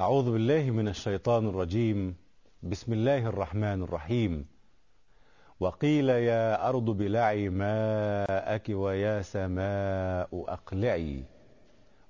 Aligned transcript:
أعوذ 0.00 0.32
بالله 0.32 0.70
من 0.70 0.88
الشيطان 0.88 1.48
الرجيم. 1.48 2.16
بسم 2.62 2.92
الله 2.92 3.26
الرحمن 3.26 3.82
الرحيم. 3.82 4.46
وقيل 5.60 6.08
يا 6.08 6.68
أرض 6.68 6.84
بلعي 6.84 7.48
ماءك 7.48 8.66
ويا 8.68 9.20
سماء 9.22 10.32
أقلعي. 10.32 11.24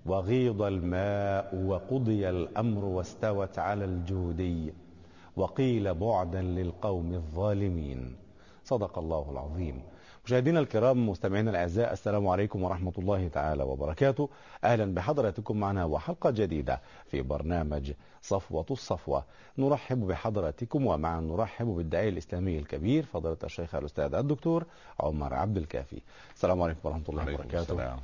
وغيض 0.07 0.63
الماء 0.63 1.51
وقضي 1.67 2.29
الأمر 2.29 2.85
واستوت 2.85 3.59
على 3.59 3.85
الجودي 3.85 4.73
وقيل 5.37 5.95
بعدا 5.95 6.43
للقوم 6.43 7.15
الظالمين. 7.15 8.17
صدق 8.65 8.99
الله 8.99 9.31
العظيم. 9.31 9.83
مشاهدينا 10.31 10.61
الكرام 10.61 11.09
مستمعينا 11.09 11.51
الأعزاء 11.51 11.93
السلام 11.93 12.29
عليكم 12.29 12.63
ورحمة 12.63 12.93
الله 12.99 13.29
تعالى 13.29 13.63
وبركاته. 13.63 14.29
أهلا 14.65 14.95
بحضراتكم 14.95 15.61
معنا 15.61 15.85
وحلقة 15.85 16.31
جديدة 16.31 16.81
في 17.07 17.23
برنامج 17.23 17.93
صفوة 18.23 18.67
الصفوة. 18.71 19.25
نرحب 19.59 20.07
بحضراتكم 20.07 20.87
ومعا 20.87 21.21
نرحب 21.21 21.67
بالداعيه 21.67 22.09
الإسلامي 22.09 22.59
الكبير 22.59 23.05
فضيلة 23.05 23.37
الشيخ 23.45 23.75
الأستاذ 23.75 24.15
الدكتور 24.15 24.65
عمر 25.01 25.35
عبد 25.35 25.57
الكافي. 25.57 26.01
السلام 26.35 26.63
عليكم 26.63 26.81
ورحمة 26.85 27.05
الله 27.09 27.35
وبركاته. 27.35 27.97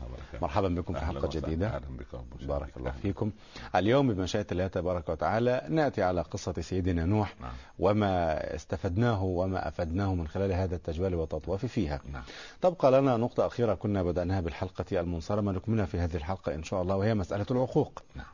مرحبا 0.42 0.68
بكم 0.68 0.94
في 0.94 1.00
أهلا 1.00 1.20
بكم. 1.20 2.24
بارك 2.46 2.76
الله. 2.76 2.90
فيكم. 2.90 3.30
اليوم 3.76 4.14
بمشيئة 4.14 4.46
الله 4.52 4.66
تبارك 4.66 5.08
وتعالى 5.08 5.66
نأتي 5.68 6.02
على 6.02 6.20
قصة 6.20 6.52
سيدنا 6.60 7.04
نوح 7.04 7.34
نعم. 7.40 7.52
وما 7.78 8.54
استفدناه 8.54 9.24
وما 9.24 9.68
أفدناه 9.68 10.14
من 10.14 10.28
خلال 10.28 10.52
هذا 10.52 10.76
التجوال 10.76 11.14
والتطواف 11.14 11.66
فيها. 11.66 12.00
نعم. 12.12 12.22
تبقى 12.60 12.92
لنا 12.92 13.16
نقطة 13.16 13.46
أخيرة 13.46 13.74
كنا 13.74 14.02
بدأناها 14.02 14.40
بالحلقة 14.40 15.00
المنصرمة. 15.00 15.52
نكملها 15.52 15.86
في 15.86 15.98
هذه 15.98 16.16
الحلقة 16.16 16.54
إن 16.54 16.62
شاء 16.62 16.82
الله 16.82 16.96
وهي 16.96 17.14
مسألة 17.14 17.46
العقوق. 17.50 18.02
نعم. 18.14 18.26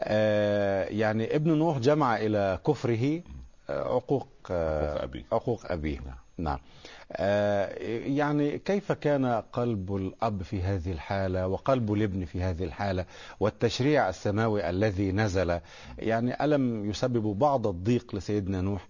آه 0.00 0.84
يعني 0.84 1.36
ابن 1.36 1.52
نوح 1.58 1.78
جمع 1.78 2.16
إلى 2.16 2.58
كفره 2.66 3.22
آه، 3.70 3.94
عقوق 3.94 4.28
آه، 4.50 4.88
عقوق 4.92 5.02
أبيه. 5.02 5.24
عقوق 5.32 5.72
أبيه. 5.72 5.98
نعم. 6.00 6.14
نعم. 6.38 6.58
يعني 8.16 8.58
كيف 8.58 8.92
كان 8.92 9.26
قلب 9.52 9.96
الأب 9.96 10.42
في 10.42 10.62
هذه 10.62 10.92
الحالة 10.92 11.46
وقلب 11.46 11.92
الابن 11.92 12.24
في 12.24 12.42
هذه 12.42 12.64
الحالة 12.64 13.04
والتشريع 13.40 14.08
السماوي 14.08 14.70
الذي 14.70 15.12
نزل؟ 15.12 15.60
يعني 15.98 16.44
ألم 16.44 16.90
يسبب 16.90 17.38
بعض 17.38 17.66
الضيق 17.66 18.14
لسيدنا 18.14 18.60
نوح 18.60 18.86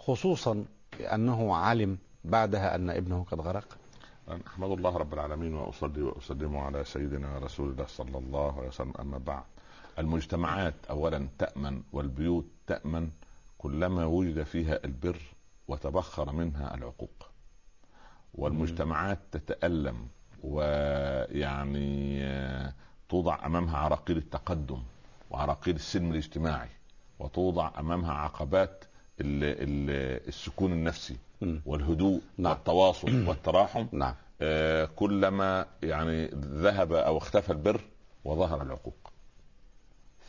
خصوصا 0.00 0.64
أنه 1.00 1.56
علم 1.56 1.98
بعدها 2.24 2.74
أن 2.74 2.90
ابنه 2.90 3.26
قد 3.30 3.40
غرق؟ 3.40 3.76
أحمد 4.46 4.70
الله 4.70 4.96
رب 4.96 5.14
العالمين 5.14 5.54
وأصلي 5.54 6.02
وأسلم 6.02 6.56
على 6.56 6.84
سيدنا 6.84 7.38
رسول 7.38 7.70
الله 7.70 7.86
صلى 7.86 8.18
الله 8.18 8.58
عليه 8.58 8.68
وسلم 8.68 8.92
أما 9.00 9.18
بعد. 9.18 9.42
المجتمعات 9.98 10.74
اولا 10.90 11.28
تأمن 11.38 11.82
والبيوت 11.92 12.46
تأمن 12.66 13.10
كلما 13.58 14.04
وجد 14.04 14.42
فيها 14.42 14.84
البر 14.84 15.20
وتبخر 15.68 16.32
منها 16.32 16.74
العقوق. 16.74 17.28
والمجتمعات 18.34 19.18
تتألم 19.32 20.06
ويعني 20.42 22.20
توضع 23.08 23.46
أمامها 23.46 23.78
عراقيل 23.78 24.16
التقدم 24.16 24.82
وعراقيل 25.30 25.74
السلم 25.74 26.10
الاجتماعي 26.10 26.68
وتوضع 27.18 27.70
أمامها 27.78 28.12
عقبات 28.12 28.84
ال- 29.20 29.44
ال- 29.44 30.28
السكون 30.28 30.72
النفسي. 30.72 31.16
والهدوء 31.66 32.20
نعم. 32.38 32.52
والتواصل 32.52 33.28
والتراحم. 33.28 33.86
نعم. 33.92 34.14
آه، 34.40 34.84
كلما 34.84 35.66
يعني 35.82 36.26
ذهب 36.36 36.92
أو 36.92 37.18
اختفى 37.18 37.52
البر 37.52 37.80
وظهر 38.24 38.62
العقوق. 38.62 39.07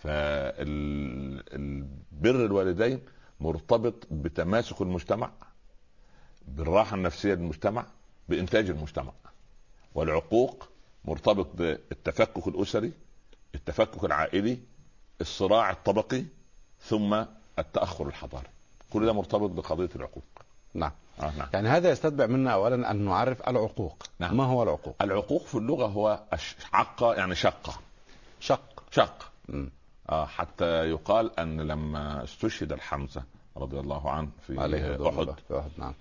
فالبر 0.03 1.45
الوالدين 2.45 3.02
مرتبط 3.39 4.08
بتماسك 4.11 4.81
المجتمع 4.81 5.31
بالراحة 6.47 6.95
النفسية 6.95 7.33
للمجتمع 7.33 7.86
بإنتاج 8.30 8.70
المجتمع. 8.70 9.11
والعقوق 9.95 10.67
مرتبط 11.05 11.48
بالتفكك 11.54 12.48
الأسري 12.48 12.92
التفكك 13.55 14.04
العائلي 14.04 14.59
الصراع 15.21 15.71
الطبقي 15.71 16.23
ثم 16.82 17.23
التأخر 17.59 18.08
الحضاري. 18.08 18.48
كل 18.93 19.05
ده 19.05 19.14
مرتبط 19.14 19.49
بقضية 19.49 19.89
العقوق. 19.95 20.23
نعم. 20.73 20.92
آه 21.20 21.32
نعم. 21.38 21.48
يعني 21.54 21.70
هذا 21.70 21.89
يستتبع 21.89 22.26
منا 22.26 22.52
أولا 22.54 22.92
أن 22.92 23.05
نعرف 23.05 23.49
العقوق. 23.49 24.04
نعم. 24.20 24.38
ما 24.38 24.43
هو 24.43 24.64
العقوق؟ 24.64 24.95
العقوق 25.02 25.45
في 25.45 25.55
اللغة 25.55 25.86
هو 25.86 26.23
عقه 26.73 27.14
يعني 27.14 27.36
شقة. 27.36 27.73
شق. 28.39 28.83
شق. 28.92 29.32
آه 30.09 30.25
حتى 30.25 30.89
يقال 30.89 31.39
أن 31.39 31.61
لما 31.61 32.23
استشهد 32.23 32.71
الحمزة 32.71 33.23
رضي 33.58 33.80
الله 33.80 34.09
عنه 34.11 34.30
في 34.47 34.53
أحد. 35.08 35.36
في 35.47 35.59
أحد 35.59 35.71
نعم 35.77 35.93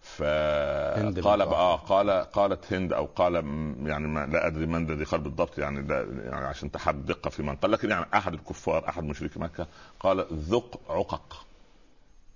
فقال 0.00 1.42
آه 1.42 1.76
قال 1.76 2.10
قالت 2.10 2.72
هند 2.72 2.92
أو 2.92 3.04
قال 3.06 3.42
م- 3.44 3.86
يعني 3.86 4.06
ما 4.08 4.26
لا 4.26 4.46
أدري 4.46 4.66
من 4.66 4.90
الذي 4.90 5.04
قال 5.04 5.20
بالضبط 5.20 5.58
يعني, 5.58 5.82
لا 5.82 6.00
يعني 6.02 6.46
عشان 6.46 6.70
تحدد 6.70 7.06
دقة 7.06 7.30
في 7.30 7.42
من 7.42 7.56
قال 7.56 7.70
لكن 7.70 7.90
يعني 7.90 8.06
أحد 8.14 8.32
الكفار 8.32 8.88
أحد 8.88 9.04
مشركي 9.04 9.38
مكة 9.38 9.66
قال 10.00 10.26
ذق 10.32 10.80
عقق 10.88 11.46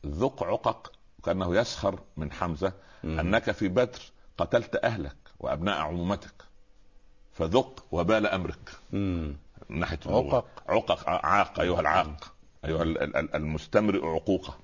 ذق 0.07 0.43
عقق 0.45 0.93
كأنه 1.25 1.57
يسخر 1.57 1.99
من 2.17 2.33
حمزة 2.33 2.73
مم. 3.05 3.19
أنك 3.21 3.51
في 3.51 3.69
بدر 3.69 4.01
قتلت 4.39 4.77
أهلك 4.85 5.17
وأبناء 5.41 5.79
عمومتك 5.81 6.35
فذق 7.33 7.85
وبال 7.93 8.27
أمرك 8.27 8.71
مم. 8.93 9.37
من 9.71 9.79
ناحية. 9.81 9.99
عقق. 10.07 10.45
عقق 10.69 11.09
عاق 11.09 11.61
أيها 11.61 11.81
العاق 11.81 12.33
أيها 12.65 12.83
ال- 12.83 13.03
ال- 13.03 13.17
ال- 13.17 13.35
المستمرئ 13.35 14.07
عقوقة. 14.07 14.59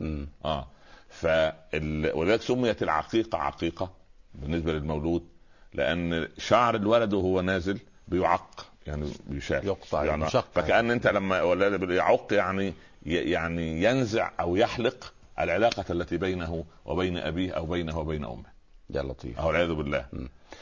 آه 0.44 0.66
فال... 1.08 2.10
ولذلك 2.14 2.42
سميت 2.42 2.82
العقيقه 2.82 3.38
عقيقة 3.38 3.90
بالنسبة 4.34 4.72
للمولود 4.72 5.28
لأن 5.74 6.28
شعر 6.38 6.74
الولد 6.76 7.14
وهو 7.14 7.40
نازل 7.40 7.78
بيعق 8.08 8.66
يعني 8.86 9.10
بيشال 9.26 9.66
يقطع، 9.66 10.04
يعني 10.04 10.24
يشق. 10.24 10.46
فكأن 10.54 10.90
أنت 10.90 11.06
لما 11.06 11.38
يعق 11.94 12.32
يعني 12.32 12.74
يعني 13.02 13.82
ينزع 13.82 14.30
أو 14.40 14.56
يحلق 14.56 15.12
العلاقة 15.38 15.84
التي 15.90 16.16
بينه 16.16 16.64
وبين 16.84 17.16
أبيه 17.16 17.52
أو 17.52 17.66
بينه 17.66 17.98
وبين 17.98 18.24
أمه 18.24 18.55
يا 18.90 19.02
لطيف. 19.02 19.44
والعياذ 19.44 19.72
بالله. 19.72 20.06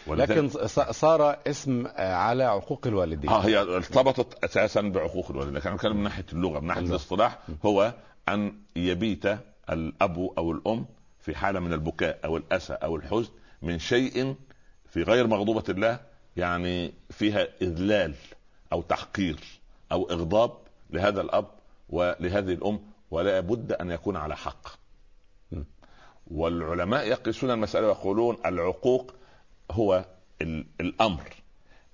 لكن 0.06 0.48
صار 0.90 1.38
اسم 1.46 1.86
آه، 1.86 2.14
على 2.14 2.44
عقوق 2.44 2.86
الوالدين. 2.86 3.30
آه 3.30 3.40
هي 3.40 3.58
ارتبطت 3.58 4.44
أساسا 4.44 4.80
بعقوق 4.80 5.30
الوالدين. 5.30 5.54
لكن 5.54 5.66
أنا 5.66 5.76
بتكلم 5.76 5.96
من 5.96 6.02
ناحية 6.02 6.26
اللغة 6.32 6.60
من 6.60 6.66
ناحية 6.66 6.80
اللغة. 6.80 6.94
الاصطلاح 6.94 7.38
هو 7.66 7.94
أن 8.28 8.54
يبيت 8.76 9.24
الأب 9.70 10.30
أو 10.38 10.52
الأم 10.52 10.86
في 11.20 11.34
حالة 11.34 11.60
من 11.60 11.72
البكاء 11.72 12.18
أو 12.24 12.36
الأسى 12.36 12.72
أو 12.72 12.96
الحزن 12.96 13.30
من 13.62 13.78
شيء 13.78 14.34
في 14.88 15.02
غير 15.02 15.26
مغضوبة 15.26 15.64
الله 15.68 16.00
يعني 16.36 16.92
فيها 17.10 17.48
إذلال 17.62 18.14
أو 18.72 18.82
تحقير 18.82 19.40
أو 19.92 20.10
إغضاب 20.10 20.52
لهذا 20.90 21.20
الأب 21.20 21.46
ولهذه 21.90 22.52
الأم 22.52 22.80
ولا 23.10 23.40
بد 23.40 23.72
أن 23.72 23.90
يكون 23.90 24.16
على 24.16 24.36
حق. 24.36 24.83
والعلماء 26.30 27.06
يقيسون 27.06 27.50
المسألة 27.50 27.86
ويقولون 27.86 28.36
العقوق 28.46 29.14
هو 29.70 30.04
ال- 30.42 30.66
الأمر 30.80 31.22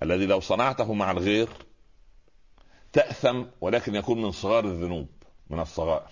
الذي 0.03 0.25
لو 0.25 0.39
صنعته 0.39 0.93
مع 0.93 1.11
الغير 1.11 1.49
تأثم 2.93 3.43
ولكن 3.61 3.95
يكون 3.95 4.21
من 4.21 4.31
صغار 4.31 4.65
الذنوب 4.65 5.07
من 5.49 5.59
الصغائر 5.59 6.09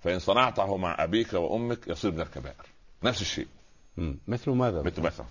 فإن 0.00 0.18
صنعته 0.18 0.76
مع 0.76 1.04
أبيك 1.04 1.32
وأمك 1.32 1.88
يصير 1.88 2.12
من 2.12 2.20
الكبائر. 2.20 2.66
نفس 3.02 3.20
الشيء. 3.20 3.46
مثل 4.28 4.50
ماذا؟ 4.50 4.82
مثل 4.82 5.02
مثلا. 5.02 5.26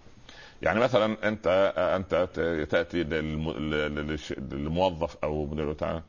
يعني 0.62 0.80
مثلا 0.80 1.28
أنت 1.28 1.74
أنت 1.78 2.30
ت- 2.34 2.68
تأتي 2.72 3.04
للم- 3.04 3.50
لل- 3.58 4.18
للش- 4.18 4.40
للموظف 4.40 5.26
بتاع 5.26 6.02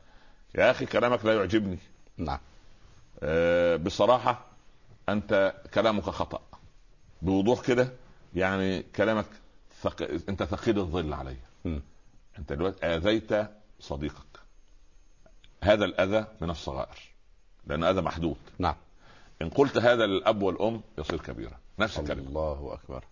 يا 0.55 0.71
أخي 0.71 0.85
كلامك 0.85 1.25
لا 1.25 1.33
يعجبني. 1.33 1.77
نعم. 2.17 2.39
آه، 3.23 3.75
بصراحة 3.75 4.45
أنت 5.09 5.55
كلامك 5.73 6.03
خطأ. 6.03 6.41
بوضوح 7.21 7.61
كده 7.61 7.91
يعني 8.35 8.83
كلامك 8.83 9.25
ثق... 9.81 10.01
أنت 10.29 10.43
ثقيل 10.43 10.79
الظل 10.79 11.13
علي. 11.13 11.37
مم. 11.65 11.81
أنت 12.39 12.53
دلوقتي 12.53 12.85
آذيت 12.85 13.47
صديقك. 13.79 14.39
هذا 15.63 15.85
الأذى 15.85 16.25
من 16.41 16.49
الصغائر 16.49 16.99
لأن 17.67 17.83
هذا 17.83 18.01
محدود. 18.01 18.37
نعم. 18.59 18.75
إن 19.41 19.49
قلت 19.49 19.77
هذا 19.77 20.05
للأب 20.05 20.41
والأم 20.41 20.81
يصير 20.97 21.21
كبيرا. 21.21 21.57
نفس 21.79 21.99
الكلمة. 21.99 22.27
الله 22.27 22.73
أكبر. 22.73 23.03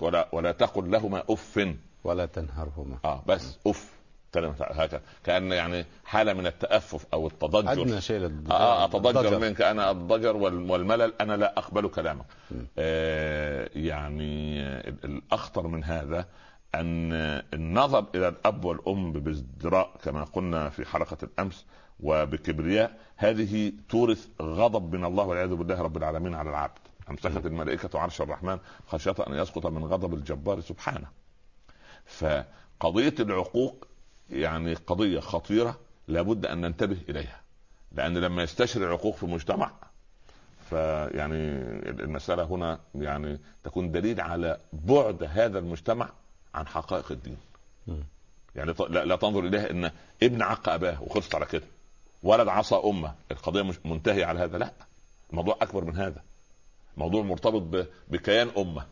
ولا 0.00 0.28
ولا 0.32 0.52
تقل 0.52 0.90
لهما 0.90 1.22
أف. 1.30 1.76
ولا 2.04 2.26
تنهرهما. 2.26 2.98
آه 3.04 3.22
بس 3.26 3.58
أف. 3.66 3.99
كلمه 4.34 4.54
هكذا. 4.60 5.00
كأن 5.24 5.52
يعني 5.52 5.86
حالة 6.04 6.32
من 6.32 6.46
التأفف 6.46 7.06
أو 7.12 7.26
التضجر. 7.26 7.72
أدنى 7.72 8.00
شيء 8.00 8.18
للضجر. 8.18 8.54
آه 8.54 8.84
أتضجر 8.84 9.20
الضجر. 9.20 9.38
منك. 9.38 9.62
أنا 9.62 9.90
الضجر 9.90 10.36
وال- 10.36 10.70
والملل. 10.70 11.12
أنا 11.20 11.36
لا 11.36 11.58
أقبل 11.58 11.88
كلامك. 11.88 12.24
آه 12.78 13.70
يعني 13.74 14.62
آه، 14.62 14.88
الأخطر 15.04 15.66
من 15.66 15.84
هذا 15.84 16.26
أن 16.74 17.12
النظر 17.54 18.06
إلى 18.14 18.28
الأب 18.28 18.64
والأم 18.64 19.12
بازدراء 19.12 19.96
كما 20.02 20.24
قلنا 20.24 20.68
في 20.70 20.84
حلقة 20.86 21.16
الأمس 21.22 21.66
وبكبرياء 22.00 22.98
هذه 23.16 23.72
تورث 23.88 24.26
غضب 24.42 24.94
من 24.94 25.04
الله 25.04 25.24
والعياذ 25.24 25.54
بالله 25.54 25.82
رب 25.82 25.96
العالمين 25.96 26.34
على 26.34 26.50
العبد. 26.50 26.78
أمسكت 27.10 27.46
الملائكة 27.46 27.98
عرش 28.00 28.20
الرحمن 28.20 28.58
خشية 28.88 29.14
أن 29.26 29.34
يسقط 29.34 29.66
من 29.66 29.84
غضب 29.84 30.14
الجبار 30.14 30.60
سبحانه. 30.60 31.06
فقضية 32.06 33.14
العقوق 33.20 33.86
يعني 34.30 34.74
قضية 34.74 35.20
خطيرة 35.20 35.78
لابد 36.08 36.46
أن 36.46 36.60
ننتبه 36.60 36.96
إليها. 37.08 37.40
لأن 37.92 38.18
لما 38.18 38.42
يستشري 38.42 38.84
العقوق 38.84 39.16
في 39.16 39.22
المجتمع 39.22 39.72
فيعني 40.70 41.36
المسألة 41.88 42.42
هنا 42.44 42.80
يعني 42.94 43.38
تكون 43.64 43.90
دليل 43.92 44.20
على 44.20 44.58
بعد 44.72 45.22
هذا 45.22 45.58
المجتمع 45.58 46.10
عن 46.54 46.66
حقائق 46.66 47.12
الدين. 47.12 47.36
يعني 48.54 48.74
لا, 48.88 49.04
لا 49.04 49.16
تنظر 49.16 49.40
اليها 49.40 49.70
إن 49.70 49.90
ابن 50.22 50.42
عق 50.42 50.68
أباه 50.68 51.02
وخلصت 51.02 51.34
على 51.34 51.46
كده. 51.46 51.64
ولد 52.22 52.48
عصى 52.48 52.74
أمة. 52.74 53.14
القضية 53.30 53.62
مش 53.62 53.76
منتهية 53.84 54.24
على 54.24 54.40
هذا 54.40 54.58
لا. 54.58 54.72
الموضوع 55.30 55.56
أكبر 55.62 55.84
من 55.84 55.96
هذا. 55.96 56.22
موضوع 56.96 57.22
مرتبط 57.22 57.86
بكيان 58.08 58.50
أمة. 58.58 58.86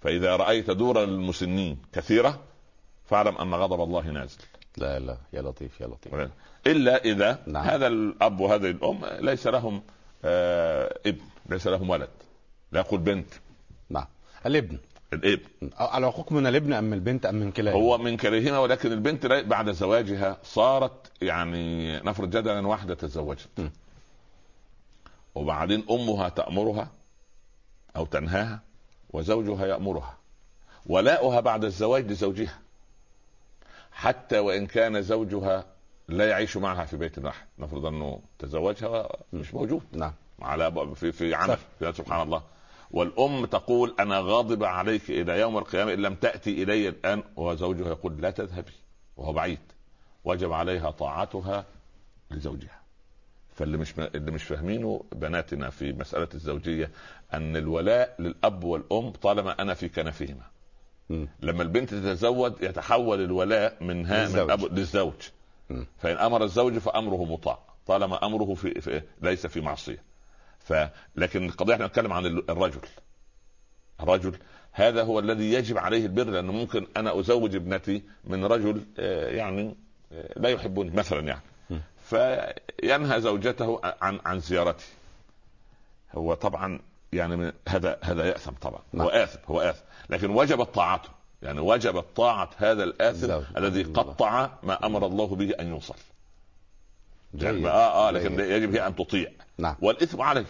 فإذا 0.00 0.36
رأيت 0.36 0.70
دور 0.70 1.04
المسنين 1.04 1.78
كثيرة 1.92 2.40
فاعلم 3.12 3.36
أن 3.38 3.54
غضب 3.54 3.80
الله 3.82 4.10
نازل. 4.10 4.38
لا 4.76 4.98
لا 4.98 5.16
يا 5.32 5.42
لطيف 5.42 5.80
يا 5.80 5.86
لطيف. 5.86 6.30
إلا 6.66 7.04
إذا 7.04 7.38
نعم. 7.46 7.64
هذا 7.64 7.86
الأب 7.86 8.40
وهذه 8.40 8.70
الأم 8.70 9.00
ليس 9.20 9.46
لهم 9.46 9.82
آه 10.24 10.98
ابن 11.06 11.20
ليس 11.48 11.66
لهم 11.66 11.90
ولد. 11.90 12.08
لا 12.72 12.80
يقول 12.80 13.00
بنت. 13.00 13.28
نعم. 13.90 14.06
الابن. 14.46 14.78
الابن. 15.12 15.48
العقوق 15.94 16.32
من 16.32 16.46
الابن 16.46 16.72
أم 16.72 16.92
البنت 16.92 17.26
أم 17.26 17.34
من 17.34 17.52
كلاهما؟ 17.52 17.80
هو 17.80 17.98
من 17.98 18.16
كلاهما 18.16 18.58
ولكن 18.58 18.92
البنت 18.92 19.26
بعد 19.26 19.70
زواجها 19.70 20.36
صارت 20.42 21.22
يعني 21.22 21.96
نفرض 22.00 22.30
جدلا 22.30 22.66
واحدة 22.66 22.94
تزوجت. 22.94 23.48
م. 23.58 23.68
وبعدين 25.34 25.84
أمها 25.90 26.28
تأمرها 26.28 26.90
أو 27.96 28.06
تنهاها 28.06 28.60
وزوجها 29.10 29.66
يأمرها. 29.66 30.18
ولاؤها 30.86 31.40
بعد 31.40 31.64
الزواج 31.64 32.10
لزوجها. 32.10 32.58
حتى 33.92 34.38
وإن 34.38 34.66
كان 34.66 35.02
زوجها 35.02 35.64
لا 36.08 36.28
يعيش 36.28 36.56
معها 36.56 36.84
في 36.84 36.96
بيت 36.96 37.18
واحد. 37.18 37.46
نفرض 37.58 37.86
أنه 37.86 38.20
تزوجها 38.38 39.16
مش 39.32 39.54
موجود. 39.54 39.82
نعم. 39.92 40.12
على 40.42 40.94
في 40.94 41.12
في 41.12 41.34
عمل. 41.34 41.58
سبحان 41.80 42.22
الله. 42.22 42.42
والأم 42.90 43.44
تقول 43.44 43.94
أنا 44.00 44.18
غاضبه 44.18 44.66
عليك 44.66 45.10
إلى 45.10 45.40
يوم 45.40 45.58
القيامة 45.58 45.92
إن 45.92 45.98
لم 45.98 46.14
تأتي 46.14 46.62
إلي 46.62 46.88
الآن. 46.88 47.22
وزوجها 47.36 47.88
يقول 47.88 48.20
لا 48.20 48.30
تذهبي. 48.30 48.72
وهو 49.16 49.32
بعيد. 49.32 49.58
وجب 50.24 50.52
عليها 50.52 50.90
طاعتها 50.90 51.64
لزوجها. 52.30 52.82
فاللي 53.54 53.76
مش 53.76 53.94
اللي 53.98 54.30
مش 54.30 54.44
فاهمينه 54.44 55.04
بناتنا 55.12 55.70
في 55.70 55.92
مسألة 55.92 56.28
الزوجية 56.34 56.90
أن 57.34 57.56
الولاء 57.56 58.16
للأب 58.18 58.64
والأم 58.64 59.10
طالما 59.10 59.62
أنا 59.62 59.74
في 59.74 59.88
كنفهما. 59.88 60.51
لما 61.42 61.62
البنت 61.62 61.90
تتزوج 61.90 62.52
يتحول 62.60 63.24
الولاء 63.24 63.76
منها 63.84 64.28
من 64.28 64.50
اب 64.50 64.78
للزوج. 64.78 65.14
فإن 65.98 66.16
أمر 66.16 66.44
الزوج 66.44 66.78
فأمره 66.78 67.24
مطاع 67.24 67.58
طالما 67.86 68.26
أمره 68.26 68.54
في, 68.54 68.80
في 68.80 69.02
ليس 69.22 69.46
في 69.46 69.60
معصية. 69.60 70.02
فلكن 70.58 71.46
القضية 71.46 71.74
إحنا 71.74 71.86
نتكلم 71.86 72.12
عن 72.12 72.26
الرجل. 72.26 72.80
الرجل 74.00 74.36
هذا 74.72 75.02
هو 75.02 75.18
الذي 75.18 75.52
يجب 75.52 75.78
عليه 75.78 76.06
البر 76.06 76.24
لأنه 76.24 76.52
ممكن 76.52 76.86
أنا 76.96 77.20
أزوج 77.20 77.54
ابنتي 77.54 78.02
من 78.24 78.44
رجل 78.44 78.82
آه، 78.98 79.28
يعني 79.28 79.74
آه، 80.12 80.38
لا 80.38 80.48
يحبني 80.48 80.90
مثلا 80.90 81.20
يعني. 81.20 81.42
فينهى 82.04 83.20
زوجته 83.20 83.80
عن 84.02 84.20
عن 84.24 84.40
زيارتي. 84.40 84.86
هو 86.14 86.34
طبعا 86.34 86.80
يعني 87.12 87.52
هذا 87.68 87.98
هذا 88.02 88.24
يأثم 88.24 88.50
طبعا. 88.50 88.80
نعم. 88.92 89.06
هو 89.06 89.10
آثم 89.10 89.38
هو 89.48 89.60
آثم. 89.60 89.84
لكن 90.10 90.30
وجبت 90.30 90.74
طاعته 90.74 91.08
يعني 91.42 91.60
وجبت 91.60 92.04
طاعه 92.16 92.50
هذا 92.56 92.84
الآثم 92.84 93.40
الذي 93.56 93.82
قطع 93.82 94.50
ما 94.62 94.86
أمر 94.86 95.06
الله 95.06 95.26
به 95.26 95.50
أن 95.60 95.68
يوصل 95.68 95.94
يعني 97.34 97.68
آه 97.68 98.08
آه 98.08 98.10
لكن 98.10 98.40
يجب 98.40 98.74
هي 98.74 98.86
أن 98.86 98.96
تطيع. 98.96 99.30
نعم. 99.58 99.76
والإثم 99.80 100.22
عليه. 100.22 100.46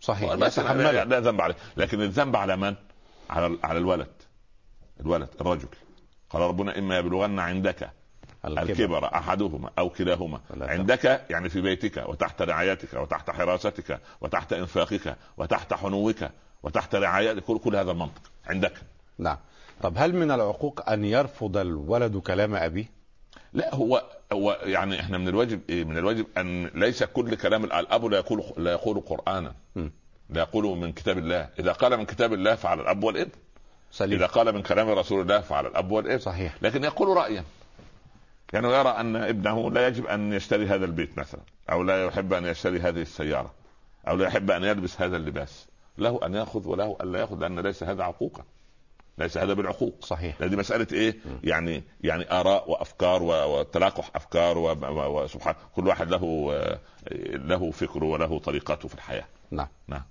صحيح. 0.00 0.32
لا, 0.32 1.04
لا 1.04 1.20
ذنب 1.20 1.40
عليه. 1.40 1.56
لكن 1.76 2.02
الذنب 2.02 2.36
على 2.36 2.56
من؟ 2.56 2.74
على 3.30 3.58
على 3.64 3.78
الولد. 3.78 4.12
الولد 5.00 5.28
الرجل. 5.40 5.68
قال 6.30 6.42
ربنا 6.42 6.78
إما 6.78 6.98
يبلغن 6.98 7.38
عندك 7.38 7.90
الكبر, 8.48 8.70
الكبر 8.70 9.04
أحدهما 9.04 9.70
أو 9.78 9.90
كلاهما 9.90 10.40
عندك 10.60 11.26
يعني 11.30 11.48
في 11.48 11.60
بيتك 11.60 12.08
وتحت 12.08 12.42
رعايتك 12.42 12.94
وتحت 12.94 13.30
حراستك 13.30 14.00
وتحت 14.20 14.52
إنفاقك 14.52 15.16
وتحت 15.36 15.74
حنوك 15.74 16.16
وتحت 16.62 16.94
رعايتك 16.94 17.42
كل, 17.42 17.58
كل 17.58 17.76
هذا 17.76 17.90
المنطق 17.90 18.22
عندك 18.46 18.72
نعم 19.18 19.36
طب 19.82 19.94
هل 19.96 20.14
من 20.14 20.30
العقوق 20.30 20.90
أن 20.90 21.04
يرفض 21.04 21.56
الولد 21.56 22.16
كلام 22.16 22.54
أبيه؟ 22.54 22.98
لا 23.52 23.74
هو 23.74 24.02
هو 24.32 24.58
يعني 24.62 25.00
إحنا 25.00 25.18
من 25.18 25.28
الواجب 25.28 25.60
إيه؟ 25.68 25.84
من 25.84 25.98
الواجب 25.98 26.26
أن 26.38 26.66
ليس 26.66 27.04
كل 27.04 27.34
كلام 27.34 27.64
الأب 27.64 28.04
لا 28.04 28.18
يقول 28.18 28.44
لا 28.56 28.72
يقول 28.72 29.00
قرآنا 29.00 29.54
لا 30.30 30.40
يقول 30.40 30.78
من 30.78 30.92
كتاب 30.92 31.18
الله، 31.18 31.48
إذا 31.58 31.72
قال 31.72 31.96
من 31.96 32.04
كتاب 32.04 32.32
الله 32.32 32.54
فعلى 32.54 32.82
الأب 32.82 33.04
والابن. 33.04 33.30
سليم. 33.90 34.18
إذا 34.18 34.26
قال 34.26 34.54
من 34.54 34.62
كلام 34.62 34.88
رسول 34.88 35.20
الله 35.20 35.40
فعلى 35.40 35.68
الأب 35.68 35.90
والابن. 35.90 36.18
صحيح. 36.18 36.54
لكن 36.62 36.84
يقول 36.84 37.16
رأيا. 37.16 37.44
يعني 38.52 38.66
يرى 38.66 38.88
أن 38.88 39.16
ابنه 39.16 39.70
لا 39.70 39.88
يجب 39.88 40.06
أن 40.06 40.32
يشتري 40.32 40.66
هذا 40.66 40.84
البيت 40.84 41.18
مثلا، 41.18 41.40
أو 41.72 41.82
لا 41.82 42.04
يحب 42.04 42.32
أن 42.32 42.44
يشتري 42.44 42.80
هذه 42.80 43.02
السيارة، 43.02 43.54
أو 44.08 44.16
لا 44.16 44.26
يحب 44.26 44.50
أن 44.50 44.64
يلبس 44.64 45.00
هذا 45.00 45.16
اللباس. 45.16 45.66
له 45.98 46.26
أن 46.26 46.34
يأخذ 46.34 46.68
وله 46.68 46.96
أن 47.02 47.12
لا 47.12 47.18
يأخذ 47.18 47.38
لأن 47.38 47.60
ليس 47.60 47.82
هذا 47.82 48.02
عقوقا. 48.02 48.44
ليس 49.18 49.38
هذا 49.38 49.52
بالعقوق 49.52 50.04
صحيح 50.04 50.42
هذه 50.42 50.56
مسألة 50.56 50.86
إيه 50.92 51.16
يعني 51.44 51.82
يعني 52.00 52.32
آراء 52.32 52.70
وأفكار 52.70 53.22
وتلاقح 53.22 54.10
أفكار 54.14 54.58
وسبحان 54.58 55.54
كل 55.76 55.86
واحد 55.86 56.10
له 56.10 56.52
له 57.32 57.70
فكره 57.70 58.04
وله 58.04 58.38
طريقته 58.38 58.88
في 58.88 58.94
الحياة 58.94 59.24
نعم. 59.50 59.68
نعم. 59.88 60.02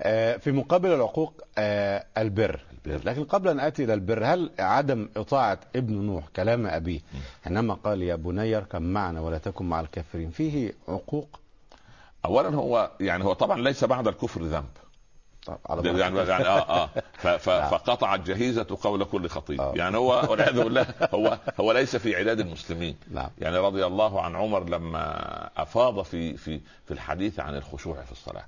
آه 0.00 0.36
في 0.36 0.52
مقابل 0.52 0.92
العقوق 0.92 1.42
آه 1.58 2.04
البر. 2.18 2.60
البر. 2.86 3.00
لكن 3.04 3.24
قبل 3.24 3.48
أن 3.48 3.60
آتي 3.60 3.84
إلى 3.84 3.94
البر 3.94 4.24
هل 4.24 4.50
عدم 4.58 5.08
إطاعة 5.16 5.58
ابن 5.76 5.94
نوح 5.94 6.24
كلام 6.36 6.66
ابيه 6.66 7.00
حينما 7.44 7.74
قال 7.74 8.02
يا 8.02 8.14
بني 8.16 8.56
اركب 8.56 8.82
معنا 8.82 9.20
ولا 9.20 9.38
تكن 9.38 9.64
مع 9.64 9.80
الكافرين. 9.80 10.30
فيه 10.30 10.72
عقوق؟ 10.88 11.40
اولا 12.24 12.56
هو 12.56 12.90
يعني 13.00 13.24
هو 13.24 13.32
طبعا 13.32 13.60
ليس 13.60 13.84
بعد 13.84 14.08
الكفر 14.08 14.42
ذنب. 14.42 14.64
على 15.66 16.00
يعني 16.00 16.18
يعني 16.18 16.44
آه 16.46 16.84
آه. 16.84 16.90
نعم. 17.24 17.38
فقطعت 17.38 18.20
جهيزة 18.20 18.66
قول 18.82 19.04
كل 19.04 19.28
خطيب. 19.28 19.60
آه. 19.60 19.72
يعني 19.76 19.96
هو 19.96 20.26
والعياذ 20.30 20.62
بالله 20.64 20.86
هو 21.14 21.38
هو 21.60 21.72
ليس 21.72 21.96
في 21.96 22.16
عداد 22.16 22.40
المسلمين. 22.40 22.96
نعم. 23.10 23.30
يعني 23.38 23.58
رضي 23.58 23.86
الله 23.86 24.20
عن 24.20 24.36
عمر 24.36 24.68
لما 24.68 25.50
أفاض 25.56 26.02
في 26.02 26.36
في 26.36 26.60
في 26.84 26.90
الحديث 26.94 27.40
عن 27.40 27.56
الخشوع 27.56 28.02
في 28.02 28.12
الصلاة. 28.12 28.44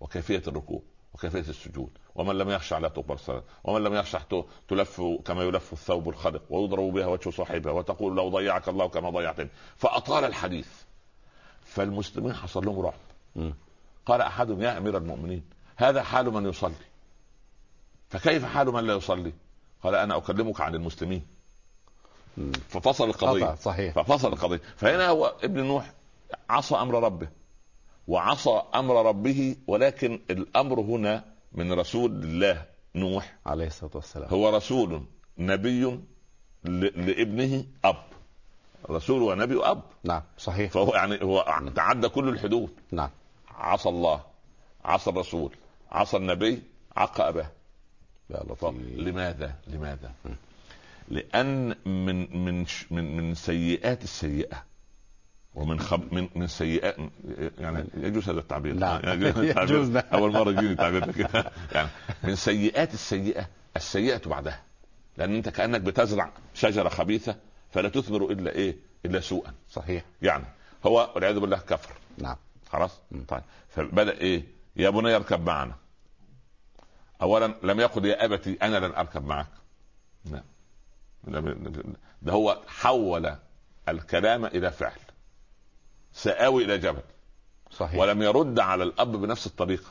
وكيفية 0.00 0.42
الركوع 0.46 0.82
وكيفية 1.14 1.38
السجود. 1.38 1.90
ومن 2.14 2.38
لم 2.38 2.50
يخشع 2.50 2.78
لا 2.78 2.88
تقبل 2.88 3.14
الصلاة. 3.14 3.42
ومن 3.64 3.84
لم 3.84 3.94
يخشع 3.94 4.20
تلف 4.68 5.02
كما 5.24 5.42
يلف 5.42 5.72
الثوب 5.72 6.08
الخلق 6.08 6.42
ويضرب 6.50 6.92
بها 6.92 7.06
وجه 7.06 7.30
صاحبها 7.30 7.72
وتقول 7.72 8.16
لو 8.16 8.28
ضيعك 8.28 8.68
الله 8.68 8.88
كما 8.88 9.10
ضيعتني. 9.10 9.48
فأطال 9.76 10.24
الحديث. 10.24 10.68
فالمسلمين 11.64 12.34
حصل 12.34 12.64
لهم 12.66 12.80
رعب. 12.80 13.52
قال 14.06 14.20
أحدهم 14.20 14.62
يا 14.62 14.78
أمير 14.78 14.96
المؤمنين 14.96 15.44
هذا 15.76 16.02
حال 16.02 16.30
من 16.30 16.48
يصلي. 16.48 16.74
فكيف 18.08 18.44
حال 18.44 18.66
من 18.66 18.86
لا 18.86 18.94
يصلي؟ 18.94 19.32
قال 19.82 19.94
أنا 19.94 20.16
أكلمك 20.16 20.60
عن 20.60 20.74
المسلمين. 20.74 21.26
ففصل 22.68 23.08
القضية. 23.08 23.54
صحيح. 23.54 23.94
ففصل 23.94 24.32
القضية. 24.32 24.60
فهنا 24.76 25.08
هو 25.08 25.34
ابن 25.42 25.64
نوح 25.64 25.92
عصى 26.50 26.74
أمر 26.74 27.02
ربه. 27.02 27.28
وعصى 28.10 28.62
أمر 28.74 29.06
ربه 29.06 29.56
ولكن 29.66 30.20
الأمر 30.30 30.80
هنا 30.80 31.24
من 31.52 31.72
رسول 31.72 32.10
الله 32.10 32.64
نوح. 32.94 33.36
عليه 33.46 33.66
الصلاة 33.66 33.90
والسلام. 33.94 34.28
هو 34.30 34.56
رسول 34.56 35.02
نبي 35.38 36.00
لابنه 36.64 37.64
أب. 37.84 37.96
رسول 38.90 39.22
ونبي 39.22 39.54
واب 39.54 39.82
نعم 40.04 40.22
صحيح. 40.38 40.70
فهو 40.72 40.94
يعني 40.94 41.22
هو 41.22 41.62
تعدى 41.76 42.08
كل 42.08 42.28
الحدود. 42.28 42.70
نعم. 42.92 43.10
عصى 43.48 43.88
الله 43.88 44.20
عصى 44.84 45.10
الرسول 45.10 45.54
عصى 45.90 46.16
النبي 46.16 46.62
عق 46.96 47.20
أباه. 47.20 47.50
يا 48.30 48.42
لطيف. 48.44 48.74
لماذا؟ 48.96 49.54
لماذا؟ 49.66 50.12
لأن 51.08 51.68
من 51.86 52.44
من 52.44 52.66
من 52.90 53.16
من 53.16 53.34
سيئات 53.34 54.04
السيئة 54.04 54.69
ومن 55.60 55.80
خب 55.80 56.14
من 56.14 56.28
من 56.34 56.46
سيئات 56.46 56.96
يعني 57.58 57.84
يجوز 57.94 58.28
هذا 58.28 58.38
التعبير. 58.40 58.74
لا 58.74 59.00
يعني 59.04 59.26
يجوز 59.26 59.96
أول 60.14 60.32
مرة 60.32 60.50
يجيني 60.50 60.72
التعبير 60.72 61.12
كده. 61.12 61.52
يعني 61.72 61.88
من 62.24 62.34
سيئات 62.34 62.94
السيئة 62.94 63.48
السيئة 63.76 64.28
بعدها. 64.28 64.62
لأن 65.16 65.34
أنت 65.34 65.48
كأنك 65.48 65.80
بتزرع 65.80 66.30
شجرة 66.54 66.88
خبيثة 66.88 67.36
فلا 67.70 67.88
تثمر 67.88 68.24
إلا 68.30 68.50
إيه؟ 68.50 68.76
إلا 69.06 69.20
سوءا. 69.20 69.52
صحيح. 69.70 70.04
يعني 70.22 70.44
هو 70.86 71.12
والعياذ 71.14 71.38
بالله 71.38 71.56
كفر. 71.58 71.90
نعم. 72.18 72.36
خلاص. 72.72 73.00
طيب. 73.28 73.42
فبدأ 73.68 74.12
إيه؟ 74.12 74.44
يا 74.76 74.90
بني 74.90 75.16
اركب 75.16 75.46
معنا. 75.46 75.74
اولا 77.22 77.54
لم 77.62 77.80
يقل 77.80 78.04
يا 78.04 78.24
أبتي 78.24 78.58
أنا 78.62 78.76
لن 78.86 78.94
أركب 78.94 79.24
معك. 79.26 79.46
لا 80.30 80.42
لم- 81.26 81.94
ده 82.22 82.32
هو 82.32 82.60
حول 82.66 83.36
الكلام 83.88 84.44
إلى 84.44 84.70
فعل. 84.72 84.98
سآوي 86.12 86.64
إلى 86.64 86.78
جبل. 86.78 87.02
صحيح. 87.70 88.00
ولم 88.00 88.22
يرد 88.22 88.58
على 88.58 88.84
الأب 88.84 89.12
بنفس 89.12 89.46
الطريقة. 89.46 89.88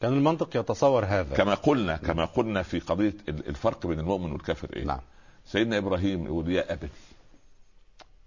كان 0.00 0.12
المنطق 0.12 0.56
يتصور 0.56 1.04
هذا. 1.04 1.36
كما 1.36 1.54
قلنا 1.54 1.96
كما 1.96 2.24
قلنا 2.24 2.62
في 2.62 2.78
قضية 2.78 3.14
الفرق 3.28 3.86
بين 3.86 4.00
المؤمن 4.00 4.32
والكافر 4.32 4.68
إيه؟ 4.76 4.84
نعم. 4.84 5.00
سيدنا 5.46 5.78
إبراهيم 5.78 6.26
يقول 6.26 6.52
يا 6.52 6.72
أبتي 6.72 6.88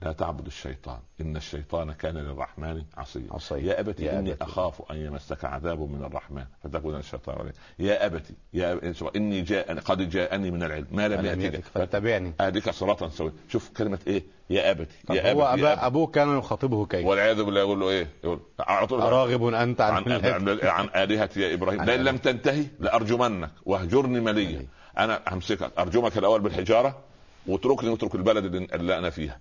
لا 0.05 0.11
تعبد 0.11 0.45
الشيطان. 0.45 0.99
إن 1.21 1.35
الشيطان 1.37 1.91
كان 1.91 2.17
للرحمن 2.17 2.83
عصيا. 2.97 3.27
عصيا. 3.31 3.57
يا 3.57 3.79
أبتي 3.79 4.05
يا 4.05 4.19
إني 4.19 4.31
أبتي. 4.31 4.43
أخاف 4.43 4.91
أن 4.91 4.97
يمسك 4.97 5.45
عذاب 5.45 5.79
من 5.79 6.03
الرحمن. 6.03 6.45
فتكون 6.63 6.95
الشيطان 6.95 7.37
عليه 7.39 7.53
يا 7.79 8.05
أبتي 8.05 8.33
يا 8.53 8.79
أب- 8.93 9.15
إني 9.15 9.41
جاء 9.41 9.79
قد 9.79 10.09
جاءني 10.09 10.51
من 10.51 10.63
العلم. 10.63 10.87
ما 10.91 11.07
لم 11.07 11.25
يأتك 11.25 11.63
فاتبعني. 11.63 12.33
اهدك 12.41 12.69
صراطا 12.69 13.09
سويا. 13.09 13.31
شوف 13.49 13.69
كلمة 13.77 13.99
إيه؟ 14.07 14.23
يا 14.49 14.71
أبتي 14.71 14.95
طب 15.07 15.15
يا 15.15 15.33
هو 15.33 15.41
أبتي 15.43 15.61
يا 15.61 15.65
أبا 15.65 15.73
أبتي. 15.73 15.85
أبوه 15.85 16.07
كان 16.07 16.37
يخاطبه 16.37 16.85
كيف؟ 16.85 17.05
والعياذ 17.05 17.43
بالله 17.43 17.59
يقول 17.59 17.79
له 17.79 17.89
إيه؟ 17.89 18.07
يقول 18.23 18.39
أعطوا 18.59 18.97
له- 18.97 19.09
راغب 19.09 19.43
أنت 19.53 19.81
عن, 19.81 20.03
عن. 20.11 20.25
عن, 20.25 20.59
عن 20.63 20.89
آلهتي 21.03 21.41
يا 21.41 21.53
إبراهيم. 21.53 21.79
عن 21.81 21.87
لئن 21.87 21.99
لم 21.99 22.07
آلهتي. 22.07 22.33
تنتهي 22.33 22.65
لأرجمنك. 22.79 23.49
واهجرني 23.65 24.19
مليا. 24.19 24.65
أنا 24.97 25.21
همسكك. 25.27 25.71
أرجمك 25.79 26.17
الأول 26.17 26.41
بالحجارة 26.41 26.99
واتركني 27.47 27.89
واترك 27.89 28.15
البلد 28.15 28.45
اللي 28.45 28.67
اللي 28.73 28.97
أنا 28.97 29.09
فيها. 29.09 29.39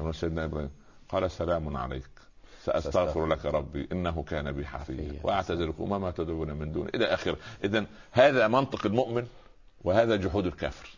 قال 0.00 0.14
سيدنا 0.14 0.44
إبراهيم 0.44 0.70
قال 1.08 1.30
سلام 1.30 1.76
عليك. 1.76 2.10
سأستغفر 2.64 3.26
لك 3.26 3.46
ربي 3.46 3.88
إنه 3.92 4.22
كان 4.22 4.52
بي 4.52 4.66
حفيا. 4.66 5.20
وأعتذركم 5.22 5.92
وما 5.92 6.10
تدعون 6.10 6.52
من 6.52 6.72
دون. 6.72 6.88
إلى 6.94 7.04
اخره 7.04 7.36
إذا 7.64 7.86
هذا 8.12 8.48
منطق 8.48 8.86
المؤمن 8.86 9.26
وهذا 9.84 10.16
جحود 10.16 10.46
الكافر. 10.46 10.88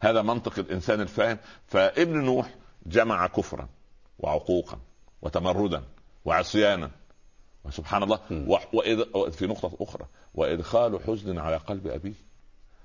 هذا 0.00 0.22
منطق 0.22 0.58
الإنسان 0.58 1.00
الفاهم. 1.00 1.38
فابن 1.66 2.24
نوح 2.24 2.54
جمع 2.86 3.26
كفرا 3.26 3.68
وعقوقا 4.18 4.78
وتمردا 5.22 5.82
وعصيانا. 6.24 6.90
وسبحان 7.64 8.02
الله. 8.02 8.18
وإذ... 8.72 9.30
في 9.30 9.46
نقطة 9.46 9.76
أخرى. 9.80 10.06
وإدخال 10.34 11.00
حزن 11.06 11.38
على 11.38 11.56
قلب 11.56 11.86
أبيه. 11.86 12.14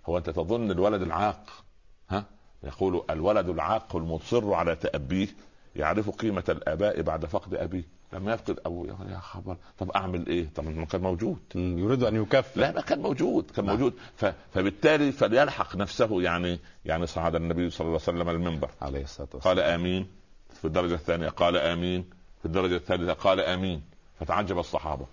هو 0.06 0.18
أنت 0.18 0.30
تظن 0.30 0.72
الولد 0.72 1.02
العاق. 1.02 1.64
ها؟ 2.10 2.26
يقول 2.66 3.04
الولد 3.10 3.50
العاق 3.50 3.96
المصر 3.96 4.54
على 4.54 4.76
تأبيه 4.76 5.28
يعرف 5.76 6.10
قيمة 6.10 6.44
الآباء 6.50 7.02
بعد 7.02 7.26
فقد 7.26 7.54
أبيه. 7.54 7.84
لما 8.14 8.34
يفقد 8.34 8.60
أبوه. 8.66 8.98
يا 9.12 9.20
خبر. 9.20 9.58
طب 9.78 9.92
أعمل 9.92 10.28
إيه؟ 10.28 10.50
طب 10.56 10.64
ما 10.64 10.86
كان 10.86 11.02
موجود. 11.02 11.38
يريد 11.56 12.04
أن 12.04 12.16
يكفر. 12.16 12.62
لا 12.62 12.72
ما 12.72 12.82
كان 12.82 13.00
موجود 13.00 13.52
كان 13.52 13.66
نعم. 13.66 13.76
موجود. 13.76 13.94
ف... 14.16 14.26
فبالتالي 14.54 15.12
فليلحق 15.12 15.76
نفسه 15.76 16.22
يعني 16.22 16.60
يعني 16.86 17.06
صعد 17.06 17.36
النبي 17.36 17.70
صلى 17.70 17.88
الله 17.88 18.00
عليه 18.08 18.20
وسلم 18.20 18.30
المنبر. 18.30 18.70
عليه 18.82 19.04
الصلاة 19.04 19.28
والسلام. 19.34 19.58
قال 19.58 19.66
آمين. 19.66 20.08
في 20.54 20.66
الدرجة 20.66 20.94
الثانية 20.94 21.30
قال 21.30 21.58
آمين. 21.58 22.10
في 22.40 22.46
الدرجة 22.46 22.76
الثالثة 22.76 23.14
قال 23.14 23.40
آمين. 23.40 23.82
فتعجب 24.20 24.60
الصحابة. 24.60 25.06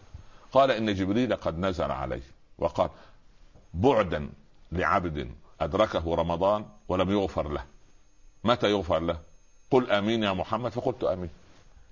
قال 0.52 0.71
إن 0.71 0.94
جبريل 0.94 1.37
قد 1.37 1.59
نزل 1.59 1.90
عليه 1.90 2.23
وقال 2.59 2.90
بعدا 3.75 4.28
لعبد 4.73 5.28
أدركه 5.64 6.14
رمضان 6.14 6.64
ولم 6.88 7.11
يغفر 7.11 7.49
له. 7.49 7.64
متى 8.45 8.71
يغفر 8.71 8.99
له؟ 8.99 9.19
قل 9.71 9.90
آمين 9.90 10.23
يا 10.23 10.33
محمد 10.33 10.71
فقلت 10.71 11.04
آمين. 11.04 11.31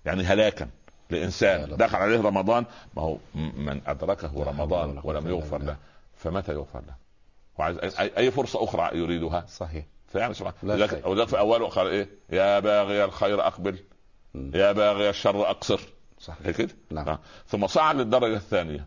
يعني 0.04 0.22
هلاكا 0.22 0.68
لإنسان. 1.10 1.76
دخل 1.76 1.96
عليه 1.96 2.20
رمضان 2.20 2.64
ما 2.96 3.02
هو 3.02 3.16
من 3.34 3.80
أدركه 3.86 4.44
رمضان 4.44 5.00
ولم 5.04 5.28
يغفر. 5.28 5.62
له. 5.62 5.76
فمتى 6.16 6.52
يغفر 6.52 6.80
له؟ 6.80 6.94
وعايز 7.58 7.78
أي, 7.78 8.16
اي 8.16 8.30
فرصة 8.30 8.64
أخرى 8.64 8.98
يريدها؟ 8.98 9.44
صحيح. 9.48 9.84
فيعني 10.08 10.34
سبحان 10.34 10.54
ولذلك 10.62 11.26
في 11.26 11.38
أوله 11.38 11.68
قال 11.68 11.86
إيه؟ 11.86 12.08
يا 12.30 12.58
باغي 12.58 13.04
الخير 13.04 13.46
أقبل. 13.46 13.78
يا 14.34 14.72
باغي 14.72 15.10
الشر 15.10 15.50
أقصر. 15.50 15.80
صحيح. 16.20 16.50
كده؟ 16.50 16.74
نعم. 16.90 17.08
آه. 17.08 17.18
ثم 17.48 17.66
صعد 17.66 17.96
للدرجة 17.96 18.36
الثانية. 18.36 18.86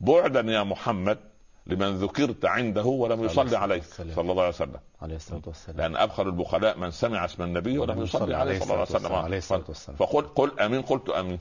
بعدا 0.00 0.40
يا 0.40 0.62
محمد 0.62 1.18
لمن 1.66 1.96
ذكرت 1.96 2.44
عنده 2.44 2.84
ولم 2.84 3.24
يصلي 3.24 3.56
والسلام. 3.74 4.14
صلى 4.14 4.30
الله 4.30 4.42
عليه 4.42 4.54
وسلم. 4.54 4.80
عليه 5.02 5.16
الصلاة 5.16 5.42
والسلام. 5.46 5.76
لأن 5.76 5.96
أبخل 5.96 6.26
البخلاء 6.26 6.78
من 6.78 6.90
سمع 6.90 7.24
اسم 7.24 7.42
النبي 7.42 7.78
ولم 7.78 8.02
يصلي 8.02 8.36
عليه 8.36 8.58
صلى 8.58 8.64
الله 8.64 8.74
عليه 8.74 8.96
وسلم. 8.96 9.12
عليه 9.12 9.38
الصلاة 9.38 9.64
والسلام. 9.68 9.96
فقل 9.96 10.22
قل 10.22 10.60
أمين 10.60 10.82
قلت 10.82 11.08
أمين. 11.08 11.38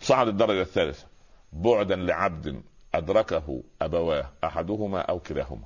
صعد 0.00 0.28
الدرجة 0.28 0.60
الثالثة. 0.60 1.06
بعدا 1.52 1.96
لعبد 1.96 2.62
أدركه 2.94 3.62
أبواه 3.82 4.30
أحدهما 4.44 5.00
أو 5.00 5.18
كلاهما. 5.18 5.64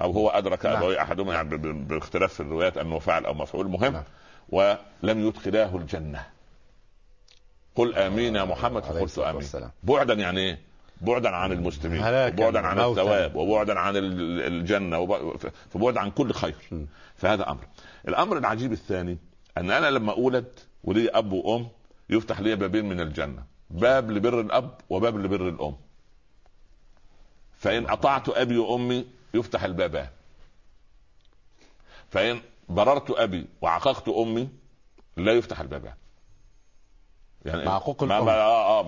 أو 0.00 0.10
هو 0.12 0.28
أدرك 0.28 0.66
نعم. 0.66 0.76
أبويه 0.76 1.02
أحدهما 1.02 1.34
يعني 1.34 1.56
باختلاف 1.72 2.40
الروايات 2.40 2.78
أنه 2.78 2.98
فعل 2.98 3.26
أو 3.26 3.34
مفعول 3.34 3.68
مهم. 3.68 3.92
نعم. 3.92 4.04
ولم 4.48 4.78
يدخلاه 5.26 5.76
الجنة. 5.76 6.26
قل 7.74 7.94
آمين 7.94 8.36
يا 8.36 8.44
محمد 8.44 8.84
فقلت 8.84 9.18
آمين. 9.18 9.70
بعدا 9.82 10.14
يعني 10.14 10.40
إيه؟ 10.40 10.71
بعدا 11.02 11.28
عن 11.28 11.52
المسلمين 11.52 12.02
هلاكا 12.02 12.46
وبعدا 12.48 12.66
عن. 12.66 12.78
الثواب 12.80 13.36
وبعدا 13.36 13.78
عن 13.78 13.96
ال- 13.96 14.40
الجنة 14.40 14.98
فبعد 15.70 15.96
عن 15.96 16.10
كل 16.10 16.32
خير. 16.32 16.54
م. 16.72 16.84
فهذا 17.16 17.50
أمر. 17.50 17.66
الأمر 18.08 18.38
العجيب 18.38 18.72
الثاني 18.72 19.18
أن 19.58 19.70
أنا 19.70 19.90
لما 19.90 20.12
أولد 20.12 20.46
ولي 20.84 21.08
أب 21.10 21.32
وأم 21.32 21.68
يفتح 22.10 22.40
لي 22.40 22.56
بابين 22.56 22.84
من 22.88 23.00
الجنة. 23.00 23.42
باب 23.70 24.10
لبر 24.10 24.40
الأب 24.40 24.74
وباب 24.90 25.18
لبر 25.18 25.48
الأم. 25.48 25.76
فإن 27.58 27.90
أطعت 27.90 28.28
أبي 28.28 28.58
وأمي 28.58 29.06
يفتح 29.34 29.64
البابان. 29.64 30.08
فإن 32.10 32.40
بررت 32.68 33.10
أبي 33.10 33.46
وعققت 33.62 34.08
أمي 34.08 34.48
لا 35.16 35.32
يفتح 35.32 35.60
البابان. 35.60 35.94
يعني 37.46 37.64
مع 37.64 37.74
عقوق 37.74 38.02
ما 38.02 38.16
الأم. 38.16 38.26
ما 38.26 38.32
آه 38.32 38.78
آه 38.78 38.82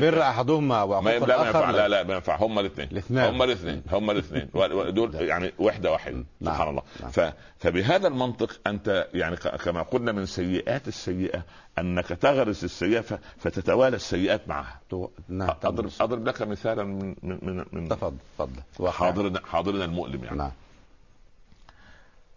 بر 0.00 0.22
أحدهما 0.22 0.82
وعقوق 0.82 1.04
ما 1.04 1.10
لا 1.10 1.42
الآخر؟ 1.42 1.70
لا 1.70 1.88
لا 1.88 2.02
ما 2.02 2.14
ينفع. 2.14 2.36
هم 2.36 2.58
الاثنين. 2.58 2.88
الاثنان. 2.92 3.34
هم 3.34 3.42
الاثنين. 3.42 3.82
هم 3.92 4.10
الاثنين. 4.10 4.48
دول 4.94 5.14
يعني 5.14 5.52
وحدة 5.58 5.92
واحدة. 5.92 6.24
نعم. 6.40 6.54
سبحان 6.54 6.68
الله. 6.68 6.82
نعم. 7.00 7.10
ف 7.10 7.20
فبهذا 7.58 8.08
المنطق 8.08 8.60
أنت 8.66 9.08
يعني 9.14 9.36
كما 9.36 9.82
قلنا 9.82 10.12
من 10.12 10.26
سيئات 10.26 10.88
السيئة 10.88 11.42
أنك 11.78 12.06
تغرس 12.06 12.64
السيئة 12.64 13.18
فتتوالى 13.38 13.96
السيئات 13.96 14.48
معها. 14.48 14.80
نعم 15.28 15.54
اضرب 15.64 15.90
أضرب 16.00 16.28
لك 16.28 16.42
مثالا 16.42 16.84
من 16.84 17.14
من 17.22 17.38
من, 17.42 17.64
من 17.72 17.88
تفضل 17.88 18.16
تفضل. 18.38 18.90
حاضرنا 18.90 19.40
حاضرنا 19.46 19.84
المؤلم 19.84 20.24
يعني. 20.24 20.38
نعم. 20.38 20.52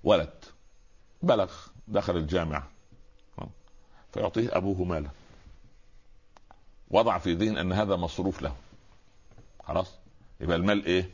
ولد 0.03 0.29
بلغ 1.23 1.51
دخل 1.87 2.17
الجامعة. 2.17 2.74
فيعطيه 4.15 4.57
أبوه 4.57 4.83
مالا 4.83 5.09
وضع 6.91 7.17
في 7.17 7.33
ذهن 7.33 7.57
أن 7.57 7.73
هذا 7.73 7.95
مصروف 7.95 8.41
له. 8.41 8.55
خلاص؟ 9.63 9.91
يبقى 10.41 10.55
المال 10.57 10.85
إيه؟ 10.85 11.09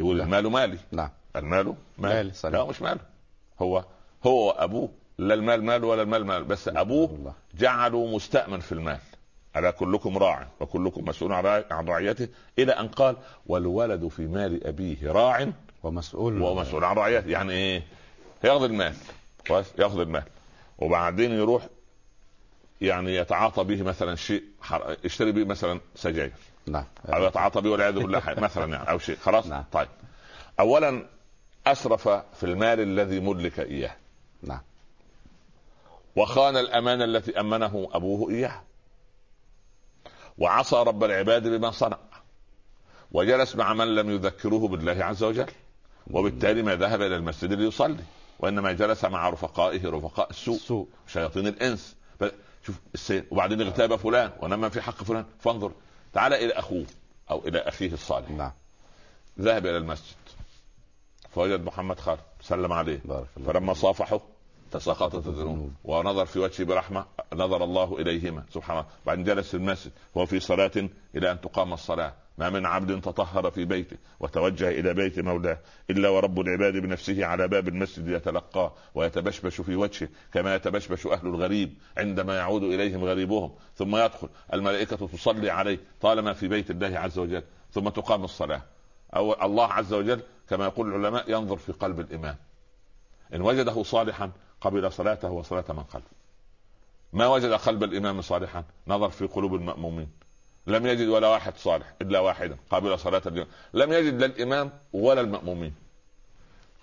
يقول. 0.00 0.20
المال 0.20 0.50
مالي. 0.50 0.78
نعم. 0.92 1.08
المال 1.36 1.66
مال 1.66 1.76
مالي،. 1.98 2.32
لا 2.44 2.64
مش 2.64 2.82
ماله. 2.82 3.00
هو 3.62 3.84
هو 4.26 4.50
أبوه 4.50 4.88
لا 5.18 5.34
المال 5.34 5.64
ماله 5.64 5.86
ولا 5.86 6.02
المال 6.02 6.26
مال 6.26 6.44
بس 6.44 6.68
أبوه 6.68 7.10
الله. 7.10 7.32
جعله 7.58 8.06
مستأمن 8.06 8.60
في 8.60 8.72
المال. 8.72 8.98
ألا 9.56 9.70
كلكم 9.70 10.18
راع 10.18 10.46
وكلكم 10.60 11.04
مسؤول 11.04 11.32
عن 11.32 11.44
رع- 11.44 11.64
عن 11.70 11.88
رعيته 11.88 12.28
إلى 12.58 12.72
أن 12.72 12.88
قال 12.88 13.16
والولد 13.46 14.08
في 14.08 14.26
مال 14.26 14.66
أبيه 14.66 15.12
راع 15.12 15.52
ومسؤول 15.82 16.42
وهو 16.42 16.54
مسؤول 16.54 16.84
عن 16.84 16.96
رعيته. 16.96 17.28
يعني 17.30 17.52
إيه؟ 17.52 17.82
ياخذ 18.44 18.62
المال. 18.64 18.94
كويس؟ 19.48 19.66
ياخذ 19.78 20.00
المال. 20.00 20.22
وبعدين 20.78 21.30
يروح 21.32 21.66
يعني 22.80 23.14
يتعاطى 23.14 23.64
به 23.64 23.82
مثلا 23.82 24.16
شيء 24.16 24.44
حر... 24.60 24.96
يشتري 25.04 25.32
به 25.32 25.44
مثلا 25.44 25.80
سجاير. 25.94 26.32
نعم. 26.66 26.84
أو 27.06 27.24
يتعاطى 27.24 27.60
به 27.60 27.70
والعياذ 27.70 27.94
بالله 27.94 28.22
مثلا 28.26 28.72
يعني 28.72 28.90
أو 28.90 28.98
شيء. 28.98 29.16
خلاص؟ 29.16 29.46
نعم. 29.46 29.64
طيب. 29.72 29.88
اولا 30.60 31.06
أسرف 31.66 32.08
في 32.08 32.44
المال 32.44 32.80
الذي 32.80 33.20
ملك 33.20 33.60
إياه. 33.60 33.96
نعم. 34.42 34.60
وخان 36.16 36.56
الامانه 36.56 37.04
التي 37.04 37.40
أمنه 37.40 37.88
أبوه 37.92 38.30
اياها 38.30 38.62
وعصى 40.38 40.76
رب 40.76 41.04
العباد 41.04 41.48
بما 41.48 41.70
صنع. 41.70 41.98
وجلس 43.12 43.56
مع 43.56 43.74
من 43.74 43.94
لم 43.94 44.10
يذكروه 44.10 44.68
بالله 44.68 45.04
عز 45.04 45.22
وجل. 45.22 45.50
وبالتالي 46.10 46.62
ما 46.62 46.76
ذهب 46.76 47.02
إلى 47.02 47.16
المسجد 47.16 47.52
ليصلي. 47.52 48.04
وإنما 48.38 48.72
جلس 48.72 49.04
مع 49.04 49.30
رفقائه 49.30 49.90
رفقاء 49.90 50.30
السوء. 50.30 50.58
سوء 50.58 50.88
شياطين 51.06 51.46
الإنس. 51.46 51.96
شوف 52.66 52.80
السير 52.94 53.24
وبعدين 53.30 53.60
اغتاب 53.60 53.96
فلان 53.96 54.32
ونما 54.40 54.68
في 54.68 54.80
حق 54.80 55.04
فلان. 55.04 55.24
فانظر 55.40 55.72
تعال 56.12 56.32
إلى 56.32 56.52
أخوه 56.52 56.86
أو 57.30 57.48
إلى 57.48 57.58
أخيه 57.58 57.92
الصالح. 57.92 58.30
نعم. 58.30 58.52
ذهب 59.40 59.66
إلى 59.66 59.76
المسجد. 59.76 60.16
فوجد 61.30 61.64
محمد 61.64 62.00
خالد 62.00 62.20
سلم 62.40 62.72
عليه. 62.72 63.00
بارك 63.04 63.28
الله 63.36 63.52
فلما 63.52 63.74
صافحه 63.74 64.20
تساقطت 64.72 65.26
الذنوب. 65.26 65.72
ونظر 65.84 66.26
في 66.26 66.38
وجهه 66.38 66.64
برحمة 66.64 67.06
نظر 67.32 67.64
الله 67.64 67.98
إليهما 67.98 68.44
سبحانه 68.50 68.84
بعدين 69.06 69.24
جلس 69.24 69.48
في 69.48 69.56
المسجد 69.56 69.92
وهو 70.14 70.26
في 70.26 70.40
صلاة 70.40 70.88
إلى 71.14 71.30
أن 71.30 71.40
تقام 71.40 71.72
الصلاة. 71.72 72.14
ما 72.38 72.50
من 72.50 72.66
عبد 72.66 73.00
تطهر 73.00 73.50
في 73.50 73.64
بيته 73.64 73.96
وتوجه 74.20 74.68
إلى 74.68 74.94
بيت 74.94 75.18
مولاه 75.18 75.58
إلا 75.90 76.08
ورب 76.08 76.40
العباد 76.40 76.76
بنفسه 76.76 77.26
على 77.26 77.48
باب 77.48 77.68
المسجد 77.68 78.08
يتلقاه 78.08 78.72
ويتبشبش 78.94 79.60
في 79.60 79.76
وجهه 79.76 80.08
كما 80.32 80.54
يتبشبش 80.54 81.06
أهل 81.06 81.26
الغريب 81.26 81.74
عندما 81.96 82.36
يعود 82.36 82.62
إليهم 82.62 83.04
غريبهم 83.04 83.52
ثم 83.76 83.96
يدخل. 83.96 84.28
الملائكة 84.52 85.06
تصلي 85.06 85.50
عليه 85.50 85.78
طالما 86.00 86.32
في 86.32 86.48
بيت 86.48 86.70
الله 86.70 86.98
عز 86.98 87.18
وجل. 87.18 87.42
ثم 87.72 87.88
تقام 87.88 88.24
الصلاة. 88.24 88.62
أو 89.16 89.44
الله 89.44 89.72
عز 89.72 89.92
وجل 89.92 90.20
كما 90.50 90.64
يقول 90.64 90.94
العلماء 90.94 91.30
ينظر 91.30 91.56
في 91.56 91.72
قلب 91.72 92.00
الإمام. 92.00 92.36
إن 93.34 93.40
وجده 93.42 93.82
صالحا 93.82 94.30
قبل 94.60 94.92
صلاته 94.92 95.30
وصلاة 95.30 95.64
من 95.68 95.84
خلفه 95.84 96.16
ما 97.12 97.26
وجد 97.26 97.52
قلب 97.52 97.82
الإمام 97.82 98.22
صالحا؟ 98.22 98.64
نظر 98.88 99.10
في 99.10 99.26
قلوب 99.26 99.54
المأمومين. 99.54 100.25
لم 100.66 100.86
يجد 100.86 101.08
ولا 101.08 101.28
واحد 101.28 101.56
صالح 101.56 101.94
إلا 102.02 102.20
واحدا 102.20 102.56
قابل 102.70 102.98
صلاة 102.98 103.22
الجمعه 103.26 103.46
لم 103.74 103.92
يجد 103.92 104.14
لا 104.14 104.26
الإمام 104.26 104.70
ولا 104.92 105.20
المأمومين. 105.20 105.74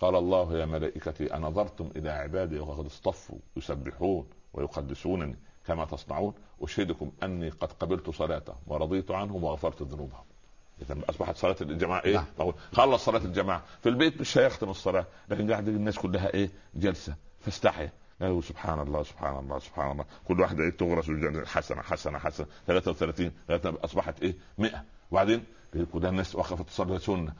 قال 0.02 0.16
الله 0.16 0.58
يا 0.58 0.66
ملائكتي 0.66 1.34
أنظرتم 1.34 1.90
إلى 1.96 2.10
عبادي 2.10 2.60
وقد 2.60 2.86
اصطفوا 2.86 3.38
يسبحون 3.58 4.28
ويقدسونني 4.54 5.36
كما 5.68 5.86
تصنعون. 5.86 6.34
أشهدكم 6.62 7.12
أني 7.24 7.50
قد 7.50 7.72
قبلت 7.72 8.10
صلاتهم 8.10 8.58
ورضيت 8.68 9.12
عنهم 9.12 9.44
وغفرت 9.44 9.82
ذنوبهم. 9.82 10.24
اذا 10.82 10.98
أصبحت 11.10 11.36
صلاة 11.38 11.56
الجماعة 11.62 12.04
إيه؟ 12.06 12.16
نعم. 12.40 12.54
خلص 12.74 13.06
صلاة 13.06 13.26
الجماعة. 13.26 13.64
في 13.82 13.90
البيت 13.90 14.22
مش 14.22 14.38
هيختم 14.38 14.70
الصلاة 14.70 15.06
لكن 15.30 15.52
قاعد 15.52 15.68
الناس 15.68 16.00
كلها 16.00 16.34
إيه؟ 16.34 16.50
جلسة. 16.76 17.16
فاستحيا. 17.40 17.92
قالوا 18.24 18.42
سبحان 18.42 18.80
الله 18.80 19.04
سبحان 19.04 19.40
الله 19.40 19.60
سبحان 19.60 19.92
الله. 19.92 20.06
كل 20.28 20.42
واحدة 20.42 20.64
إيه 20.64 20.70
تغرس 20.70 21.12
حسنة 21.48 21.82
حسنة 21.82 22.20
حسنة. 22.20 22.48
33 22.68 23.32
أصبحت 23.84 24.22
إيه؟ 24.22 24.36
100 24.58 24.84
وبعدين؟ 25.12 25.44
كلها 25.94 26.10
الناس 26.10 26.36
وقفت 26.36 26.68
تصلي 26.68 27.00
سنة. 27.00 27.34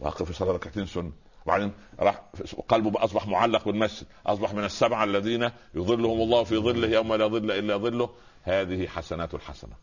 وقف 0.00 0.30
يصلي 0.30 0.50
ركعتين 0.50 0.86
سنة. 0.86 1.12
وبعدين 1.46 1.72
راح 2.00 2.22
قلبه 2.68 3.04
أصبح 3.04 3.26
معلق 3.26 3.64
بالمسجد. 3.64 4.06
أصبح 4.26 4.54
من 4.54 4.64
السبعه 4.64 5.04
الذين 5.04 5.50
يظلهم 5.74 6.20
الله 6.20 6.44
في 6.44 6.56
ظله 6.56 6.88
يوم 6.88 7.14
لا 7.14 7.26
ظل 7.26 7.50
إلا 7.50 7.76
ظله. 7.76 8.10
هذه 8.42 8.86
حسنات 8.86 9.34
الحسنة. 9.34 9.74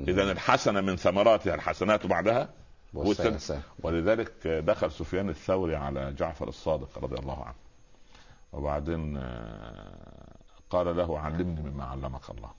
إذا 0.00 0.32
الحسنة 0.32 0.80
من 0.80 0.96
ثمراتها. 0.96 1.54
الحسنات 1.54 2.06
بعدها 2.06 2.48
ولذلك 3.82 4.46
دخل 4.46 4.92
سفيان 4.92 5.28
الثوري 5.28 5.76
على 5.76 6.12
جعفر 6.12 6.48
الصادق 6.48 6.98
رضي 6.98 7.16
الله 7.16 7.44
عنه. 7.44 7.63
وبعدين 8.54 9.16
آه، 9.16 10.36
قال 10.70 10.96
له 10.96 11.18
علمني 11.18 11.60
مما 11.60 11.84
علمك 11.84 12.30
الله. 12.30 12.50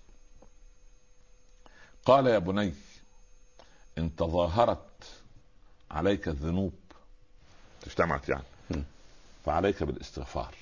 قال 2.06 2.28
يا 2.28 2.40
بني 2.40 2.74
إن 3.98 4.16
تظاهرت 4.16 5.22
عليك 5.92 6.28
الذنوب 6.28 6.74
اجتمعت 7.88 8.30
يعني 8.30 8.44
فعليك 9.46 9.84
بالاستغفار. 9.84 10.56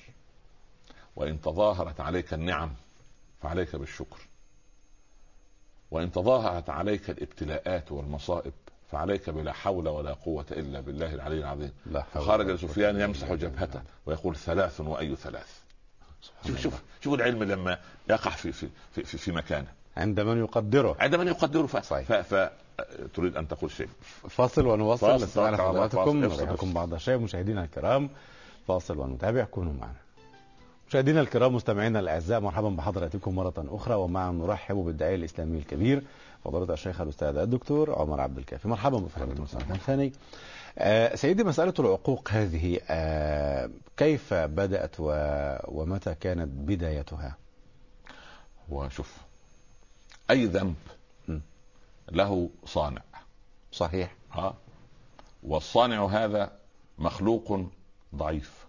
وإن 1.16 1.40
تظاهرت 1.40 2.00
عليك 2.00 2.34
النعم 2.34 2.74
فعليك 3.42 3.76
بالشكر. 3.76 4.18
وإن 5.90 6.12
تظاهرت 6.12 6.70
عليك 6.70 7.10
الابتلاءات 7.10 7.92
والمصائب 7.92 8.52
فعليك 8.92 9.30
بلا 9.30 9.52
حول 9.52 9.88
ولا 9.88 10.12
قوة 10.12 10.44
إلا 10.50 10.80
بالله 10.80 11.14
العلي 11.14 11.38
العظيم. 11.38 11.72
خرج 12.14 12.56
سفيان 12.56 13.00
يمسح 13.00 13.32
جبهته 13.32 13.82
ويقول 14.06 14.36
ثلاث 14.36 14.80
وأي 14.80 15.16
ثلاث. 15.16 15.58
شوف 16.46 16.60
شوف 16.60 16.82
شوف 17.00 17.14
العلم 17.14 17.42
لما 17.42 17.78
يقع 18.10 18.30
في 18.30 18.52
في 18.52 18.68
في, 18.92 19.04
في, 19.04 19.18
في 19.18 19.32
مكانه. 19.32 19.66
عند 19.96 20.20
من 20.20 20.38
يقدره. 20.38 20.96
عند 21.00 21.14
من 21.14 21.26
يقدره 21.26 21.66
ف... 21.66 21.76
ف... 21.76 22.12
ف... 22.12 22.50
تريد 23.14 23.36
أن 23.36 23.48
تقول 23.48 23.70
شيء. 23.70 23.88
فاصل 24.28 24.66
ونواصل. 24.66 25.14
نستمع 25.14 25.56
حضراتكم 25.56 26.20
نرحبكم 26.20 26.72
بعض 26.72 26.94
الشيء 26.94 27.18
مشاهدينا 27.18 27.64
الكرام. 27.64 28.10
فاصل 28.68 28.98
ونتابع 28.98 29.44
كونوا 29.44 29.72
معنا. 29.72 30.03
مشاهدينا 30.88 31.20
الكرام 31.20 31.54
مستمعينا 31.54 32.00
الأعزاء 32.00 32.40
مرحبا 32.40 32.68
بحضراتكم 32.68 33.34
مرة 33.34 33.54
أخرى 33.58 33.94
ومعا 33.94 34.32
نرحب 34.32 34.76
بالداعيه 34.76 35.14
الإسلامي 35.14 35.58
الكبير 35.58 36.02
فضيلة 36.44 36.74
الشيخ 36.74 37.00
الأستاذ 37.00 37.36
الدكتور 37.36 37.94
عمر 37.98 38.20
عبد 38.20 38.38
الكافي. 38.38 38.68
مرحبا 38.68 38.98
بفضيلة 38.98 39.44
ثاني. 39.76 40.12
آه 40.78 41.14
سيدي 41.14 41.44
مسألة 41.44 41.74
العقوق 41.78 42.28
هذه 42.30 42.80
آه 42.88 43.70
كيف 43.96 44.34
بدأت 44.34 44.96
و... 44.98 45.12
ومتى 45.68 46.14
كانت 46.14 46.48
بدايتها؟ 46.48 47.36
وشوف 48.68 49.16
أي 50.30 50.46
ذنب 50.46 50.74
له 52.12 52.50
صانع. 52.64 53.02
صحيح. 53.72 54.14
ها 54.32 54.54
والصانع 55.42 56.06
هذا 56.06 56.52
مخلوق 56.98 57.60
ضعيف. 58.14 58.63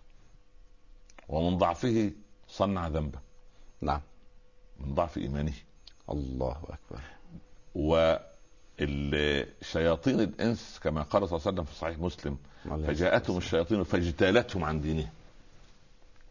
ومن 1.29 1.57
ضعفه 1.57 2.11
صنع 2.47 2.87
ذنبا 2.87 3.19
نعم. 3.81 4.01
من 4.79 4.93
ضعف 4.93 5.17
إيمانه. 5.17 5.53
الله 6.09 6.57
أكبر. 6.63 6.99
والشياطين 8.79 10.19
الإنس 10.19 10.79
كما 10.83 11.01
قال 11.01 11.29
صلى 11.29 11.37
الله 11.37 11.47
عليه 11.47 11.55
وسلم 11.55 11.63
في 11.63 11.75
صحيح 11.75 11.99
مسلم 11.99 12.37
فجاءتهم 12.87 13.37
الشياطين 13.37 13.83
فاجتالتهم 13.83 14.63
عن 14.63 14.81
دينهم 14.81 15.09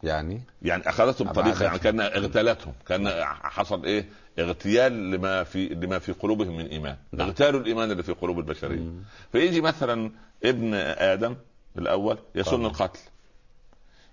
يعني؟ 0.03 0.41
يعني 0.61 0.89
أخذتهم 0.89 1.31
طريقه 1.31 1.63
يعني 1.63 1.79
كان 1.79 1.99
اغتالتهم. 1.99 2.73
كان 2.87 3.23
حصل 3.25 3.85
إيه؟ 3.85 4.09
اغتيال 4.39 5.11
لما 5.11 5.43
في 5.43 5.67
لما 5.67 5.99
في 5.99 6.11
قلوبهم 6.11 6.57
من 6.57 6.65
إيمان. 6.65 6.97
نعم. 7.11 7.27
اغتالوا 7.27 7.59
الإيمان 7.59 7.91
اللي 7.91 8.03
في 8.03 8.11
قلوب 8.11 8.39
البشرية. 8.39 8.79
مم. 8.79 9.03
فيجي 9.31 9.61
مثلا 9.61 10.11
ابن 10.43 10.73
آدم 10.73 11.35
الأول 11.77 12.17
يسن 12.35 12.65
القتل. 12.65 12.99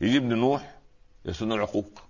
يجي 0.02 0.16
ابن 0.16 0.34
نوح 0.34 0.74
يسن 1.24 1.52
العقوق. 1.52 2.02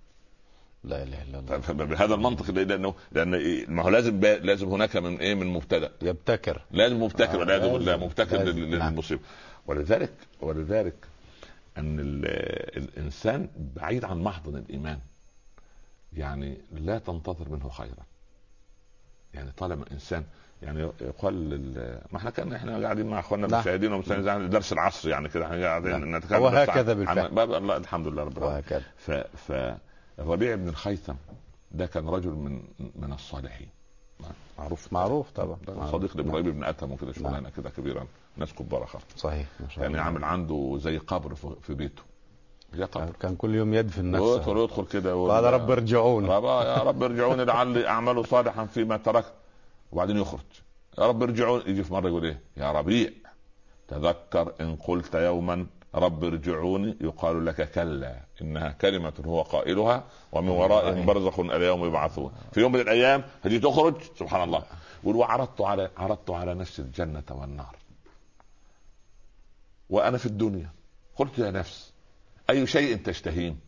لا 0.85 1.03
إله 1.03 1.23
إلا 1.23 1.39
الله. 1.39 1.85
بهذا 1.85 2.15
المنطق 2.15 2.51
لأنه 2.51 2.95
لأن 3.13 3.31
ما 3.69 3.83
هو 3.83 3.89
لازم 3.89 4.21
لازم 4.21 4.69
هناك 4.69 4.97
من 4.97 5.17
إيه؟ 5.21 5.35
من 5.35 5.47
مبتدأ. 5.47 5.93
يبتكر. 6.03 6.63
لازم 6.71 7.03
مبتكر 7.03 7.43
آه 7.43 7.73
بالله 7.73 7.97
مبتكر 7.97 8.43
للمصيبه 8.43 9.21
نعم. 9.21 9.31
ولذلك 9.67 10.13
ولذلك 10.41 10.95
أن 11.79 11.99
الإنسان 12.77 13.49
بعيد 13.77 14.05
عن 14.05 14.23
محضن 14.23 14.57
الإيمان. 14.57 14.99
يعني 16.13 16.59
لا 16.73 16.99
تنتظر 16.99 17.49
منه 17.49 17.69
خيرا. 17.69 18.12
يعني 19.35 19.53
طالما 19.57 19.85
إنسان 19.93 20.25
يعني 20.63 20.91
يقال 21.01 21.61
ما 22.13 22.19
إحنا 22.19 22.31
كنا 22.31 22.57
إحنا 22.57 22.83
قاعدين 22.83 23.07
مع 23.07 23.19
أخواننا 23.21 23.47
نعم. 23.47 23.55
المشاهدين 23.61 23.93
ومستمعين 23.93 24.51
درس 24.51 24.73
العصر 24.73 25.09
يعني 25.09 25.29
كده 25.29 25.45
إحنا 25.47 25.63
قاعدين 25.67 25.91
نعم. 25.91 26.17
نتكلم 26.17 26.43
وهكذا 26.43 26.93
بالفعل. 26.93 27.39
الله 27.39 27.77
الحمد 27.77 28.07
لله 28.07 28.23
رب 28.25 28.39
العالمين. 28.39 28.57
وهكذا 28.63 28.83
ف... 28.97 29.11
فالربيع 29.51 30.55
بن 30.55 30.69
الخيثم 30.69 31.15
ده 31.73 31.87
كان 31.87 32.09
رجل 32.09 32.31
من 32.31 32.63
من 32.97 33.13
الصالحين. 33.13 33.69
معروف. 34.59 34.93
معروف 34.93 35.31
طبعا. 35.31 35.59
صديق 35.93 36.17
لإبراهيم 36.17 36.51
بن 36.53 36.65
ادهم 36.65 36.93
وكده 36.93 37.13
شغلانة 37.13 37.41
نعم. 37.41 37.53
كده 37.57 37.71
كبيرة 37.71 38.07
ناس 38.37 38.53
كبار 38.53 38.87
خالص 38.87 39.05
صحيح 39.17 39.47
ما 39.61 39.69
شاء 39.69 39.79
يعني 39.83 39.87
الله. 39.87 39.99
يعني 39.99 40.01
عامل 40.01 40.25
عنده 40.25 40.79
زي 40.81 40.99
قبر 40.99 41.35
في 41.63 41.75
بيته. 41.75 42.03
كان 43.21 43.37
كل 43.37 43.55
يوم 43.55 43.75
يدفن 43.75 44.11
نفسه 44.11 44.37
يدخل 44.37 44.59
يدخل 44.59 44.85
كده 44.85 45.15
قال 45.15 45.45
رب 45.45 45.71
ارجعوني 45.71 46.29
يا 46.29 46.77
رب 46.77 47.03
ارجعوني 47.03 47.45
لعلي 47.45 47.89
اعمل 47.89 48.27
صالحا 48.27 48.67
فيما 48.67 48.97
تركت 48.97 49.33
وبعدين 49.93 50.17
يخرج. 50.17 50.41
يا 50.99 51.07
رب 51.07 51.23
ارجعوني 51.23 51.65
يجي 51.67 51.85
في 51.85 51.93
مرة 51.93 52.09
يقول 52.09 52.25
إيه؟ 52.25 52.41
يا 52.57 52.73
ربيع 52.73 53.11
تذكر 53.89 54.53
إن 54.61 54.77
قلت 54.77 55.15
يوما 55.15 55.67
رب 55.95 56.25
ارجعوني. 56.25 56.97
يقال 57.01 57.47
لك 57.47 57.71
كلا 57.71 58.17
إنها 58.43 58.69
كلمة 58.69 59.13
هو 59.27 59.43
قائلها 59.43 60.05
ومن 60.33 60.49
ورائهم 60.49 61.07
برزخ 61.07 61.41
اليوم 61.41 61.85
يبعثون. 61.85 62.33
في 62.53 62.61
يوم 62.61 62.73
من 62.73 62.81
الأيام 62.81 63.25
هذه 63.43 63.59
تخرج 63.59 63.95
سبحان 64.19 64.43
الله. 64.43 64.63
يقول 65.03 65.17
وعرضت 65.17 65.61
على 65.61 65.91
عرضت 65.97 66.31
على 66.31 66.55
نفسي 66.55 66.83
الجنة 66.83 67.23
والنار. 67.31 67.77
وأنا 69.91 70.19
في 70.19 70.27
الدنيا. 70.27 70.71
قلت 71.17 71.39
يا 71.39 71.51
نفس 71.51 71.92
أي 72.53 72.67
شيء 72.67 72.97
تشتهين 72.97 73.61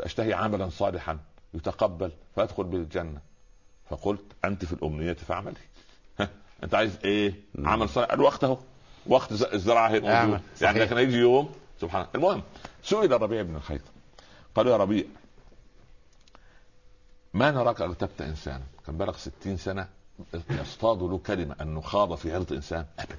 أشتهي 0.00 0.32
عملا 0.32 0.68
صالحا 0.68 1.18
يتقبل 1.54 2.12
فأدخل 2.36 2.64
به 2.64 2.76
الجنه 2.78 3.20
فقلت 3.90 4.24
أنت 4.44 4.64
في 4.64 4.72
الأمنية 4.72 5.12
فاعملي. 5.12 5.56
أنت 6.64 6.74
عايز 6.74 6.98
إيه؟ 7.04 7.34
عمل 7.58 7.88
صالح. 7.88 8.12
الوقت 8.12 8.44
أهو. 8.44 8.58
وقت 9.06 9.32
الزراعة 9.32 9.88
هي 9.88 10.00
موجود. 10.00 10.40
يعني 10.60 10.78
لكن 10.78 10.96
هيجي 10.96 11.16
يوم 11.16 11.52
سبحان 11.80 12.00
الله. 12.00 12.14
المهم 12.14 12.42
سئل 12.82 13.12
الربيع 13.12 13.42
بن 13.42 13.56
الخيثم 13.56 13.90
قالوا 14.54 14.72
يا 14.72 14.76
ربيع 14.76 15.04
ما 17.34 17.50
نراك 17.50 17.82
اغتبت 17.82 18.22
إنسانا؟ 18.22 18.64
كان 18.86 18.96
بلغ 18.96 19.16
ستين 19.16 19.56
سنة 19.56 19.88
يصطاد 20.50 21.02
له 21.02 21.18
كلمه 21.18 21.56
انه 21.60 21.80
خاض 21.80 22.14
في 22.14 22.34
عرض 22.34 22.52
انسان 22.52 22.86
ابدا. 22.98 23.16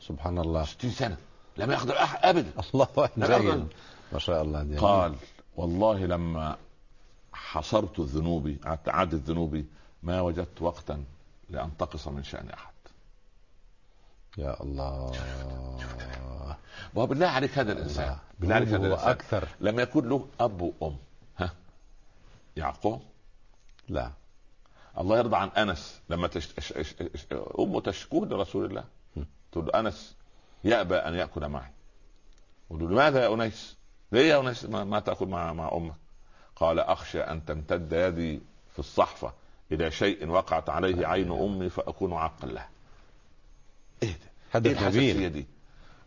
سبحان 0.00 0.38
الله. 0.38 0.64
60 0.64 0.90
سنة. 0.90 1.16
لم 1.56 1.70
يقدر 1.70 2.02
أحد 2.02 2.18
ابدا. 2.22 2.52
الله 2.74 2.88
أكبر. 2.98 3.66
ما 4.12 4.18
شاء 4.18 4.42
الله 4.42 4.62
دي 4.62 4.76
قال 4.76 5.14
والله 5.56 6.06
لما 6.06 6.56
حصرت 7.32 8.00
ذنوبي 8.00 8.58
عدت 8.86 9.14
ذنوبي 9.14 9.66
ما 10.02 10.20
وجدت 10.20 10.62
وقتا 10.62 11.04
لانتقص 11.50 12.08
من 12.08 12.22
شأن 12.22 12.50
أحد. 12.50 12.72
يا 14.38 14.62
الله. 14.62 15.12
وبالله 16.94 17.26
عليك 17.26 17.58
هذا 17.58 17.72
الإنسان. 17.72 18.16
بالله 18.38 18.54
عليك 18.54 18.68
هذا 18.68 18.86
الإنسان. 18.86 19.08
أكثر. 19.08 19.48
لم 19.60 19.80
يكن 19.80 20.08
له 20.08 20.28
أب 20.40 20.60
وأم. 20.60 20.96
ها؟ 21.36 21.50
يعقوب؟ 22.56 23.02
لا. 23.88 24.10
الله 24.98 25.18
يرضى 25.18 25.36
عن 25.36 25.48
أنس 25.48 26.00
لما. 26.10 26.28
تش... 26.28 26.72
أمه 27.58 27.80
تشكوه 27.80 28.26
لرسول 28.26 28.64
الله. 28.64 28.84
تقول 29.52 29.66
له 29.66 29.80
أنس 29.80 30.16
يأبى 30.66 30.96
أن 30.96 31.14
يأكل 31.14 31.48
معي 31.48 31.70
لماذا 32.70 33.22
يا 33.24 33.34
أنيس؟ 33.34 33.76
ليه 34.12 34.28
يا 34.28 34.40
أنيس 34.40 34.64
ما, 34.64 34.84
ما 34.84 35.00
تأكل 35.00 35.26
مع 35.26 35.52
مع 35.52 35.72
أمك؟ 35.72 35.94
قال 36.56 36.78
أخشى 36.80 37.20
أن 37.20 37.44
تمتد 37.44 37.92
يدي 37.92 38.40
في 38.72 38.78
الصحفة 38.78 39.32
إلى 39.72 39.90
شيء 39.90 40.28
وقعت 40.28 40.68
عليه 40.70 41.06
عين 41.06 41.32
أمي 41.32 41.68
فأكون 41.68 42.12
عاقا 42.12 42.46
له. 42.46 42.66
إيه 44.02 44.12
ده؟ 44.12 44.18
هدف 44.52 44.70
الحساسيه 44.70 45.12
نبيل 45.14 45.32
دي؟ 45.32 45.46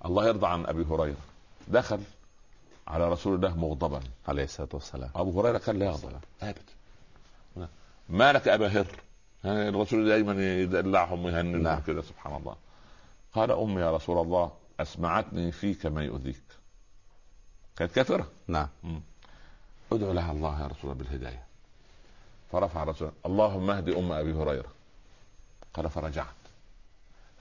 الله 0.06 0.28
يرضى 0.28 0.48
عن 0.48 0.66
أبي 0.66 0.84
هريرة 0.84 1.18
دخل 1.68 2.00
على 2.88 3.10
رسول 3.10 3.36
الله 3.36 3.58
مغضبا 3.58 4.00
عليه 4.28 4.44
الصلاة 4.44 4.70
والسلام 4.74 5.10
أبو 5.16 5.42
هريرة 5.42 5.58
كان 5.58 5.80
لا 5.80 5.86
يغضب 5.86 6.12
ابدا 6.42 6.74
ما 8.10 8.34
لك 8.34 8.48
أبا 8.48 8.68
هر 8.68 8.88
يعني 9.44 9.70
الرسول 9.70 10.06
دائما 10.06 10.62
يدلعهم 10.62 11.26
ويهنئهم 11.26 11.64
نعم. 11.64 11.82
كده 11.88 12.02
سبحان 12.02 12.36
الله 12.36 12.56
قال 13.36 13.52
أمي 13.52 13.82
يا 13.82 13.92
رسول 13.96 14.18
الله 14.18 14.52
أسمعتني 14.80 15.52
فيك 15.52 15.86
ما 15.86 16.04
يؤذيك. 16.04 16.42
كانت 17.78 17.92
كافرة. 17.92 18.28
نعم. 18.48 18.68
ادعو 19.92 20.14
لها 20.14 20.32
الله 20.32 20.62
يا 20.62 20.68
رسول 20.68 20.92
الله 20.92 20.94
بالهداية. 21.04 21.44
فرفع 22.52 22.84
الرسول 22.84 23.12
اللهم 23.26 23.70
اهد 23.70 23.90
أم 23.90 24.12
أبي 24.12 24.34
هريرة. 24.34 24.70
قال 25.74 25.90
فرجعت. 25.90 26.26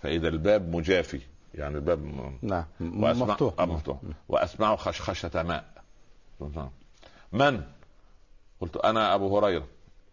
فإذا 0.02 0.28
الباب 0.28 0.76
مجافي 0.76 1.20
يعني 1.54 1.74
الباب 1.76 1.98
م- 2.04 2.38
نعم 2.42 2.64
وأسمع 2.80 3.26
مفتوح. 3.26 3.54
آه 3.58 3.64
مفتوح. 3.64 3.96
وأسمع 4.28 4.76
خشخشة 4.76 5.42
ماء. 5.42 5.64
من؟ 7.32 7.62
قلت 8.60 8.76
أنا 8.76 9.14
أبو 9.14 9.38
هريرة. 9.38 9.66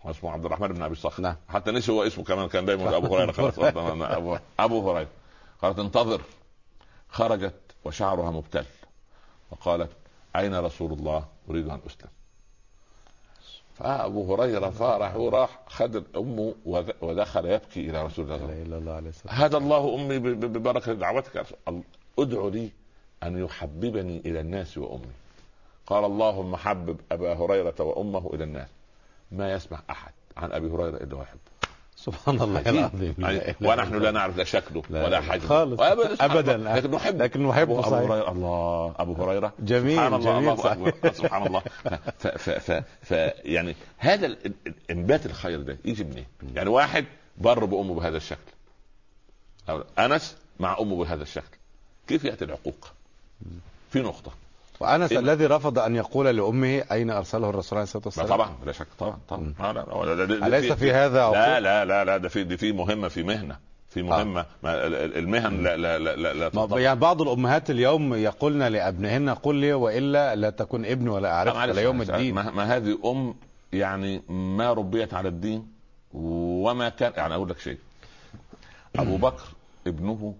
واسمه 0.03 0.31
عبد 0.31 0.45
الرحمن 0.45 0.67
بن 0.67 0.81
أبي 0.81 0.95
صخر. 0.95 1.23
نعم. 1.23 1.35
حتى 1.49 1.71
نسي 1.71 1.91
هو 1.91 2.03
اسمه 2.03 2.23
كمان 2.23 2.47
كان 2.47 2.65
دايما 2.65 2.97
أبو 2.97 3.15
هريرة 3.15 3.31
خلاص. 3.31 3.59
أبو 3.59 4.37
أبو 4.59 4.91
هريرة. 4.91 5.09
قالت 5.61 5.79
انتظر. 5.79 6.21
خرجت 7.09 7.55
وشعرها 7.85 8.31
مبتل. 8.31 8.65
وقالت 9.51 9.91
أين 10.35 10.55
رسول 10.59 10.93
الله؟ 10.93 11.25
أريد 11.49 11.69
أن 11.69 11.79
أسلم. 11.87 12.09
فأبو 13.75 14.33
هريرة 14.35 14.69
فرح 14.69 15.15
وراح 15.15 15.59
خد 15.67 16.03
امه 16.17 16.55
وذ- 16.65 16.93
ودخل 17.03 17.45
يبكي 17.45 17.89
إلى 17.89 18.05
رسول 18.05 18.31
الله. 18.31 18.61
إلا 18.61 18.77
الله 18.77 18.93
عليه 18.93 19.09
الصلاة 19.09 19.33
هدى 19.33 19.57
الله 19.57 19.95
أمي 19.95 20.19
ب- 20.19 20.27
ب- 20.27 20.45
ببركة 20.53 20.93
دعوتك. 20.93 21.45
ادعو 22.19 22.49
لي 22.49 22.71
أن 23.23 23.45
يحببني 23.45 24.17
إلى 24.17 24.39
الناس 24.39 24.77
وأمي. 24.77 25.11
قال 25.87 26.05
اللهم 26.05 26.55
حبب 26.55 26.99
أبا 27.11 27.33
هريرة 27.33 27.75
وأمه 27.79 28.29
إلى 28.33 28.43
الناس. 28.43 28.69
ما 29.31 29.53
يسمع 29.53 29.81
أحد 29.89 30.11
عن 30.37 30.51
أبي 30.51 30.67
هريرة 30.67 30.97
إلا 30.97 31.15
ويحبه. 31.15 31.39
سبحان 31.95 32.41
الله. 32.41 32.69
العظيم 32.69 33.15
يعني 33.19 33.55
ونحن 33.61 33.95
لا. 33.95 34.11
نعرف 34.11 34.37
لا 34.37 34.43
شكله 34.43 34.83
لا 34.89 35.03
ولا 35.03 35.09
لا 35.09 35.21
حجمه 35.21 35.47
خالص. 35.47 35.81
ابدا. 36.21 36.55
الله. 36.55 36.75
لكن 36.75 36.91
نحب 36.91 37.21
لكن 37.21 37.45
أبو 37.51 37.81
صحيح. 37.81 37.93
هريرة 37.93 38.31
الله 38.31 38.95
أبو 38.97 39.23
هريرة 39.23 39.53
جميل، 39.59 39.95
سبحان 39.95 40.13
الله 40.13 40.39
جميل، 40.39 40.51
الله 40.51 40.63
صحيح. 40.63 41.13
سبحان 41.21 41.47
الله 41.47 41.59
ف 42.19 42.27
ف 42.27 42.49
ف 42.49 42.83
ف 43.01 43.11
يعني 43.45 43.75
هذا 43.97 44.35
إنبات 44.91 45.25
الخير 45.25 45.61
ده 45.61 45.77
يجي 45.85 46.03
منين؟ 46.03 46.25
يعني 46.55 46.69
واحد 46.69 47.05
بر 47.37 47.65
بأمه 47.65 47.93
بهذا 47.93 48.17
الشكل 48.17 48.51
أنس 49.99 50.37
مع 50.59 50.77
أمه 50.79 50.95
بهذا 50.95 51.23
الشكل 51.23 51.57
كيف 52.07 52.25
يأتي 52.25 52.45
العقوق؟ 52.45 52.87
في 53.91 53.99
نقطة 54.01 54.31
وأنس 54.79 55.11
إيه؟ 55.11 55.19
الذي 55.19 55.45
رفض 55.45 55.79
أن 55.79 55.95
يقول 55.95 56.25
لأمه 56.37 56.83
أين 56.91 57.09
أرسله 57.09 57.49
الرسول 57.49 57.77
عليه 57.79 57.83
الصلاة 57.83 58.01
لا 58.01 58.07
والسلام 58.07 58.27
طبعا 58.29 58.55
بلا 58.63 58.71
شك 58.71 58.87
طبعا 58.99 59.17
طبعا. 59.29 59.53
آه 59.59 59.71
لا 59.71 60.25
لا 60.25 60.47
أليس 60.47 60.71
في 60.73 60.91
هذا 60.91 61.29
لا؟ 61.29 61.59
لا 61.59 61.85
لا 61.85 62.05
لا 62.05 62.17
ده 62.17 62.29
في 62.29 62.43
دي 62.43 62.57
في 62.57 62.71
مهمة 62.71 63.07
في 63.07 63.23
مهنة 63.23 63.57
في 63.89 64.01
مهمة. 64.03 64.45
ما 64.63 64.87
ال- 64.87 64.95
ال- 64.95 65.17
المهن 65.17 65.63
لا 65.63 65.77
لا 65.77 65.99
لا 65.99 66.15
لا, 66.15 66.49
لا. 66.49 66.79
يعني 66.79 66.99
بعض 66.99 67.21
الأمهات 67.21 67.69
اليوم 67.69 68.13
يقولن 68.13 68.63
لأبنهن 68.63 69.29
قل 69.29 69.55
لي 69.55 69.73
وإلا 69.73 70.35
لا 70.35 70.49
تكن 70.49 70.85
ابن 70.85 71.07
ولا 71.07 71.21
لا، 71.21 71.33
أعرفك 71.33 71.75
ليوم 71.75 71.97
معلش. 71.97 72.09
الدين. 72.09 72.35
ما, 72.35 72.51
ما 72.51 72.75
هذه 72.77 72.97
أم 73.05 73.35
يعني 73.73 74.21
ما 74.29 74.73
ربيت 74.73 75.13
على 75.13 75.29
الدين 75.29 75.67
وما 76.13 76.89
كان 76.89 77.11
يعني 77.17 77.35
أقول 77.35 77.49
لك 77.49 77.59
شيء. 77.59 77.77
أبو 78.95 79.17
بكر 79.17 79.43
ابنه 79.87 80.35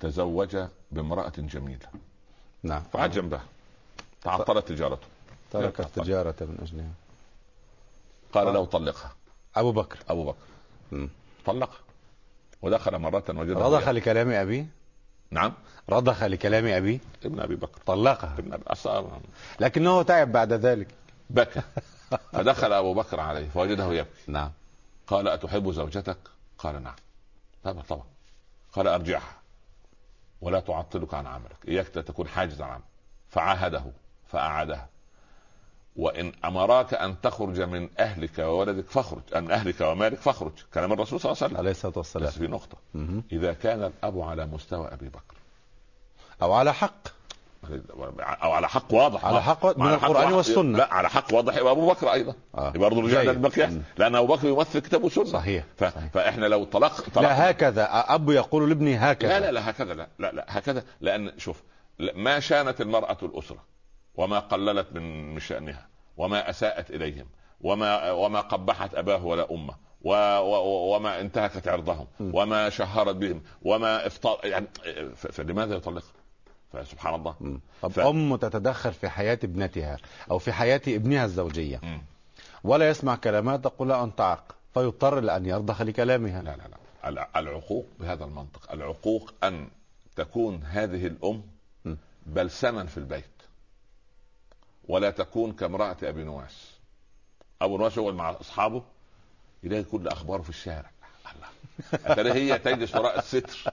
تزوج 0.00 0.56
بامرأة 0.92 1.32
جميلة. 1.38 1.86
نعم. 2.62 2.82
فقعد 2.92 3.10
جنبها 3.10 3.42
تعطلت 4.24 4.68
تجارته. 4.68 5.06
ترك 5.50 5.80
التجاره 5.80 6.36
من 6.40 6.58
أجلها. 6.62 6.92
قال 8.32 8.54
له 8.54 8.64
طلقها. 8.64 9.12
أبو 9.56 9.72
بكر. 9.72 9.98
أبو 10.08 10.24
بكر. 10.24 10.46
مم. 10.92 11.08
طلقها. 11.46 11.78
ودخل 12.62 12.98
مرة 12.98 13.24
وجدها 13.28 13.62
رضخ 13.62 13.88
لكلام 13.88 14.30
ابيه 14.30 14.66
نعم. 15.30 15.52
رضخ 15.90 16.22
لكلام 16.22 16.66
ابيه 16.66 16.98
ابن 17.24 17.40
أبي 17.40 17.54
بكر. 17.56 17.80
طلقها. 17.86 18.34
ابن 18.38 18.52
أبي 18.52 18.62
أصلا. 18.66 19.20
لكنه 19.60 20.02
تعب 20.02 20.32
بعد 20.32 20.52
ذلك. 20.52 20.88
بكى. 21.30 21.62
فدخل 22.32 22.72
أبو 22.72 22.94
بكر 22.94 23.20
عليه 23.20 23.48
فوجده 23.48 23.92
يبكي. 23.92 24.10
نعم. 24.32 24.52
قال 25.06 25.28
أتحب 25.28 25.70
زوجتك؟ 25.70 26.18
قال 26.58 26.82
نعم. 26.82 26.94
طبعا 27.64 27.82
طبعا. 27.82 28.04
قال 28.72 28.88
أرجعها. 28.88 29.34
ولا 30.40 30.60
تعطلك 30.60 31.14
عن 31.14 31.26
عملك. 31.26 31.56
إياك 31.68 31.86
تكون 31.86 32.28
حاجزا 32.28 32.64
عنه 32.64 32.82
فعاهده. 33.30 33.84
فأعادها 34.28 34.88
وإن 35.96 36.32
أمراك 36.44 36.94
أن 36.94 37.20
تخرج 37.20 37.60
من 37.60 37.88
أهلك 37.98 38.38
وولدك 38.38 38.90
فاخرج 38.90 39.22
من 39.36 39.50
أهلك 39.50 39.80
ومالك 39.80 40.18
فاخرج 40.18 40.52
كلام 40.74 40.92
الرسول 40.92 41.20
صلى 41.20 41.32
الله 41.32 41.42
عليه 41.42 41.46
وسلم 41.52 41.58
عليه 41.60 41.70
الصلاة 41.70 41.94
والسلام 41.96 42.26
بس 42.26 42.38
في 42.38 42.46
نقطة 42.46 42.76
مهم. 42.94 43.24
إذا 43.32 43.52
كان 43.52 43.82
الأب 43.82 44.20
على 44.20 44.46
مستوى 44.46 44.88
أبي 44.92 45.08
بكر 45.08 45.34
أو 46.42 46.52
على 46.52 46.74
حق 46.74 47.08
أو 48.42 48.52
على 48.52 48.68
حق 48.68 48.94
واضح 48.94 49.24
على 49.24 49.42
حق 49.42 49.78
من 49.78 49.86
على 49.86 49.94
القرآن 49.94 50.24
واضح. 50.24 50.36
والسنة. 50.36 50.78
لا 50.78 50.94
على 50.94 51.10
حق 51.10 51.34
واضح 51.34 51.56
يبقى 51.56 51.72
أبو 51.72 51.88
بكر 51.90 52.12
أيضا 52.12 52.34
آه. 52.54 52.68
يبقى 52.68 52.78
برضه 52.90 53.02
رجعنا. 53.02 53.30
للمقياس 53.30 53.72
مم. 53.72 53.82
لأن 53.98 54.14
أبو 54.14 54.34
بكر 54.36 54.48
يمثل 54.48 54.78
كتاب 54.78 55.04
وسنة 55.04 55.24
صحيح. 55.24 55.64
ف... 55.76 55.84
صحيح. 55.84 56.12
فإحنا 56.12 56.46
لو 56.46 56.64
طلق 56.64 57.00
طلق 57.00 57.22
لا 57.22 57.50
هكذا 57.50 57.88
أب 57.92 58.30
يقول 58.30 58.68
لابني 58.68 58.96
هكذا 58.96 59.28
لا 59.40 59.46
لا 59.46 59.52
لا 59.52 59.70
هكذا 59.70 59.94
لا 59.94 60.08
لا 60.18 60.32
لا 60.32 60.44
هكذا 60.48 60.84
لأن 61.00 61.32
شوف 61.38 61.62
ما 62.14 62.40
شانت 62.40 62.80
المرأة 62.80 63.18
الأسرة 63.22 63.73
وما 64.16 64.38
قللت 64.38 64.92
من 64.92 65.40
شأنها 65.40 65.86
وما 66.16 66.50
أساءت 66.50 66.90
إليهم 66.90 67.26
وما 67.60 68.10
وما 68.10 68.40
قبحت 68.40 68.94
أباه 68.94 69.24
ولا 69.24 69.50
أمه 69.52 69.74
و 70.02 70.10
و 70.38 70.94
وما 70.96 71.20
انتهكت 71.20 71.68
عرضهم 71.68 72.06
وما 72.20 72.68
شهرت 72.70 73.16
بهم 73.16 73.42
وما 73.62 74.06
افطار 74.06 74.40
يعني 74.44 74.66
فلماذا 75.16 75.74
يطلقها؟ 75.74 76.12
فسبحان 76.72 77.14
الله 77.14 77.34
مم. 77.40 77.60
طب 77.82 77.90
ف- 77.90 77.98
أم 77.98 78.36
تتدخل 78.36 78.92
في 78.92 79.08
حياة 79.08 79.38
ابنتها 79.44 79.96
أو 80.30 80.38
في 80.38 80.52
حياة 80.52 80.80
ابنها 80.88 81.24
الزوجية 81.24 81.80
مم. 81.82 82.02
ولا 82.64 82.88
يسمع 82.88 83.16
كلامها 83.16 83.56
تقول 83.56 83.88
له 83.88 84.04
أنت 84.04 84.20
عاق 84.20 84.54
فيضطر 84.74 85.20
لأن 85.20 85.46
يرضخ 85.46 85.82
لكلامها 85.82 86.42
لا 86.42 86.56
لا 86.56 86.62
لا 86.62 87.08
الع- 87.08 87.28
العقوق 87.36 87.86
بهذا 88.00 88.24
المنطق 88.24 88.72
العقوق 88.72 89.32
أن 89.44 89.68
تكون 90.16 90.62
هذه 90.64 91.06
الأم 91.06 91.42
م. 91.84 91.94
بلسما 92.26 92.86
في 92.86 92.98
البيت 92.98 93.24
ولا 94.88 95.10
تكون 95.10 95.52
كامرأة 95.52 95.96
أبي 96.02 96.24
نواس. 96.24 96.70
أبو 97.62 97.78
نواس 97.78 97.96
يقعد 97.96 98.14
مع 98.14 98.30
أصحابه 98.30 98.82
يلاقي 99.62 99.82
كل 99.82 100.08
أخباره 100.08 100.42
في 100.42 100.48
الشارع. 100.48 100.90
الله. 101.34 101.48
أتاري 102.12 102.32
هي 102.32 102.58
تجلس 102.58 102.96
وراء 102.96 103.18
الستر 103.18 103.72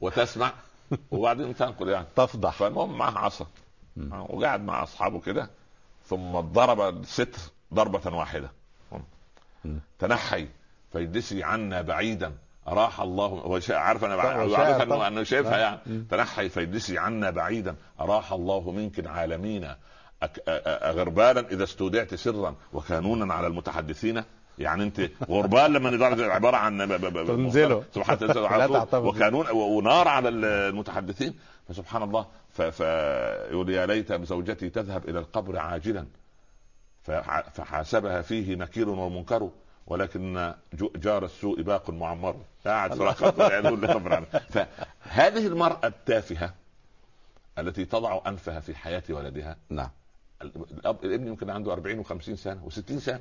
وتسمع 0.00 0.52
وبعدين 1.10 1.56
تنقل 1.56 1.88
يعني. 1.88 2.06
تفضح. 2.16 2.52
فالمهم 2.52 2.98
معاه 2.98 3.18
عصا. 3.18 3.46
وقعد 4.10 4.60
مع 4.60 4.82
أصحابه 4.82 5.20
كده 5.20 5.50
ثم 6.06 6.40
ضرب 6.40 6.80
الستر 6.80 7.40
ضربة 7.74 8.16
واحدة. 8.16 8.50
م. 9.64 9.78
تنحي 9.98 10.48
فيجلسي 10.92 11.42
عنا 11.42 11.82
بعيدا. 11.82 12.32
راح 12.66 13.00
الله 13.00 13.26
هو 13.26 13.60
عارف 13.70 14.04
أنا 14.04 14.14
عارف 14.22 14.92
أنه 14.92 15.22
شايفها 15.22 15.54
آه. 15.54 15.58
يعني. 15.58 16.04
تنحي 16.10 16.48
فيجلسي 16.48 16.98
عنا 16.98 17.30
بعيدا. 17.30 17.76
أراح 18.00 18.32
الله 18.32 18.70
منك 18.70 18.98
العالمين. 18.98 19.74
أغربالا 20.48 21.40
إذا 21.50 21.64
استودعت 21.64 22.14
سرا 22.14 22.54
وكانونا 22.72 23.34
على 23.34 23.46
المتحدثين. 23.46 24.22
يعني 24.58 24.82
أنت 24.82 25.00
غربال 25.28 25.72
لما 25.72 26.06
عبارة 26.32 26.56
عن 26.56 26.88
تنزله. 27.26 27.84
سبحان 27.94 28.18
تعتبر. 28.78 29.06
وكانون 29.08 29.50
ونار 29.50 30.08
على 30.08 30.28
المتحدثين. 30.28 31.34
فسبحان 31.68 32.02
الله. 32.02 32.26
فيقول 32.52 33.70
يا 33.70 33.86
ليت 33.86 34.12
زوجتي 34.12 34.70
تذهب 34.70 35.08
إلى 35.08 35.18
القبر 35.18 35.58
عاجلا. 35.58 36.06
فح- 37.02 37.48
فحاسبها 37.50 38.22
فيه 38.22 38.54
نكير 38.54 38.88
ومنكر. 38.88 39.50
ولكن 39.86 40.54
جار 40.96 41.24
السوء 41.24 41.62
باق 41.62 41.90
معمر. 41.90 42.36
قاعد 42.66 42.94
في 42.94 43.02
العالمين. 43.02 44.24
فهذه 45.04 45.46
المرأة 45.46 45.86
التافهة 45.86 46.54
التي 47.58 47.84
تضع 47.84 48.20
أنفها 48.26 48.60
في 48.60 48.74
حياة 48.74 49.02
ولدها. 49.10 49.56
نعم. 49.70 49.88
الاب 50.42 51.04
الابن 51.04 51.26
يمكن 51.26 51.50
عنده 51.50 51.72
40 51.72 52.04
و50 52.04 52.34
سنة 52.34 52.68
و60 52.68 52.98
سنة 52.98 53.20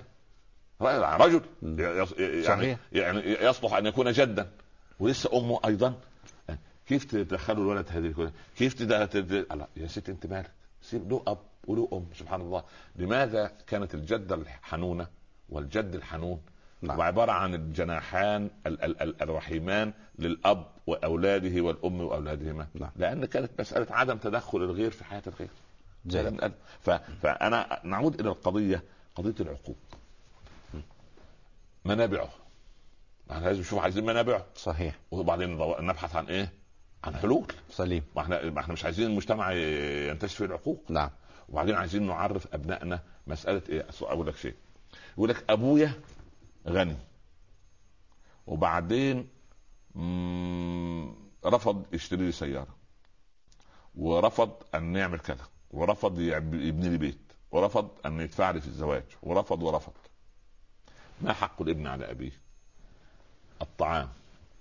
رجل 0.81 1.41
يعني 2.17 2.43
صحيح. 2.43 2.77
يعني 2.91 3.19
يصلح 3.31 3.73
أن 3.73 3.85
يكون 3.85 4.11
جدا 4.11 4.49
ولسه 4.99 5.37
أمه 5.39 5.59
أيضا 5.65 5.93
كيف 6.87 7.03
تدخلوا 7.05 7.63
الولد 7.63 7.85
هذه 7.89 8.05
الكليه؟ 8.05 8.31
كيف 8.57 8.73
تد... 8.73 9.07
تد... 9.09 9.31
الله 9.51 9.67
يا 9.77 9.87
ست 9.87 10.09
أنت 10.09 10.25
مالك؟ 10.25 10.51
سيب 10.81 11.11
له 11.11 11.23
أب 11.27 11.37
وله 11.67 11.89
أم 11.93 12.05
سبحان 12.15 12.41
الله 12.41 12.63
لماذا 12.95 13.51
كانت 13.67 13.95
الجده 13.95 14.35
الحنونة 14.35 15.07
والجد 15.49 15.95
الحنون 15.95 16.41
نعم. 16.81 16.99
وعبارة 16.99 17.31
عن 17.31 17.53
الجناحان 17.53 18.49
ال- 18.67 18.81
ال- 18.83 19.01
ال- 19.01 19.21
الرحيمان 19.21 19.93
للأب 20.19 20.65
وأولاده 20.87 21.61
والأم 21.61 22.01
وأولادهما 22.01 22.67
نعم. 22.73 22.89
لأن 22.95 23.25
كانت 23.25 23.51
مسألة 23.59 23.87
عدم 23.95 24.17
تدخل 24.17 24.57
الغير 24.57 24.91
في 24.91 25.03
حياة 25.03 25.23
الغير 25.27 25.49
فأنا 27.21 27.81
نعود 27.83 28.19
إلى 28.19 28.29
القضية 28.29 28.83
قضية 29.15 29.35
العقوق. 29.39 29.77
منابعه 31.85 32.29
إحنا 33.31 33.45
لازم 33.45 33.59
نشوف 33.59 33.79
عايزين 33.79 34.05
منابعه 34.05 34.45
صحيح. 34.55 34.99
وبعدين 35.11 35.57
نبحث 35.57 36.15
عن 36.15 36.25
إيه؟ 36.25 36.53
عن 37.03 37.15
حلول. 37.15 37.45
سليم. 37.69 38.03
ما 38.15 38.21
إحنا 38.21 38.49
ما 38.49 38.59
إحنا 38.59 38.73
مش 38.73 38.85
عايزين 38.85 39.07
المجتمع 39.07 39.51
ينتشر 39.51 40.37
فيه 40.37 40.45
العقوق. 40.45 40.83
نعم. 40.89 41.09
وبعدين 41.49 41.75
عايزين 41.75 42.07
نعرف 42.07 42.53
أبنائنا 42.53 43.03
مسألة 43.27 43.61
إيه؟ 43.69 43.85
أقول 44.01 44.27
لك 44.27 44.35
شيء. 44.35 44.55
يقول 45.17 45.29
لك 45.29 45.45
أبويا 45.49 45.93
غني. 46.67 46.97
وبعدين 48.47 49.27
رفض 51.45 51.85
يشتري 51.93 52.25
لي 52.25 52.31
سيارة. 52.31 52.75
ورفض 53.95 54.51
أن 54.75 54.83
نعمل 54.83 55.19
كذا. 55.19 55.47
ورفض 55.71 56.19
يبني 56.19 56.89
لي 56.89 56.97
بيت 56.97 57.17
ورفض 57.51 57.89
أن 58.05 58.19
يدفع 58.19 58.51
لي 58.51 58.61
في 58.61 58.67
الزواج 58.67 59.03
ورفض 59.23 59.63
ورفض. 59.63 59.93
ما 61.21 61.33
حق 61.33 61.61
الابن 61.61 61.87
على 61.87 62.11
أبيه؟ 62.11 62.31
الطعام 63.61 64.09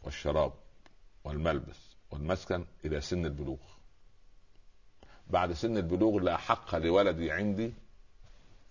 والشراب 0.05 0.53
والملبس 1.25 1.77
والمسكن 2.11 2.65
إلى 2.85 3.01
سن 3.01 3.27
البلوغ. 3.27 3.59
بعد 5.27 5.53
سن 5.53 5.77
البلوغ 5.77 6.19
لا 6.19 6.37
حق 6.37 6.77
لولدي 6.77 7.33
عندي 7.33 7.73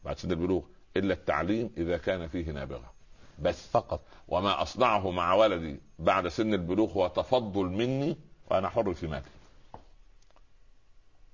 بعد 0.06 0.17
سن 0.17 0.32
البلوغ 0.32 0.63
إلا 0.97 1.13
التعليم 1.13 1.69
إذا 1.78 1.97
كان 1.97 2.28
فيه 2.28 2.52
نابغة. 2.52 2.93
بس 3.39 3.67
فقط. 3.67 4.02
وما 4.28 4.62
أصنعه 4.62 5.12
مع 5.12 5.34
ولدي 5.34 5.80
بعد 5.99 6.28
سن 6.28 6.54
البلوغ 6.54 6.91
هو 6.91 7.08
تفضل 7.08 7.65
مني 7.65 8.17
وأنا 8.49 8.69
حر 8.69 8.93
في 8.93 9.08
مالي. 9.08 9.25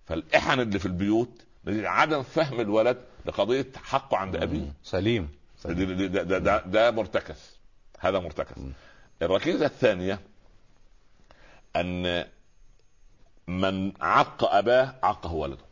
فالإحن 0.05 0.59
اللي 0.59 0.79
في 0.79 0.85
البيوت 0.85 1.45
نتيجة 1.67 1.89
عدم 1.89 2.23
فهم 2.23 2.59
الولد 2.59 2.97
لقضية 3.25 3.67
حقه 3.83 4.17
عند 4.17 4.35
أبيه. 4.35 4.73
سليم. 4.83 5.29
ده, 5.65 5.73
ده, 5.73 6.23
ده, 6.23 6.37
ده, 6.37 6.57
ده 6.65 6.91
مرتكز. 6.91 7.57
هذا 7.99 8.19
مرتكز. 8.19 8.61
مم. 8.63 8.71
الركيزة 9.21 9.65
الثانية 9.65 10.19
أن 11.75 12.25
من 13.47 13.91
عق 14.01 14.43
أباه 14.55 14.95
عقه 15.03 15.33
ولده. 15.33 15.65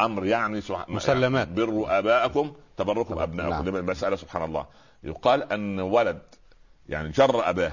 أمر 0.00 0.26
يعني 0.26 0.60
سبحان- 0.60 0.94
مسلمات. 0.94 1.48
بروا 1.48 1.98
أباءكم 1.98 2.54
تبركم 2.76 3.14
نعم. 3.14 3.22
ابنائكم 3.22 3.64
دي 3.64 3.70
مسألة 3.70 4.16
سبحان 4.16 4.42
الله. 4.44 4.66
يقال 5.02 5.52
أن 5.52 5.80
ولد 5.80 6.22
يعني 6.88 7.08
جر 7.08 7.50
أباه 7.50 7.72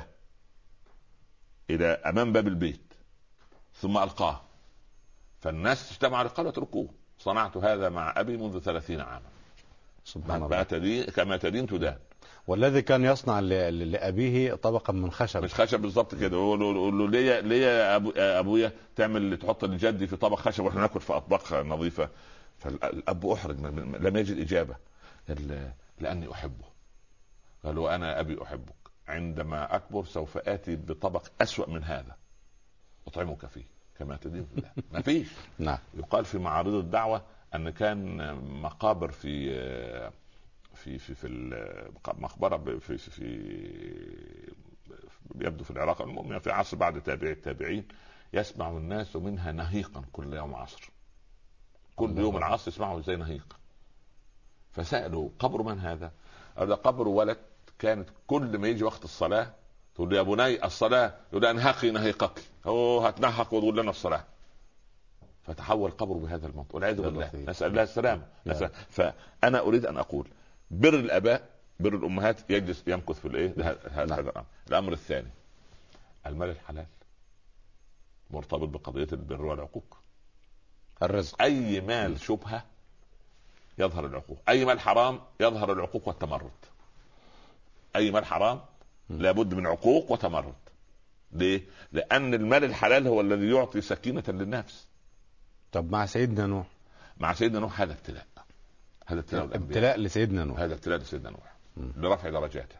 إلى 1.69 1.85
أمام 1.87 2.33
باب 2.33 2.47
البيت 2.47 2.81
ثم 3.81 3.97
ألقاه. 3.97 4.41
فالناس 5.39 5.91
اجتمعوا 5.91 6.27
قالوا 6.27 6.51
اتركوه. 6.51 6.89
صنعت 7.19 7.57
هذا 7.57 7.89
مع 7.89 8.13
أبي 8.17 8.37
منذ 8.37 8.59
ثلاثين 8.59 9.01
عاما. 9.01 9.25
سبحان 10.05 10.43
الله. 10.43 10.63
تدين 10.63 11.03
كما 11.05 11.37
تدين 11.37 11.67
تدان. 11.67 11.97
والذي 12.47 12.81
كان 12.81 13.03
يصنع 13.05 13.39
ل- 13.39 13.49
ل- 13.49 13.91
لأبيه 13.91 14.53
طبقا 14.53 14.93
من 14.93 15.11
خشب. 15.11 15.43
مش 15.43 15.53
خشب 15.53 15.79
بالظبط 15.79 16.15
كده. 16.15 16.37
يقول 16.37 16.59
له 16.99 17.09
ليه 17.09 17.39
ليه 17.39 17.65
يا 17.65 17.95
أبو 17.95 18.11
أبويا 18.15 18.71
تعمل 18.95 19.37
تحط 19.37 19.65
لجدي 19.65 20.07
في 20.07 20.15
طبق 20.15 20.39
خشب 20.39 20.63
وإحنا 20.63 20.81
ناكل 20.81 21.01
في 21.01 21.13
أطباق 21.13 21.53
نظيفة. 21.53 22.09
فالأب 22.57 23.25
أحرج 23.25 23.59
لم 23.61 24.17
يجد 24.17 24.39
إجابة. 24.39 24.75
لأني 25.99 26.31
أحبه. 26.31 26.65
قال 27.63 27.77
وأنا 27.77 28.19
أبي 28.19 28.43
أحبك. 28.43 28.73
عندما 29.07 29.75
أكبر 29.75 30.05
سوف 30.05 30.37
آتي 30.37 30.75
بطبق 30.75 31.27
أسوأ 31.41 31.69
من 31.69 31.83
هذا. 31.83 32.15
أطعمك 33.07 33.45
فيه. 33.45 33.76
كما 33.99 34.17
تدين 34.17 34.47
الله 34.57 34.71
ما 34.93 35.01
فيش 35.01 35.27
نعم. 35.59 35.77
يقال 35.93 36.25
في 36.25 36.37
معارض 36.37 36.73
الدعوة 36.73 37.21
أن 37.55 37.69
كان 37.69 38.33
مقابر 38.61 39.11
في 39.11 39.49
في 40.75 40.97
في 40.97 41.13
في 41.15 41.27
المقبره 41.27 42.55
ب- 42.55 42.77
في 42.77 42.97
في, 42.97 43.11
في 43.11 44.53
يبدو 45.35 45.63
في 45.63 45.71
العراق 45.71 46.01
المهم 46.01 46.39
في 46.39 46.51
عصر 46.51 46.77
بعد 46.77 47.01
تابع 47.01 47.27
التابعين 47.29 47.87
يسمع 48.33 48.69
الناس 48.69 49.15
منها 49.15 49.51
نهيقا 49.51 50.03
كل 50.11 50.33
يوم 50.33 50.55
عصر. 50.55 50.89
كل 51.95 52.17
يوم. 52.17 52.37
العصر 52.37 52.71
يسمعوا 52.71 53.01
زي 53.01 53.15
نهيق؟ 53.15 53.57
فسألوا 54.71 55.29
قبر 55.39 55.61
من 55.63 55.79
هذا؟ 55.79 56.11
هذا 56.57 56.73
قبر 56.75 57.07
ولد 57.07 57.37
كانت 57.79 58.09
كل 58.27 58.57
ما 58.57 58.67
يجي 58.67 58.83
وقت 58.83 59.03
الصلاة 59.03 59.53
تقول 59.97 60.09
له 60.09 60.17
يا 60.17 60.21
بني 60.21 60.65
الصلاة 60.65 61.13
يقول 61.31 61.45
انهقي 61.45 61.91
نهيقك 61.91 62.43
هو 62.67 63.05
هتنهق 63.05 63.53
وتقول 63.53 63.77
لنا 63.77 63.89
الصلاة. 63.89 64.23
فتحول 65.43 65.91
قبره 65.91 66.13
بهذا 66.17 66.47
المنطق 66.47 66.75
والعياذ 66.75 66.97
يا 66.99 67.01
بالله. 67.01 67.31
نسأل 67.35 67.67
الله 67.67 67.83
السلامة. 67.83 68.27
نسأل- 68.49 68.69
فأنا 68.89 69.59
أريد 69.59 69.85
أن 69.85 69.97
أقول 69.97 70.27
بر 70.71 70.93
الأباء 70.93 71.49
بر 71.79 71.95
الأمهات 71.95 72.49
يجلس 72.49 72.83
يمكث 72.87 73.19
في 73.19 73.27
الإيه؟ 73.27 73.49
هذا 73.57 74.05
نعم. 74.05 74.19
هذا 74.19 74.29
الأمر. 74.29 74.45
الأمر 74.69 74.93
الثاني 74.93 75.27
المال 76.25 76.49
الحلال. 76.49 76.85
مرتبط 78.31 78.67
بقضية 78.69 79.07
البر 79.13 79.45
والعقوق. 79.45 79.97
الرزق. 81.03 81.41
أي 81.41 81.81
مال 81.81 82.19
شبهة 82.19 82.65
يظهر 83.77 84.05
العقوق. 84.05 84.37
أي 84.49 84.65
مال 84.65 84.79
حرام 84.79 85.19
يظهر 85.39 85.73
العقوق 85.73 86.07
والتمرد. 86.07 86.51
أي 87.95 88.11
مال 88.11 88.25
حرام. 88.25 88.59
لابد 89.09 89.53
من 89.53 89.67
عقوق 89.67 90.11
وتمرد. 90.11 90.53
ليه؟ 91.31 91.61
لأن 91.91 92.33
المال 92.33 92.63
الحلال 92.63 93.07
هو 93.07 93.21
الذي 93.21 93.49
يعطي 93.49 93.81
سكينة 93.81 94.23
للنفس. 94.27 94.87
طب 95.71 95.91
مع 95.91 96.05
سيدنا 96.05 96.47
نوح؟ 96.47 96.67
مع 97.17 97.33
سيدنا 97.33 97.59
نوح 97.59 97.81
هذا 97.81 97.93
ابتلاء. 97.93 98.25
هذا 99.05 99.19
ابتلاء. 99.19 99.45
ابتلاء 99.45 99.99
لسيدنا 99.99 100.43
نوح. 100.45 100.59
هذا 100.59 100.73
ابتلاء 100.73 100.97
لسيدنا 100.99 101.29
نوح. 101.29 101.53
لرفع 101.97 102.29
درجاته. 102.29 102.75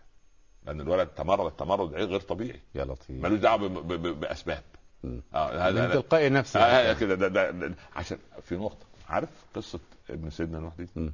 لأن 0.65 0.81
الولد 0.81 1.07
تمرد 1.07 1.51
تمرد 1.51 1.93
غير 1.93 2.19
طبيعي. 2.19 2.59
يا 2.75 2.85
لطيف. 2.85 3.11
ملوش 3.11 3.39
دعوة 3.39 3.67
ب- 3.67 3.87
ب- 3.87 3.93
ب- 4.07 4.19
بأسباب. 4.19 4.63
مم. 5.03 5.21
آه 5.33 5.53
من 5.53 5.77
هذا 5.77 5.93
تلقاء 5.93 6.31
نفسه. 6.31 6.59
آه 6.59 6.93
كده 6.93 7.15
ده, 7.15 7.27
ده, 7.27 7.51
ده 7.51 7.75
عشان 7.95 8.17
في 8.41 8.55
نقطة. 8.55 8.85
عارف 9.09 9.29
قصة 9.55 9.79
ابن 10.09 10.29
سيدنا 10.29 10.59
نوح 10.59 10.73
دي؟ 10.77 10.87
مم. 10.95 11.13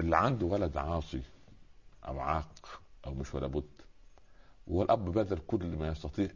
اللي 0.00 0.16
عنده 0.16 0.46
ولد 0.46 0.76
عاصي 0.76 1.20
أو 2.08 2.20
عاق 2.20 2.80
أو 3.08 3.14
مش 3.14 3.34
ولا 3.34 3.46
بد. 3.46 3.68
والأب 4.66 5.04
بذل 5.04 5.38
كل 5.46 5.66
ما 5.76 5.88
يستطيع 5.88 6.28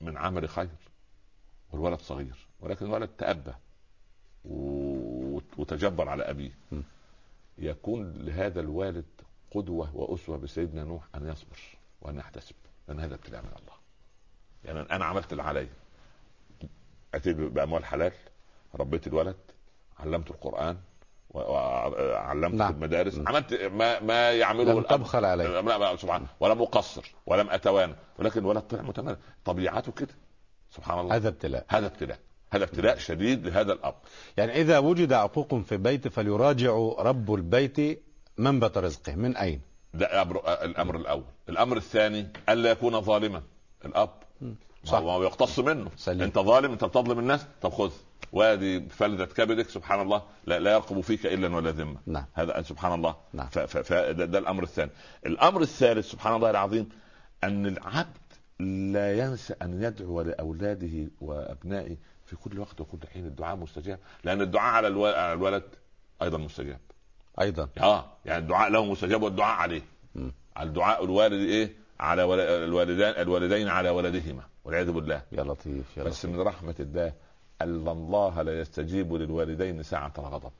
من 0.00 0.16
عمل 0.16 0.48
خير 0.48 0.68
والولد 1.72 2.00
صغير 2.00 2.46
ولكن 2.60 2.86
الولد 2.86 3.08
تأبى 3.08 3.52
وتجبر 5.58 6.08
على 6.08 6.22
أبيه. 6.30 6.58
م. 6.72 6.80
يكون 7.58 8.12
لهذا 8.12 8.60
الوالد 8.60 9.04
قدوة 9.50 9.96
وأسوة 9.96 10.36
بسيدنا 10.38 10.84
نوح 10.84 11.08
أن 11.14 11.28
يصبر 11.28 11.58
وأن 12.00 12.16
يحتسب. 12.16 12.54
لأن 12.88 13.00
هذا 13.00 13.14
ابتلاء 13.14 13.42
من 13.42 13.48
الله. 13.48 13.74
يعني 14.64 14.80
أنا 14.80 15.04
عملت 15.04 15.32
اللي 15.32 15.42
علي 15.42 15.68
أتيت 17.14 17.36
بأموال 17.36 17.84
حلال 17.84 18.12
ربيت 18.74 19.06
الولد 19.06 19.36
علمته 19.98 20.30
القرآن 20.32 20.80
وعلمته 21.30 22.56
نعم. 22.56 22.72
في 22.72 22.74
المدارس. 22.74 23.18
م. 23.18 23.28
عملت 23.28 23.54
ما 23.54 24.00
ما 24.00 24.32
يعمله 24.32 24.72
لم 24.72 24.82
تبخل 24.82 25.24
عليه. 25.24 25.60
لا 25.60 25.78
لا 25.78 25.96
سبحان 25.96 26.26
ولم 26.40 26.62
أقصر 26.62 27.14
ولم 27.26 27.50
أتوانى. 27.50 27.94
ولكن 28.18 28.40
الولد 28.40 28.62
طلع 28.62 28.82
متمرد. 28.82 29.18
طبيعته 29.44 29.92
كده. 29.92 30.14
سبحان 30.70 30.98
الله. 31.00 31.16
هذا 31.16 31.28
ابتلاء. 31.28 31.64
هذا 31.68 31.86
ابتلاء. 31.86 32.18
هذا 32.50 32.64
ابتلاء 32.64 32.98
شديد 32.98 33.46
لهذا 33.46 33.72
الأب. 33.72 33.94
يعني 34.36 34.52
إذا 34.52 34.78
وجد 34.78 35.12
عقوق 35.12 35.54
في 35.54 35.76
بيت 35.76 36.08
فليراجع 36.08 36.70
رب 36.98 37.34
البيت 37.34 38.02
منبت 38.38 38.78
رزقه. 38.78 39.14
من 39.14 39.36
أين؟ 39.36 39.60
ده 39.94 40.22
الأمر 40.64 40.96
الأول. 40.96 41.24
الأمر 41.48 41.76
الثاني 41.76 42.28
ألا 42.48 42.70
يكون 42.70 43.00
ظالما. 43.00 43.42
الأب 43.84 44.10
صح. 44.84 44.98
هو 44.98 45.22
يقتص 45.22 45.58
منه. 45.58 45.90
سليم. 45.96 46.22
انت 46.22 46.38
ظالم 46.38 46.72
انت 46.72 46.84
بتظلم 46.84 47.18
الناس. 47.18 47.46
طب 47.62 47.70
خذ. 47.72 47.90
وادي 48.32 48.80
فلذة 48.88 49.24
كبدك 49.24 49.68
سبحان 49.68 50.00
الله. 50.00 50.22
لا, 50.46 50.58
لا 50.58 50.72
يرقب 50.72 51.00
فيك 51.00 51.26
إلا 51.26 51.56
ولا 51.56 51.70
ذمة. 51.70 51.96
نعم. 52.06 52.24
هذا 52.34 52.62
سبحان 52.62 52.94
الله. 52.94 53.16
نعم. 53.32 53.46
فده 53.48 54.12
ده 54.12 54.38
الأمر 54.38 54.62
الثاني. 54.62 54.90
الأمر 55.26 55.60
الثالث 55.62 56.10
سبحان 56.10 56.34
الله 56.36 56.50
العظيم 56.50 56.88
أن 57.44 57.66
العبد 57.66 58.16
لا 58.92 59.18
ينسى 59.18 59.54
أن 59.62 59.82
يدعو 59.82 60.20
لأولاده 60.22 61.10
وأبنائه 61.20 61.96
في 62.26 62.36
كل 62.36 62.58
وقت 62.58 62.80
وكل 62.80 62.98
حين. 63.12 63.26
الدعاء 63.26 63.56
مستجاب. 63.56 63.98
لأن 64.24 64.40
الدعاء 64.42 64.74
على 64.74 64.88
الو- 64.88 65.06
على 65.06 65.32
الولد 65.32 65.62
أيضا 66.22 66.38
مستجاب. 66.38 66.80
أيضا. 67.40 67.68
آه. 67.80 68.06
يعني 68.24 68.42
الدعاء 68.42 68.70
له 68.70 68.84
مستجاب 68.84 69.22
والدعاء 69.22 69.56
عليه. 69.56 69.82
على 70.56 70.68
الدعاء 70.68 71.04
الوالد 71.04 71.48
إيه؟ 71.48 71.72
على 72.00 72.24
الوالدان 72.64 73.22
الوالدين 73.22 73.68
على 73.68 73.90
ولدهما. 73.90 74.42
والعياذ 74.68 74.90
بالله. 74.90 75.22
يا 75.32 75.42
لطيف 75.42 75.96
يا 75.96 76.02
بس 76.02 76.24
لطيف. 76.24 76.36
من 76.36 76.40
رحمة 76.40 76.74
الله 76.80 77.12
أن 77.62 77.88
الله 77.88 78.42
لا 78.42 78.60
يستجيب 78.60 79.12
للوالدين 79.14 79.82
ساعة 79.82 80.12
الغضب. 80.18 80.52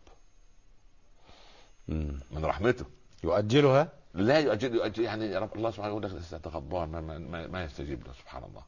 مم. 1.88 2.20
من 2.30 2.44
رحمته. 2.44 2.84
يؤجلها؟ 3.24 3.92
لا 4.14 4.38
يؤجل, 4.38 4.74
يؤجل 4.74 5.04
يعني 5.04 5.36
رب 5.36 5.56
الله 5.56 5.70
سبحانه 5.70 5.88
يقول 5.88 6.02
لك 6.02 6.46
غضبان 6.46 6.88
ما, 6.88 7.00
ما, 7.00 7.18
ما, 7.18 7.46
ما 7.46 7.64
يستجيب 7.64 8.06
له 8.06 8.12
سبحان 8.12 8.44
الله. 8.44 8.62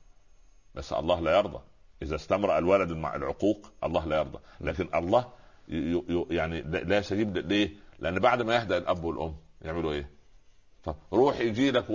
بس 0.74 0.92
الله 0.92 1.20
لا 1.20 1.38
يرضى. 1.38 1.60
إذا 2.02 2.14
استمر 2.14 2.58
الولد 2.58 2.92
مع 2.92 3.16
العقوق 3.16 3.72
الله 3.84 4.06
لا 4.06 4.16
يرضى. 4.16 4.38
لكن 4.60 4.88
الله 4.94 5.32
ي 5.68 6.02
ي 6.08 6.26
يعني 6.30 6.62
لا 6.62 6.98
يستجيب 6.98 7.36
ليه؟ 7.36 7.70
لأن 7.98 8.18
بعد 8.18 8.42
ما 8.42 8.54
يهدأ 8.54 8.78
الأب 8.78 9.04
والأم 9.04 9.36
يعملوا 9.62 9.92
إيه؟ 9.92 10.10
طب 10.84 10.96
روح 11.12 11.40
يجي 11.40 11.70
لك 11.70 11.92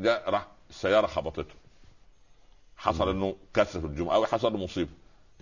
جاء 0.00 0.30
راح 0.30 0.48
السيارة 0.70 1.06
خبطته. 1.06 1.65
حصل 2.76 3.08
إنه 3.10 3.34
كسر 3.54 3.80
في 3.80 3.86
الجمعة 3.86 4.14
أو 4.14 4.26
حصل 4.26 4.52
له 4.52 4.58
مصيبة. 4.64 4.90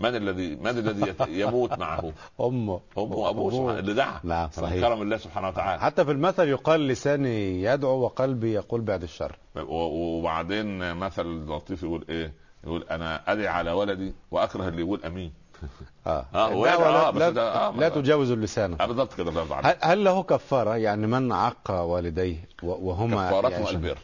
من 0.01 0.17
الذي 0.17 0.57
من 0.57 0.67
الذي 0.69 1.15
يموت 1.29 1.79
معه؟ 1.79 2.13
أمه. 2.41 2.81
أمه 2.99 3.17
وابوه 3.17 3.51
سبحانه- 3.51 3.79
اللي 3.79 3.95
دعا. 3.95 4.21
نعم 4.25 4.51
صحيح. 4.51 4.81
كرم 4.89 5.03
الله 5.03 5.17
سبحانه 5.17 5.49
وتعالى. 5.49 5.81
حتى 5.81 6.05
في 6.05 6.11
المثل 6.11 6.49
يقال 6.49 6.89
لساني 6.89 7.63
يدعو 7.63 8.01
وقلبي 8.01 8.53
يقول 8.53 8.81
بعد 8.81 9.03
الشر. 9.03 9.37
وبعدين 9.69 10.95
مثل 10.97 11.27
لطيف 11.49 11.83
يقول 11.83 12.05
إيه؟ 12.09 12.33
يقول 12.65 12.83
أنا 12.91 13.33
ادعي 13.33 13.47
على 13.49 13.73
ولدي 13.73 14.15
وأكره 14.31 14.69
اللي 14.69 14.81
يقول 14.83 15.05
أمين. 15.05 15.33
آه, 16.07 16.27
آه، 16.35 16.49
لا, 16.51 16.75
يدعو، 16.75 16.81
ولا 16.83 17.09
آه، 17.09 17.11
لا, 17.11 17.31
ده- 17.31 17.53
آه، 17.69 17.73
لا 17.77 17.89
تجاوز 17.89 18.31
اللسان. 18.31 18.77
آه، 18.81 18.87
بالضبط 18.87 19.15
كده 19.15 19.43
هل, 19.65 19.77
هل 19.83 20.05
له 20.05 20.23
كفارة؟ 20.23 20.77
يعني 20.77 21.07
من 21.07 21.33
عق 21.33 21.71
والديه 21.71 22.49
وهما 22.63 23.29
كفارته 23.29 23.49
يعيشون- 23.49 23.75
البر. 23.75 23.99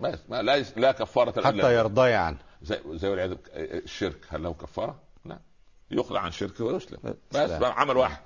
بس 0.00 0.18
ما 0.28 0.42
لا 0.42 0.54
يس- 0.56 0.78
لا 0.78 0.92
كفارة 0.92 1.42
حتى. 1.42 1.74
يرضي 1.74 2.12
عنه 2.12 2.36
زي 2.62 2.80
زي 2.92 3.08
والعياذ 3.08 3.36
الشرك 3.54 4.18
هل 4.28 4.42
له 4.42 4.52
كفارة؟ 4.54 4.98
لا. 5.24 5.38
يقلع 5.90 6.20
عن 6.20 6.30
شركه 6.30 6.64
ويسلم 6.64 6.98
بس 7.32 7.50
عمل 7.62 7.96
واحد 7.96 8.18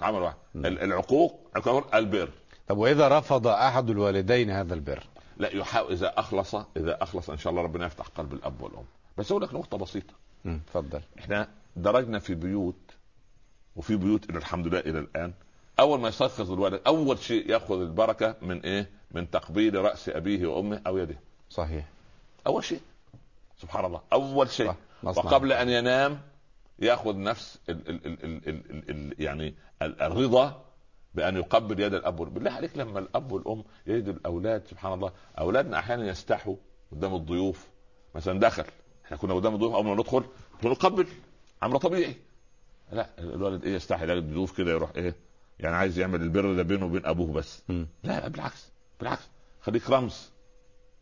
عمل 0.00 0.18
واحد. 0.22 0.36
ال- 0.56 0.78
العقوق 0.82 1.50
الكفر- 1.56 1.98
البر. 1.98 2.28
طب 2.68 2.78
وإذا 2.78 3.18
رفض 3.18 3.46
أحد 3.46 3.90
الوالدين 3.90 4.50
هذا 4.50 4.74
البر؟ 4.74 5.04
لا 5.36 5.56
يحاول 5.56 5.92
إذا 5.92 6.18
أخلص 6.18 6.54
إذا 6.54 7.02
أخلص 7.02 7.30
إن 7.30 7.38
شاء 7.38 7.50
الله 7.50 7.62
ربنا 7.62 7.86
يفتح 7.86 8.06
قلب 8.06 8.32
الأب 8.32 8.60
والأم. 8.62 8.84
بس 9.18 9.30
أقول 9.30 9.42
لك 9.42 9.54
نقطة 9.54 9.78
بسيطة. 9.78 10.14
مم، 10.44 10.60
تفضل. 10.66 11.00
إحنا 11.18 11.48
درجنا 11.76 12.18
في 12.18 12.34
بيوت 12.34 12.90
وفي 13.76 13.96
بيوت 13.96 14.30
الحمد 14.30 14.66
لله 14.66 14.78
إلى 14.80 14.98
الآن 14.98 15.32
أول 15.80 16.00
ما 16.00 16.08
يستيقظ 16.08 16.52
الولد 16.52 16.80
أول 16.86 17.18
شيء 17.18 17.50
يأخذ 17.50 17.80
البركة 17.80 18.36
من 18.42 18.60
إيه؟ 18.60 18.90
من 19.10 19.30
تقبيل 19.30 19.74
رأس 19.74 20.08
أبيه 20.08 20.46
وأمه 20.46 20.82
أو 20.86 20.98
يده. 20.98 21.16
صحيح. 21.50 21.88
أول 22.46 22.64
شيء. 22.64 22.80
سبحان 23.58 23.84
الله. 23.84 24.00
أول 24.12 24.50
شيء. 24.50 24.74
وقبل 25.02 25.52
أن 25.52 25.68
ينام 25.68 26.20
يأخذ 26.78 27.16
نفس 27.16 27.58
ال 27.68 27.88
ال 27.88 28.06
ال 28.06 28.24
ال 28.24 28.48
ال 28.48 28.70
ال 28.70 28.90
ال 28.90 29.14
يعني 29.22 29.54
ال 29.82 30.02
الرضا 30.02 30.64
بأن 31.14 31.36
يقبل 31.36 31.80
يد 31.80 31.94
الأب 31.94 32.20
والأم. 32.20 32.34
بالله 32.34 32.50
عليك 32.50 32.76
لما 32.76 32.98
الأب 32.98 33.32
والأم 33.32 33.64
يجدوا 33.86 34.12
الأولاد 34.12 34.66
سبحان 34.66 34.92
الله 34.92 35.12
أولادنا 35.38 35.78
أحيانا 35.78 36.06
يستحوا 36.06 36.56
قدام 36.92 37.14
الضيوف. 37.14 37.68
مثلا 38.14 38.40
دخل. 38.40 38.64
إحنا 39.06 39.16
كنا 39.16 39.34
قدام 39.34 39.54
الضيوف 39.54 39.74
أول 39.74 39.84
ما 39.84 39.94
ندخل 39.94 40.24
نقبل. 40.64 41.06
أمر 41.62 41.76
طبيعي. 41.78 42.16
لا 42.92 43.08
الولد 43.18 43.64
إيه 43.64 43.74
يستحي 43.74 44.04
يلاقي 44.04 44.18
الضيوف 44.18 44.56
كده 44.56 44.70
يروح 44.70 44.90
إيه؟ 44.96 45.14
يعني 45.62 45.76
عايز 45.76 45.98
يعمل 45.98 46.22
البر 46.22 46.52
ده 46.54 46.62
بينه 46.62 46.86
وبين 46.86 47.06
أبوه 47.06 47.32
بس. 47.32 47.62
لا 48.02 48.28
بالعكس 48.28 48.68
بالعكس. 49.00 49.28
خليك 49.60 49.90
رمز 49.90 50.30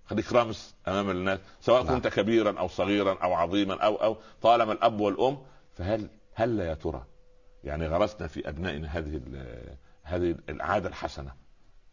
خليك 0.07 0.33
رمز 0.33 0.75
أمام 0.89 1.11
الناس 1.11 1.39
سواء 1.61 1.83
نعم. 1.83 1.95
كنت 1.95 2.09
كبيرا 2.09 2.59
أو 2.59 2.69
صغيرا 2.69 3.19
أو 3.23 3.35
عظيما 3.35 3.75
أو 3.75 3.97
أو 3.97 4.17
طالما 4.43 4.73
الأب 4.73 5.01
والأم 5.01 5.39
فهل 5.77 6.09
هل 6.35 6.61
يا 6.61 6.75
ترى؟ 6.75 7.05
يعني 7.65 7.87
غرسنا 7.87 8.27
في 8.27 8.49
أبنائنا 8.49 8.89
هذه 8.89 9.21
هذه 10.03 10.35
العادة 10.49 10.89
الحسنة. 10.89 11.33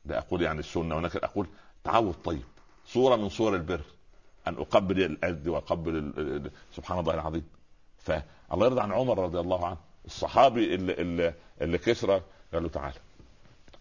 لا 0.06 0.17
أقول 0.17 0.41
يعني 0.41 0.60
السنة 0.60 0.95
ولكن 0.95 1.19
أقول 1.23 1.47
تعود 1.84 2.15
طيب. 2.23 2.43
صورة 2.86 3.15
من 3.15 3.30
صور 3.30 3.56
البر 3.56 3.82
أن 4.47 4.53
أقبل 4.53 5.03
الأد 5.03 5.47
وأقبل 5.47 6.51
سبحان 6.75 6.99
الله 6.99 7.13
العظيم. 7.13 7.43
فالله 7.99 8.65
يرضى 8.65 8.82
عن 8.82 8.91
عمر 8.91 9.23
رضي 9.23 9.39
الله 9.39 9.65
عنه. 9.65 9.77
الصحابي 10.06 10.75
اللي 10.75 10.93
اللي, 10.93 11.34
اللي 11.62 11.77
كسرى 11.77 12.21
قال 12.58 12.63
له 12.63 12.70
تعالى. 12.70 13.00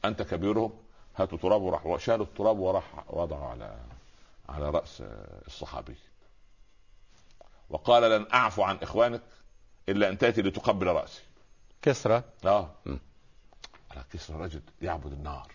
أنت 0.05 0.23
كبيرهم 0.23 0.73
هاتوا 1.17 1.39
تراب 1.39 1.63
وراح 1.63 1.97
شالوا 2.05 2.27
التراب 2.27 2.59
وراح 2.59 3.05
وضعوا 3.09 3.47
على 3.47 3.79
على 4.49 4.71
رأس 4.71 5.03
الصحابي. 5.47 5.97
وقال 7.71 8.11
لن 8.11 8.27
أعفو 8.35 8.63
عن 8.63 8.77
إخوانك 8.77 9.23
إلا 9.89 10.09
أن 10.09 10.19
تأتي 10.19 10.43
لتقبل 10.43 10.87
رأسي. 10.87 11.23
كسرى؟ 11.83 12.23
آه. 12.45 12.71
م. 12.87 12.97
على 13.91 14.05
كسرى 14.13 14.37
رجل 14.37 14.63
يعبد 14.83 15.13
النار. 15.13 15.53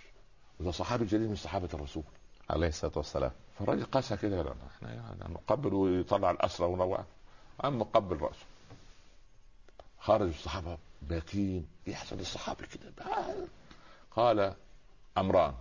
وده 0.59 0.71
صحابي 0.71 1.05
جليل 1.05 1.29
من 1.29 1.35
صحابة 1.35 1.69
الرسول. 1.73 2.03
عليه 2.49 2.67
الصلاة 2.67 2.93
والسلام. 2.95 3.31
فالراجل 3.59 3.83
قاسها 3.83 4.15
كده 4.17 4.37
قال 4.37 4.55
إحنا 4.75 4.93
يعني 4.93 5.33
نقبل 5.33 5.73
ويطلع 5.73 6.31
الأسرى 6.31 6.67
ونروح 6.67 7.03
قام 7.59 7.79
مقبل 7.79 8.17
رأسه. 8.17 8.45
خرج 9.99 10.27
الصحابة 10.27 10.77
باكين 11.01 11.67
يحصل 11.87 12.19
الصحابه 12.19 12.65
كده. 12.65 12.93
قال 14.11 14.53
امران 15.17 15.53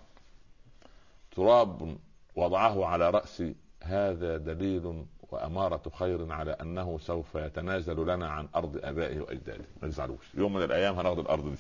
تراب 1.37 1.96
وضعه 2.37 2.87
على 2.87 3.11
راسي 3.11 3.55
هذا 3.83 4.37
دليل 4.37 5.05
وأمارة 5.31 5.83
خير 5.98 6.33
على 6.33 6.50
أنه 6.50 6.98
سوف 6.98 7.35
يتنازل 7.35 8.07
لنا 8.07 8.29
عن 8.31 8.48
أرض 8.55 8.81
آبائه 8.83 9.20
وأجداده. 9.20 9.64
ما 9.83 9.88
تزعلوش. 9.88 10.35
يوم 10.35 10.53
من 10.55 10.62
الأيام 10.62 10.98
هناخد 10.98 11.18
الأرض 11.18 11.44
دي. 11.50 11.57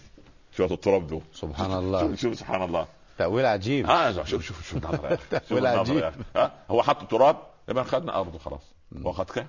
شوية 0.56 0.70
التراب 0.70 1.06
دول 1.06 1.22
سبحان 1.32 1.72
الله. 1.72 2.00
شوف, 2.00 2.14
شوف 2.20 2.38
سبحان 2.38 2.62
الله. 2.62 2.86
تأويل 3.18 3.46
عجيب. 3.46 3.86
آه 3.86 4.12
شوف 4.12 4.28
شوف 4.28 4.68
شوف 4.68 4.76
النظرة. 4.76 5.16
شوف 5.16 5.28
تأويل 5.48 5.66
النظرة 5.66 5.80
عجيب. 5.80 5.96
يا 5.96 6.08
أخي. 6.08 6.18
ها 6.36 6.52
هو 6.70 6.82
حط 6.82 7.10
تراب 7.10 7.36
يبقى 7.68 7.84
خدنا 7.84 8.20
أرضه 8.20 8.38
خلاص. 8.38 8.62
وقد 9.02 9.24
كان. 9.24 9.46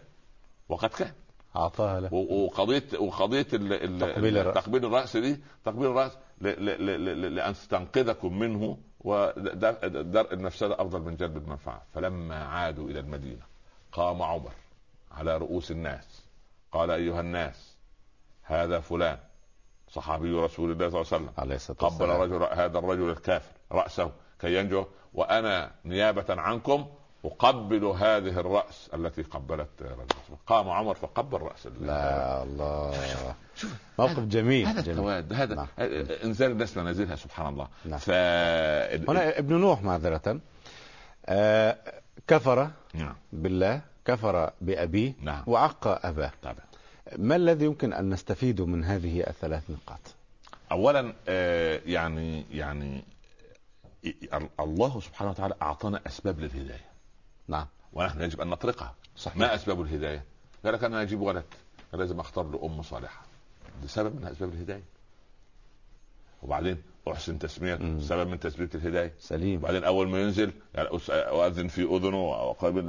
وقد 0.70 0.90
كان. 0.90 1.12
أعطاها 1.56 2.00
له. 2.00 2.14
وقضيه 2.14 2.84
وقضية 3.00 3.48
ال- 3.54 4.00
تقبيل 4.00 4.38
الرأس. 4.38 4.56
تقبيل 4.64 4.86
الرأس 4.86 5.18
دي 5.18 5.40
تقبيل 5.66 5.86
الرأس 5.86 6.12
ل- 6.42 6.48
ل- 6.48 6.86
ل- 6.86 7.22
ل- 7.22 7.36
لأن 7.36 7.54
تنقذكم 7.70 8.40
منه 8.40 8.78
ودرء 9.02 10.34
المفسده 10.34 10.82
أفضل 10.82 11.02
من 11.02 11.16
جلب 11.16 11.38
المنفعة. 11.38 11.82
فلما 11.94 12.44
عادوا 12.46 12.90
إلى 12.90 13.00
المدينة 13.00 13.42
قام 13.92 14.22
عمر 14.22 14.52
على 15.12 15.38
رؤوس 15.38 15.72
الناس 15.72 16.22
قال 16.72 16.92
أيها 16.92 17.20
الناس 17.20 17.76
هذا 18.44 18.80
فلان 18.80 19.18
صحابي 19.90 20.32
رسول 20.32 20.72
الله 20.72 20.90
صلى 20.90 21.02
الله 21.02 21.08
عليه 21.14 21.24
وسلم. 21.24 21.30
عليه 21.38 21.56
الصلاة 21.56 21.78
قبل 21.78 21.86
والسلام. 22.10 22.22
رجل 22.22 22.44
هذا 22.60 22.80
الرجل 22.80 23.10
الكافر 23.10 23.52
رأسه 23.72 24.12
كي 24.40 24.56
ينجو 24.56 24.86
وأنا 25.14 25.72
نيابة 25.86 26.26
عنكم 26.30 26.86
أقبل 27.26 27.86
هذه 27.86 28.40
الرأس 28.40 28.90
التي 28.94 29.22
قبلت 29.22 29.70
رجل. 29.82 30.38
قام 30.48 30.70
عمر 30.70 30.96
فقبل 30.96 31.38
رأس 31.42 31.68
لا 31.82 32.44
الله. 32.44 33.36
موقف 34.00 34.20
جميل 34.20 34.66
هذا 34.68 34.82
جميل. 34.82 34.98
التواد 35.00 35.34
هذا 35.34 35.56
نعم. 35.56 35.68
إنزال 36.24 36.52
الناس 36.52 36.78
منازلها 36.78 37.16
سبحان 37.16 37.48
الله. 37.54 37.68
نعم. 37.86 38.00
ف 38.00 38.10
هنا 39.10 39.38
ابن 39.40 39.54
نوح 39.56 39.82
معذرة. 39.82 40.40
آه 41.26 41.78
كفر 42.28 42.70
نعم. 42.94 43.16
بالله 43.34 43.82
كفر 44.06 44.52
بأبيه 44.62 45.14
نعم. 45.22 45.44
وعق 45.48 46.06
أباه. 46.06 46.32
طبعا. 46.42 46.56
ما 47.18 47.36
الذي 47.36 47.66
يمكن 47.66 47.94
أن 47.94 48.10
نستفيد 48.10 48.62
من 48.62 48.84
هذه 48.84 49.20
الثلاث 49.28 49.64
نقاط؟ 49.70 50.00
اولا 50.72 51.14
آه، 51.28 51.82
يعني 51.86 52.46
يعني 52.52 53.04
ال- 54.06 54.50
الله 54.60 55.00
سبحانه 55.00 55.32
وتعالى 55.32 55.56
أعطانا 55.62 56.02
أسباب 56.08 56.40
للهداية. 56.40 56.91
نعم. 57.52 57.68
ونحن 57.94 58.22
يجب 58.22 58.42
أن 58.42 58.48
نطرقها. 58.48 58.96
صحيح. 59.16 59.38
ما 59.38 59.56
أسباب 59.56 59.82
الهداية؟ 59.82 60.26
قال 60.66 60.74
لك 60.74 60.84
أنا 60.84 61.02
أجيب 61.02 61.22
ولد. 61.22 61.46
لازم 61.94 62.20
أختار 62.20 62.46
له 62.46 62.66
أم 62.66 62.82
صالحة. 62.82 63.22
ده 63.82 63.88
سبب 63.88 64.16
من 64.16 64.28
أسباب 64.28 64.54
الهداية. 64.54 64.84
وبعدين 66.44 66.82
أحسن 67.12 67.40
تسمية. 67.40 67.76
مم. 67.76 68.02
سبب 68.02 68.28
من 68.28 68.40
تثبيت 68.40 68.76
الهداية. 68.76 69.14
سليم. 69.20 69.60
وبعدين 69.60 69.84
أول 69.84 70.10
ما 70.10 70.22
ينزل 70.22 70.52
يعني 70.76 70.90
أؤذن 71.10 71.68
في 71.68 71.82
أذنه 71.82 72.22
وقابل 72.22 72.84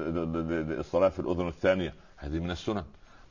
الصلاه 0.79 1.09
في 1.09 1.19
الأذن 1.19 1.49
الثانية. 1.49 1.95
هذه 2.17 2.39
من 2.39 2.51
السنن. 2.51 2.85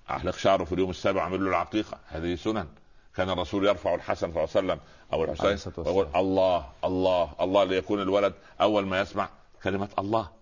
أحلق 0.09 0.35
شعره 0.35 0.63
في 0.63 0.73
اليوم 0.73 0.89
السابع 0.89 1.21
أعمل 1.21 1.43
له 1.43 1.49
العقيقة. 1.49 1.97
هذه 2.07 2.35
سنن. 2.35 2.67
كان 3.15 3.29
الرسول 3.29 3.67
يرفع 3.67 3.95
الحسن 3.95 4.33
صلى 4.33 4.43
الله 4.43 4.49
عليه 4.55 4.67
وسلم 4.67 4.79
أو 5.13 5.23
الحسين 5.23 5.73
ويقول. 5.77 6.07
الله 6.15 6.69
الله 6.83 7.33
الله 7.41 7.63
ليكون 7.63 8.01
الولد 8.01 8.33
أول 8.61 8.85
ما 8.85 8.99
يسمع 9.01 9.29
كلمة 9.63 9.89
الله. 9.99 10.40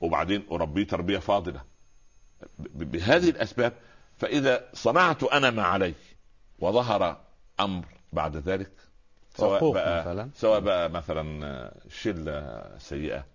وبعدين 0.00 0.46
اربيه 0.50 0.86
تربية 0.86 1.18
فاضلة 1.18 1.60
بهذه 2.58 3.30
الأسباب 3.30 3.72
فإذا 4.18 4.64
صنعت 4.74 5.22
أنا 5.22 5.50
ما 5.50 5.62
علي 5.62 5.94
وظهر 6.58 7.20
أمر 7.60 7.84
بعد 8.12 8.36
ذلك 8.36 8.70
سواء 9.36 9.72
بقى 9.72 10.00
مثلا. 10.00 10.30
سواء 10.34 10.60
بقى 10.60 10.90
مثلا 10.90 11.46
آه، 11.46 11.74
شلة 11.88 12.62
سيئة 12.78 13.26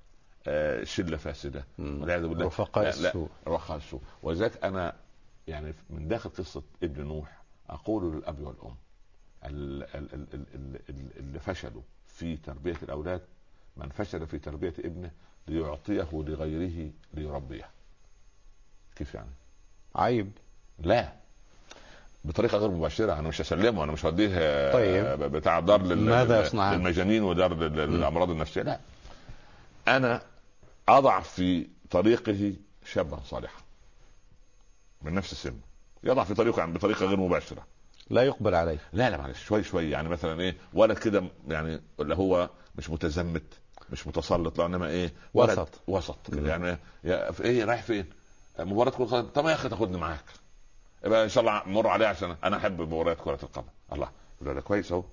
آه، 0.48 0.84
شلة 0.84 1.18
فاسدة. 1.18 1.66
والعياذ 1.80 2.28
بالله 2.28 2.46
رفقاء 2.46 2.90
السوء. 2.90 3.30
رفقاء 3.48 3.78
السوء 3.78 4.02
ولذلك 4.24 4.64
أنا 4.64 4.96
يعني 5.48 5.74
من 5.90 6.08
داخل 6.08 6.30
قصة 6.30 6.64
ابن 6.84 7.04
نوح 7.04 7.42
أقول 7.70 8.16
للأب 8.16 8.40
والأم 8.40 8.76
ال- 9.46 9.84
ال- 9.84 10.14
ال- 10.14 10.28
ال- 10.34 10.48
ال- 10.56 10.80
ال- 10.90 11.18
اللي 11.20 11.40
فشلوا 11.40 11.82
في 12.08 12.38
تربية 12.38 12.78
الأولاد 12.84 13.22
من 13.78 13.90
فشل 13.90 14.28
في 14.28 14.40
تربية 14.40 14.74
ابنه 14.80 15.12
ليعطيه 15.48 16.08
لغيره 16.14 16.90
ليربيه. 17.14 17.70
كيف 18.96 19.14
يعني؟ 19.16 19.30
عيب. 19.96 20.32
لا. 20.80 21.14
بطريقة 22.26 22.58
غير 22.58 22.70
مباشرة. 22.72 23.14
أنا 23.14 23.28
مش 23.28 23.42
هسلمه. 23.42 23.84
أنا 23.84 23.92
مش 23.92 24.06
هوديه 24.06 24.30
آه، 24.34 24.74
طيب. 24.74 25.20
بتاع 25.32 25.60
دار 25.60 25.82
لل- 25.82 25.98
ماذا 26.10 26.42
يصنعان؟ 26.46 26.78
للمجانين 26.78 27.24
ودار 27.24 27.54
لل- 27.54 27.76
للأمراض 27.92 28.30
النفسية. 28.30 28.62
لا. 28.62 28.80
أنا 29.88 30.22
أضع 30.90 31.20
في 31.20 31.68
طريقه 31.90 32.54
شابا 32.86 33.20
صالحا. 33.26 33.62
من 35.02 35.14
نفس 35.14 35.32
السن. 35.32 35.56
يضع 36.04 36.24
في 36.24 36.34
طريقه 36.34 36.60
يعني 36.60 36.74
بطريقة 36.74 37.06
غير 37.06 37.18
مباشرة. 37.18 37.66
لا 38.10 38.24
يقبل 38.24 38.56
عليه. 38.56 38.78
لا 38.94 39.10
لا 39.10 39.18
معلش. 39.18 39.44
شوي 39.46 39.64
شوي. 39.64 39.90
يعني 39.90 40.10
مثلا 40.10 40.42
إيه؟ 40.42 40.56
ولد 40.74 40.98
كده 40.98 41.24
يعني 41.48 41.82
اللي 42.00 42.16
هو 42.16 42.50
مش 42.76 42.90
متزمت. 42.90 43.44
مش 43.94 44.08
متسلط 44.08 44.58
لا 44.60 44.66
انما 44.66 44.88
إيه 44.88 45.14
ولد 45.34 45.50
وسط. 45.60 45.70
وسط 45.88 46.32
كده. 46.32 46.50
يعني 46.50 46.78
يا 47.04 47.32
في 47.32 47.44
إيه 47.44 47.64
رايح 47.66 47.82
فين؟ 47.82 48.06
مباراة 48.60 48.92
كرة 48.92 49.06
قدم 49.06 49.28
طب 49.30 49.46
يا 49.46 49.54
أخي 49.54 49.70
تاخدني 49.70 49.98
معاك 49.98 50.24
يبقى 51.06 51.24
إن 51.24 51.30
شاء 51.30 51.42
الله 51.44 51.62
مر 51.66 51.88
عليه 51.88 52.08
عشان 52.08 52.36
أنا 52.44 52.58
أحب 52.58 52.82
مباريات 52.82 53.18
كرة 53.22 53.40
القدم 53.44 53.68
الله 53.94 54.10
يقول 54.42 54.48
له 54.50 54.54
ده 54.54 54.62
كويس 54.62 54.92
أهو. 54.92 55.04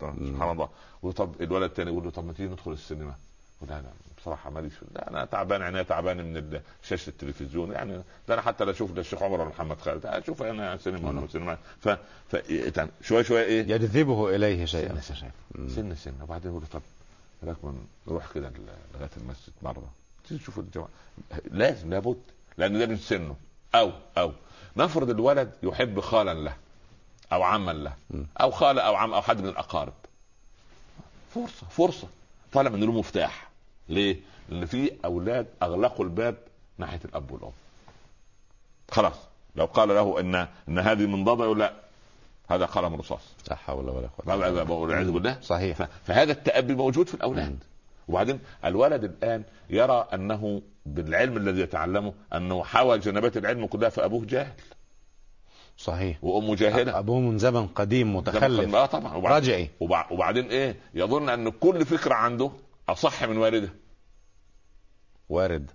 سبحان 0.00 0.50
الله 0.50 0.68
يقول 0.98 1.12
طب 1.12 1.42
الولد 1.42 1.62
الثاني 1.70 1.90
يقول 1.90 2.04
له 2.04 2.10
طب 2.10 2.24
ما 2.24 2.32
تيجي 2.32 2.48
ندخل 2.48 2.72
السينما 2.72 3.14
لا 3.62 3.66
لا 3.80 3.90
بصراحة 4.18 4.50
ماليش 4.50 4.72
لا 4.94 5.10
أنا 5.10 5.24
تعبان 5.24 5.62
عينيا 5.62 5.82
تعبان 5.82 6.16
من 6.34 6.60
شاشة 6.82 7.10
التلفزيون 7.10 7.72
يعني 7.72 8.02
ده 8.28 8.34
أنا 8.34 8.42
حتى 8.42 8.64
لا 8.64 8.70
أشوف 8.70 8.92
لا 8.94 9.00
الشيخ 9.00 9.22
عمر 9.22 9.40
ولا 9.40 9.48
محمد 9.48 9.80
خالد 9.80 10.06
أشوف 10.06 10.42
أنا 10.42 10.76
سينما 10.76 11.08
ولا. 11.08 11.26
سينما 11.26 11.58
ف, 11.80 11.88
ف... 12.28 12.50
يعني 12.76 12.90
شوي 13.02 13.24
شوي 13.24 13.42
إيه 13.42 13.60
يجذبه 13.60 14.36
إليه 14.36 14.64
شيئا. 14.64 15.00
مم. 15.54 15.68
سنة 15.68 15.94
سنة 15.94 16.14
وبعدين 16.24 16.50
يقول 16.50 16.62
له 16.62 16.68
طب 16.68 16.82
هناك 17.42 17.64
من 17.64 17.86
نروح 18.06 18.32
كده 18.32 18.52
لغاية 18.94 19.10
المسجد 19.16 19.52
مرة. 19.62 19.90
تشوف 20.28 20.58
الجماعة. 20.58 20.88
لازم 21.50 21.90
لابد 21.90 22.22
لأن 22.58 22.78
ده 22.78 22.86
من 22.86 22.96
سنه. 22.96 23.36
أو 23.74 23.92
أو. 24.18 24.32
نفرض 24.76 25.10
الولد 25.10 25.52
يحب 25.62 26.00
خالا 26.00 26.34
له 26.34 26.56
أو 27.32 27.42
عما 27.42 27.72
له. 27.72 27.94
أو 28.40 28.50
خاله 28.50 28.82
أو 28.82 28.94
عم 28.94 29.14
أو 29.14 29.22
حد 29.22 29.40
من 29.40 29.48
الأقارب. 29.48 29.92
فرصة 31.34 31.66
فرصة. 31.66 32.08
طالما 32.52 32.76
انه 32.76 32.86
له 32.86 32.92
مفتاح. 32.92 33.50
ليه؟ 33.88 34.16
لأن 34.48 34.66
في 34.66 34.92
أولاد 35.04 35.46
أغلقوا 35.62 36.04
الباب 36.04 36.36
ناحية 36.78 37.00
الأب 37.04 37.30
والأم. 37.30 37.52
خلاص. 38.90 39.16
لو 39.56 39.64
قال 39.64 39.88
له 39.88 40.20
إن 40.20 40.34
إن 40.68 40.78
هذه 40.78 41.06
من 41.06 41.24
ضبع 41.24 41.44
يقول 41.44 41.58
لا. 41.58 41.74
هذا 42.50 42.64
قلم 42.66 42.94
رصاص. 42.94 43.20
لا 43.50 43.56
حول 43.56 43.88
ولا 43.88 44.08
قوة. 44.08 44.72
والعياذ 44.74 45.10
بالله. 45.10 45.38
صحيح. 45.42 45.88
فهذا 46.04 46.32
التأبي 46.32 46.74
موجود 46.74 47.06
في 47.08 47.12
مم. 47.12 47.18
الأولاد 47.20 47.58
وبعدين 48.08 48.40
الولد 48.64 49.04
الآن 49.04 49.42
يرى 49.70 50.08
أنه 50.14 50.62
بالعلم 50.86 51.36
الذي 51.36 51.60
يتعلمه 51.60 52.12
أنه 52.34 52.64
حوى 52.64 52.98
جنبات 52.98 53.36
العلم 53.36 53.66
كلها 53.66 53.88
فأبوه 53.88 54.24
جاهل. 54.24 54.52
صحيح. 55.78 56.24
وأمه 56.24 56.54
جاهلة. 56.54 56.98
أبوه 56.98 57.20
من 57.20 57.38
زمن 57.38 57.66
قديم 57.66 58.16
متخلف. 58.16 58.74
آه 58.74 58.86
طبعا. 58.86 59.14
وبعد- 59.14 59.32
رجعي 59.42 59.70
وبع- 59.80 60.12
وبعدين 60.12 60.44
إيه؟ 60.50 60.76
يظن 60.94 61.28
أن 61.28 61.48
كل 61.50 61.86
فكرة 61.86 62.14
عنده 62.14 62.50
أصح 62.88 63.24
من 63.24 63.36
والده. 63.36 63.70
وارد. 65.28 65.70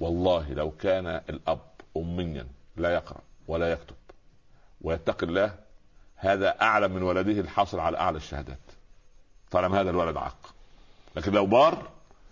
والله 0.00 0.52
لو 0.52 0.70
كان 0.70 1.06
الأب 1.06 1.60
اميا 1.96 2.46
لا 2.76 2.94
يقرأ 2.94 3.20
ولا 3.48 3.72
يكتب 3.72 3.94
ويتقي 4.80 5.26
الله 5.26 5.54
هذا 6.24 6.62
اعلى 6.62 6.88
من 6.88 7.02
ولده 7.02 7.40
الحاصل 7.40 7.78
على 7.78 7.98
أعلى 7.98 8.16
الشهادات. 8.16 8.58
طالما 9.50 9.80
هذا 9.80 9.90
الولد 9.90 10.16
عاق. 10.16 10.54
لكن 11.16 11.32
لو 11.32 11.46
بار 11.46 11.88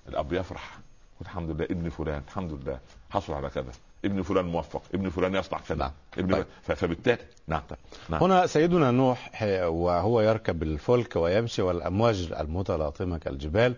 الأب 0.08 0.32
يفرح. 0.32 0.78
الحمد 1.20 1.50
لله 1.50 1.64
ابن 1.64 1.88
فلان 1.90 2.22
الحمد 2.28 2.52
لله. 2.52 2.78
حصل 3.10 3.32
على 3.32 3.50
كذا. 3.50 3.72
ابن 4.04 4.22
فلان 4.22 4.44
موفق 4.44 4.82
ابن 4.94 5.10
فلان 5.10 5.34
يصنع 5.34 5.58
كذا. 5.58 5.78
نعم. 5.78 5.90
ابن 6.18 6.34
طيب. 6.34 6.46
فبالتالي 6.62 7.24
نعم. 7.46 7.62
نعم. 8.08 8.22
هنا 8.22 8.46
سيدنا 8.46 8.90
نوح 8.90 9.42
وهو 9.62 10.20
يركب 10.20 10.62
الفلك 10.62 11.16
ويمشي 11.16 11.62
والأمواج 11.62 12.32
المتلاطمة 12.40 13.18
كالجبال 13.18 13.74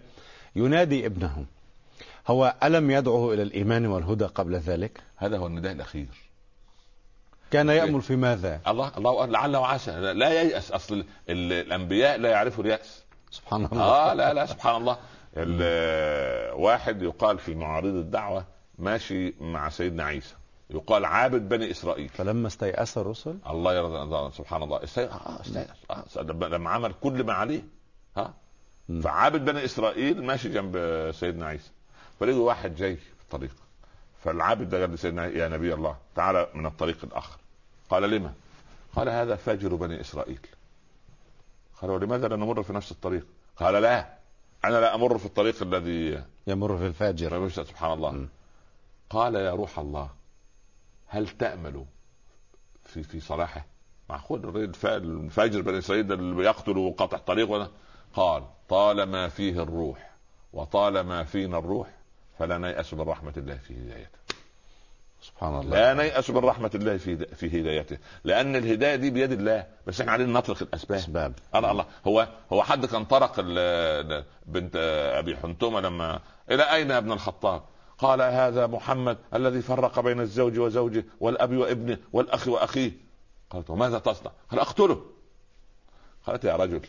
ينادي 0.57 1.07
ابنه. 1.07 1.45
هو 2.27 2.55
ألم 2.63 2.91
يدعه 2.91 3.33
إلى 3.33 3.43
الإيمان 3.43 3.87
والهدى 3.87 4.25
قبل 4.25 4.55
ذلك؟ 4.55 5.01
هذا 5.17 5.39
هو 5.39 5.47
النداء 5.47 5.73
الأخير. 5.73 6.07
كان 7.55 7.69
يأمل 7.69 8.03
في 8.03 8.17
ماذا؟ 8.17 8.61
الله 8.69 8.93
الله 8.99 9.27
لعل 9.27 9.57
وعسى 9.57 9.91
لا 10.01 10.43
ييأس 10.43 10.73
أصل 10.73 10.95
ال- 11.29 11.53
الأنبياء 11.53 12.19
لا 12.19 12.31
يعرفوا 12.31 12.65
اليأس. 12.65 13.05
سبحان 13.31 13.65
الله. 13.65 13.83
آه 13.83 14.15
لا 14.15 14.35
لا 14.35 14.47
سبحان 14.47 14.77
الله. 14.77 14.97
ال- 15.37 16.55
واحد 16.55 17.03
يقال 17.03 17.39
في 17.39 17.55
معارض 17.55 17.95
الدعوة 17.95 18.45
ماشي 18.79 19.35
مع 19.41 19.69
سيدنا 19.69 20.05
عيسى. 20.05 20.35
يقال 20.71 21.05
عابد 21.05 21.49
بني 21.49 21.71
إسرائيل. 21.71 22.09
فلما 22.09 22.47
استيأس 22.47 22.99
الرسل؟ 22.99 23.39
الله 23.51 23.75
يرضى 23.75 24.31
سبحان 24.37 24.63
الله. 24.63 24.85
استيأس 24.85 25.11
آه 25.13 25.41
استيأس 25.41 26.17
آه 26.19 26.23
لما 26.23 26.47
لما 26.47 26.71
عمل 26.71 26.95
كل 27.01 27.25
ما 27.25 27.33
عليه. 27.33 27.63
ها. 28.17 28.35
فعابد 29.03 29.45
بني 29.45 29.65
إسرائيل 29.65 30.25
ماشي 30.25 30.49
جنب 30.49 30.77
سيدنا 31.15 31.47
عيسى. 31.47 31.71
فلقي 32.21 32.33
واحد 32.39 32.75
جاي 32.75 32.97
في 32.97 33.23
الطريق. 33.23 33.55
فالعابد 34.25 34.69
ده 34.69 34.81
قال 34.81 34.91
لسيدنا 34.95 35.27
يا 35.27 35.49
نبي 35.49 35.75
الله 35.75 35.97
تعالى 36.15 36.49
من 36.55 36.67
الطريق 36.67 36.99
الآخر. 37.05 37.37
قال 37.95 38.11
لما؟ 38.11 38.33
قال 38.97 39.09
هذا 39.09 39.37
فاجر 39.37 39.75
بني 39.75 40.01
إسرائيل 40.01 40.39
قال 41.83 41.91
ولماذا 41.91 42.29
لا 42.29 42.37
نمر 42.37 42.63
في 42.63 42.73
نفس 42.73 42.93
الطريق؟ 42.93 43.27
قال 43.57 43.83
لا 43.83 44.15
أنا 44.65 44.81
لا 44.81 44.95
أمر 44.95 45.19
في 45.19 45.27
الطريق 45.27 45.63
الذي 45.63 46.23
يمر 46.47 46.79
في 46.79 46.87
الفاجر 46.87 47.49
سبحان 47.49 47.93
الله 47.93 48.11
مم. 48.11 48.29
قال 49.11 49.35
يا 49.35 49.51
روح 49.55 49.79
الله 49.79 50.11
هل 51.07 51.29
تأمل 51.29 51.85
في 52.85 53.03
في 53.03 53.21
صلاحه؟ 53.21 53.67
معقول 54.11 54.57
الفاجر 54.87 55.61
بني 55.61 55.79
إسرائيل 55.79 56.13
اللي 56.13 56.35
بيقتل 56.35 56.79
وقاطع 56.79 57.19
طريق 57.19 57.51
ولا 57.51 57.69
قال 58.15 58.45
طالما 58.69 59.29
فيه 59.29 59.63
الروح 59.63 60.11
وطالما 60.53 61.25
فينا 61.25 61.59
الروح 61.59 61.89
فلا 62.39 62.59
نيأس 62.59 62.95
من 62.95 63.01
رحمة 63.01 63.33
الله 63.37 63.57
في 63.57 63.75
هدايته 63.75 64.19
سبحان 65.25 65.61
الله. 65.61 65.71
لا 65.71 65.95
نيأس 65.95 66.31
من 66.31 66.45
رحمة 66.45 66.71
الله 66.75 66.97
في 66.97 67.17
في 67.17 67.61
هدايته. 67.61 67.99
لأن 68.25 68.57
الهداية 68.57 68.97
دي 68.97 69.11
بيد 69.11 69.33
الله. 69.33 69.67
بس 69.87 70.01
إحنا 70.01 70.13
علينا 70.13 70.33
نطرق 70.33 70.63
الأسباب. 70.63 70.99
أسباب. 70.99 71.33
الله 71.55 71.71
الله. 71.71 71.87
هو 72.07 72.29
هو 72.53 72.63
حد 72.63 72.87
كان 72.87 73.05
طرق 73.05 73.41
بنت 74.47 74.77
أبي 75.19 75.37
حنتمه 75.37 75.81
لما 75.81 76.21
إلى 76.51 76.63
أين 76.63 76.91
يا 76.91 76.99
ابن 76.99 77.13
الخطاب؟ 77.13 77.63
قال 77.99 78.23
هذا 78.23 78.67
محمد 78.67 79.19
الذي 79.35 79.63
فرق 79.63 80.01
بين 80.01 80.21
الزوج 80.21 80.59
وزوجه 80.59 81.05
والأب 81.21 81.57
وابنه 81.57 81.99
والأخ 82.13 82.49
وأخيه. 82.49 82.93
قالت 83.51 83.71
وماذا 83.71 83.99
تصنع؟ 83.99 84.31
قال 84.51 84.61
أقتله. 84.61 85.03
قالت 86.27 86.45
يا 86.45 86.57
رجل 86.57 86.81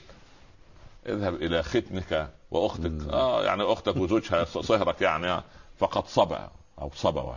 اذهب 1.05 1.35
إلى 1.35 1.63
ختنك 1.63 2.29
وأختك. 2.51 2.91
مم. 2.91 3.09
آه 3.09 3.43
يعني 3.43 3.63
أختك 3.63 3.97
وزوجها 3.97 4.43
صهرك 4.43 5.01
يعني 5.01 5.43
فقد 5.77 6.07
صبأ 6.07 6.49
أو 6.81 6.91
صبوا. 6.95 7.33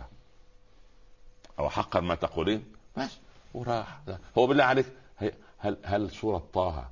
أو 1.59 1.69
حقا 1.69 1.99
ما 1.99 2.15
تقولين؟ 2.15 2.65
بس 2.97 3.17
وراح. 3.53 3.99
هو 4.37 4.47
بالله 4.47 4.63
عليك 4.63 4.85
هل 5.59 5.77
هل 5.83 6.11
سوره 6.11 6.43
طه 6.53 6.89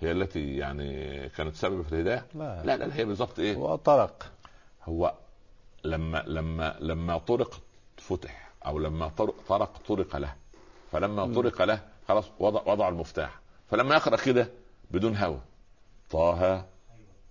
هي 0.00 0.12
التي 0.12 0.56
يعني 0.56 1.28
كانت 1.28 1.54
سبب 1.56 1.82
في 1.82 1.92
الهداية؟ 1.92 2.26
لا. 2.34 2.62
لا 2.64 2.76
لا 2.76 2.96
هي 2.96 3.04
بالضبط 3.04 3.38
إيه؟ 3.38 3.56
وطرق 3.56 4.32
هو 4.84 5.14
لما 5.84 6.24
لما 6.26 6.76
لما 6.80 7.18
طرق 7.18 7.60
فتح 7.96 8.50
أو 8.66 8.78
لما 8.78 9.08
طرق 9.08 9.34
طرق 9.48 9.78
طرق 9.88 10.16
له. 10.16 10.34
فلما 10.92 11.24
مم. 11.26 11.34
طرق 11.34 11.62
له 11.62 11.80
خلاص 12.08 12.24
وضع 12.38 12.62
وضع 12.72 12.88
المفتاح. 12.88 13.40
فلما 13.70 13.94
يقرأ 13.94 14.16
كده 14.16 14.48
بدون 14.90 15.16
هوى 15.16 15.40
طه 16.10 16.66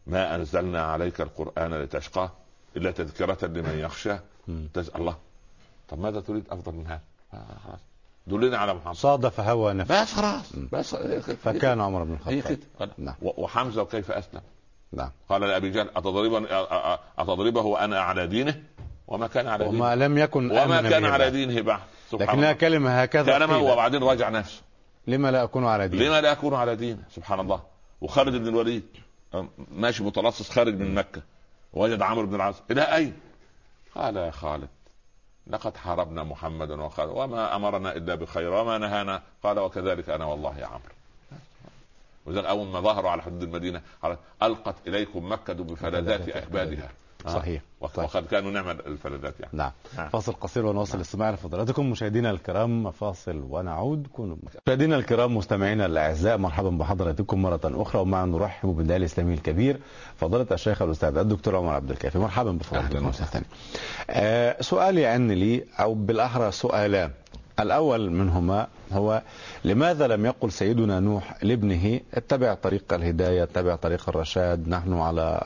ما 0.08 0.36
أنزلنا 0.36 0.82
عليك 0.82 1.22
القرآن 1.22 1.74
لتشقى 1.74 2.30
إلا 2.78 2.92
تذكرة 2.92 3.46
لمن 3.48 3.80
يخشى. 3.80 4.16
الله. 4.96 5.18
طب 5.90 6.00
ماذا 6.00 6.20
تريد 6.20 6.44
أفضل 6.50 6.74
من 6.74 6.88
هذا؟ 6.88 7.02
آه 7.34 7.38
خلاص. 7.68 7.80
دلني 8.28 8.56
على 8.56 8.74
محمد. 8.74 8.96
صادف 8.96 9.40
هوى 9.40 9.74
نفسه. 9.74 10.02
بس 10.02 10.14
خلاص. 10.14 10.56
بس 10.74 10.96
فكان 11.44 11.82
عمر 11.82 12.04
بن 12.04 12.14
الخطاب. 12.14 12.58
نعم. 12.98 13.16
وحمزة 13.22 13.82
وكيف 13.82 14.12
أسلم؟ 14.12 14.42
نعم. 14.92 15.10
قال 15.30 15.42
لأبي 15.42 15.70
جهل 15.70 15.90
اتضربني 15.96 16.48
أ- 16.48 16.50
أ- 16.50 17.00
أتضربه 17.20 17.62
وأنا 17.62 18.00
على 18.00 18.28
دينه؟ 18.28 18.64
وما 19.08 19.28
كان 19.28 19.48
على 19.48 19.66
دينه. 19.66 19.78
وما 19.78 19.96
لم 19.96 20.18
يكن 20.18 20.52
وما 20.52 20.82
كان 20.90 21.06
على. 21.06 21.30
دينه 21.32 21.62
بعد. 21.62 21.80
سبحان 22.12 22.28
لكنها 22.28 22.52
الله. 22.52 22.54
كلمة 22.54 23.02
هكذا. 23.02 23.46
هو 23.46 23.74
وبعدين 23.74 24.04
راجع 24.04 24.30
نفسه. 24.30 24.62
لما 25.08 25.32
لا 25.32 25.44
أكون 25.44 25.66
على 25.66 25.88
دين 25.88 26.02
لما 26.02 26.22
لا 26.22 26.32
أكون 26.32 26.54
على 26.54 26.76
دينه؟ 26.76 27.04
سبحان 27.16 27.40
الله. 27.40 27.62
وخالد 28.02 28.36
بن 28.36 28.48
الوليد 28.48 28.84
ماشي 29.72 30.04
متلصص 30.04 30.50
خارج 30.50 30.76
من 30.76 30.94
مكة. 30.96 31.22
وجد 31.74 32.02
عمرو 32.02 32.28
بن 32.28 32.36
العاص. 32.36 32.56
إلى 32.72 32.82
أين؟ 32.82 33.14
قال 33.96 34.18
يا 34.18 34.32
خالد 34.32 34.68
لقد 35.50 35.78
حاربنا 35.78 36.24
محمدا 36.24 36.82
وخالد 36.82 37.12
وما 37.12 37.56
أمرنا 37.56 37.96
إلا 37.96 38.16
بخير 38.16 38.54
وما 38.54 38.78
نهانا. 38.78 39.22
قال 39.44 39.60
وكذلك 39.60 40.10
أنا 40.10 40.26
والله 40.26 40.60
يا 40.60 40.66
عمرو. 40.66 40.94
وذلك 42.26 42.46
أول 42.46 42.68
ما 42.68 42.82
ظهروا 42.82 43.12
على 43.12 43.22
حدود 43.22 43.44
المدينة 43.44 43.82
ألقت 44.44 44.76
إليكم 44.88 45.32
مكة 45.32 45.54
بفلذات 45.54 46.30
أكبادها. 46.30 46.90
صحيح. 47.28 47.62
وق- 47.82 48.00
وقد 48.00 48.26
كانوا 48.26 48.52
نعم 48.52 48.70
الفلذات 48.70 49.40
يعني 49.40 49.52
نعم 49.58 49.72
نعم. 49.98 50.10
فاصل 50.10 50.34
قصير 50.34 50.66
ونواصل 50.66 50.98
الاستماع 50.98 51.32
لفضلاتكم 51.32 51.90
مشاهدينا 51.90 52.32
الكرام 52.32 52.92
فاصل 52.92 53.44
ونعود 53.50 54.08
كونوا. 54.08 54.36
مشاهدينا 54.68 54.96
الكرام 54.96 55.38
مستمعينا 55.38 55.86
الأعزاء 55.86 56.38
مرحبا 56.38 56.70
بحضراتكم 56.70 57.42
مرة 57.42 57.60
أخرى 57.66 58.02
ومع 58.02 58.26
نرحب 58.26 58.70
بالداعي 58.70 58.98
الإسلامي 59.00 59.34
الكبير 59.34 59.80
فضيلة 60.18 60.48
الشيخ 60.52 60.82
الأستاذ 60.82 61.18
الدكتور 61.18 61.56
عمر 61.56 61.74
عبد 61.74 61.92
الكافي 61.92 62.18
مرحبا 62.20 62.52
بفضلاتكم. 62.52 63.12
ثانية. 63.12 63.46
آه 64.10 64.62
سؤالي 64.62 65.06
عن 65.06 65.32
لي 65.32 65.64
أو 65.80 65.94
بالأحرى 65.94 66.52
سؤالان 66.52 67.12
الأول 67.60 68.10
منهما 68.12 68.68
هو 68.92 69.22
لماذا 69.66 70.08
لم 70.08 70.26
يقل 70.26 70.52
سيدنا 70.52 71.00
نوح 71.00 71.44
لابنه 71.44 72.00
اتبع 72.14 72.54
طريق 72.54 72.94
الهداية 72.94 73.44
اتبع 73.44 73.76
طريق 73.76 74.10
الرشاد 74.10 74.68
نحن 74.68 74.94
على 74.94 75.44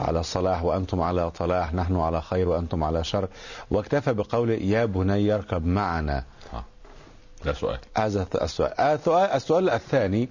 على 0.00 0.22
صلاح 0.22 0.64
وأنتم 0.64 1.00
على 1.00 1.30
صلاح 1.38 1.74
نحن 1.74 1.96
على 1.96 2.22
خير 2.22 2.48
وأنتم 2.48 2.84
على 2.84 3.04
شر. 3.04 3.28
واكتفى 3.70 4.12
بقوله 4.12 4.54
يا 4.54 4.84
بني 4.84 5.34
اركب 5.34 5.66
معنا. 5.66 6.24
ده 7.44 7.52
سؤال. 7.52 7.78
هذا 7.96 8.26
السؤال 8.42 8.80
السؤال 9.30 9.70
الثاني 9.70 10.28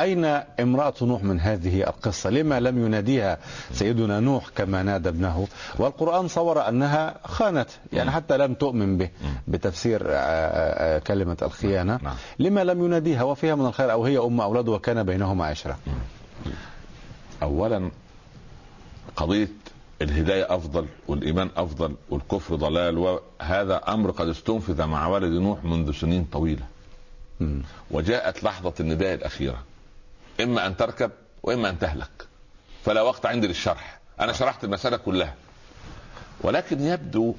أين 0.00 0.24
امرأة 0.60 0.94
نوح 1.02 1.22
من 1.24 1.40
هذه 1.40 1.82
القصة؟ 1.82 2.30
لما 2.30 2.60
لم 2.60 2.86
يناديها 2.86 3.38
سيدنا 3.72 4.20
نوح 4.20 4.48
كما 4.56 4.82
نادى 4.82 5.08
ابنه؟ 5.08 5.48
والقرآن 5.78 6.28
صور 6.28 6.68
أنها 6.68 7.14
خانت 7.24 7.68
يعني 7.92 8.10
حتى 8.10 8.36
لم 8.36 8.54
تؤمن 8.54 8.98
به 8.98 9.10
بتفسير 9.48 10.02
آه، 10.06 10.14
آه، 10.14 10.98
كلمة 10.98 11.36
الخيانة. 11.42 11.98
نعم. 12.02 12.14
لما 12.38 12.64
لم 12.64 12.84
يناديها 12.84 13.22
وفيها 13.22 13.54
من 13.54 13.66
الخير 13.66 13.92
أو 13.92 14.04
هي 14.04 14.18
أم 14.18 14.40
أولاد 14.40 14.68
وكان 14.68 15.02
بينهما 15.02 15.44
عشرة. 15.46 15.78
اولا 17.42 17.90
قضية 19.16 19.48
الهداية 20.02 20.54
أفضل 20.54 20.86
والإيمان 21.08 21.50
أفضل 21.56 21.94
والكفر 22.10 22.54
ضلال 22.54 22.98
وهذا 22.98 23.76
أمر 23.88 24.10
قد 24.10 24.28
استنفذ 24.28 24.84
مع 24.84 25.06
والد 25.06 25.40
نوح 25.40 25.64
منذ 25.64 25.92
سنين 25.92 26.24
طويلة. 26.32 26.62
مم. 27.40 27.62
وجاءت 27.90 28.44
لحظة 28.44 28.72
النداء 28.80 29.14
الأخيرة. 29.14 29.58
إما 30.40 30.66
أن 30.66 30.76
تركب 30.76 31.10
وإما 31.42 31.70
أن 31.70 31.78
تهلك. 31.78 32.26
فلا 32.84 33.02
وقت 33.02 33.26
عندي 33.26 33.46
للشرح. 33.46 34.00
أنا 34.20 34.32
شرحت 34.32 34.64
المسألة 34.64 34.96
كلها. 34.96 35.34
ولكن 36.40 36.80
يبدو 36.80 37.34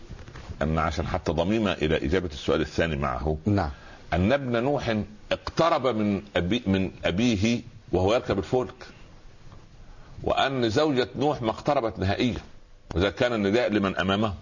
أن 0.62 0.80
عشان 0.80 1.08
حتى 1.08 1.32
ضميمة 1.32 1.72
إلى 1.72 2.06
إجابة 2.06 2.30
السؤال 2.34 2.62
الثاني 2.62 2.96
معه 2.96 3.38
نعم. 3.46 3.70
أن 4.14 4.34
ابن 4.34 4.64
نوح 4.64 4.98
اقترب 5.32 5.88
من 5.88 6.24
أبي 6.36 6.64
من 6.68 6.92
أبيه 7.06 7.62
وهو 7.92 8.14
يركب 8.14 8.38
الفلك 8.40 8.88
وأن 10.24 10.70
زوجة 10.70 11.08
نوح 11.16 11.42
ما 11.42 11.50
اقتربت 11.50 12.00
نهائيا. 12.00 12.38
واذا 12.96 13.10
كان 13.10 13.34
النداء 13.34 13.70
لمن 13.70 13.98
أمامه. 13.98 14.34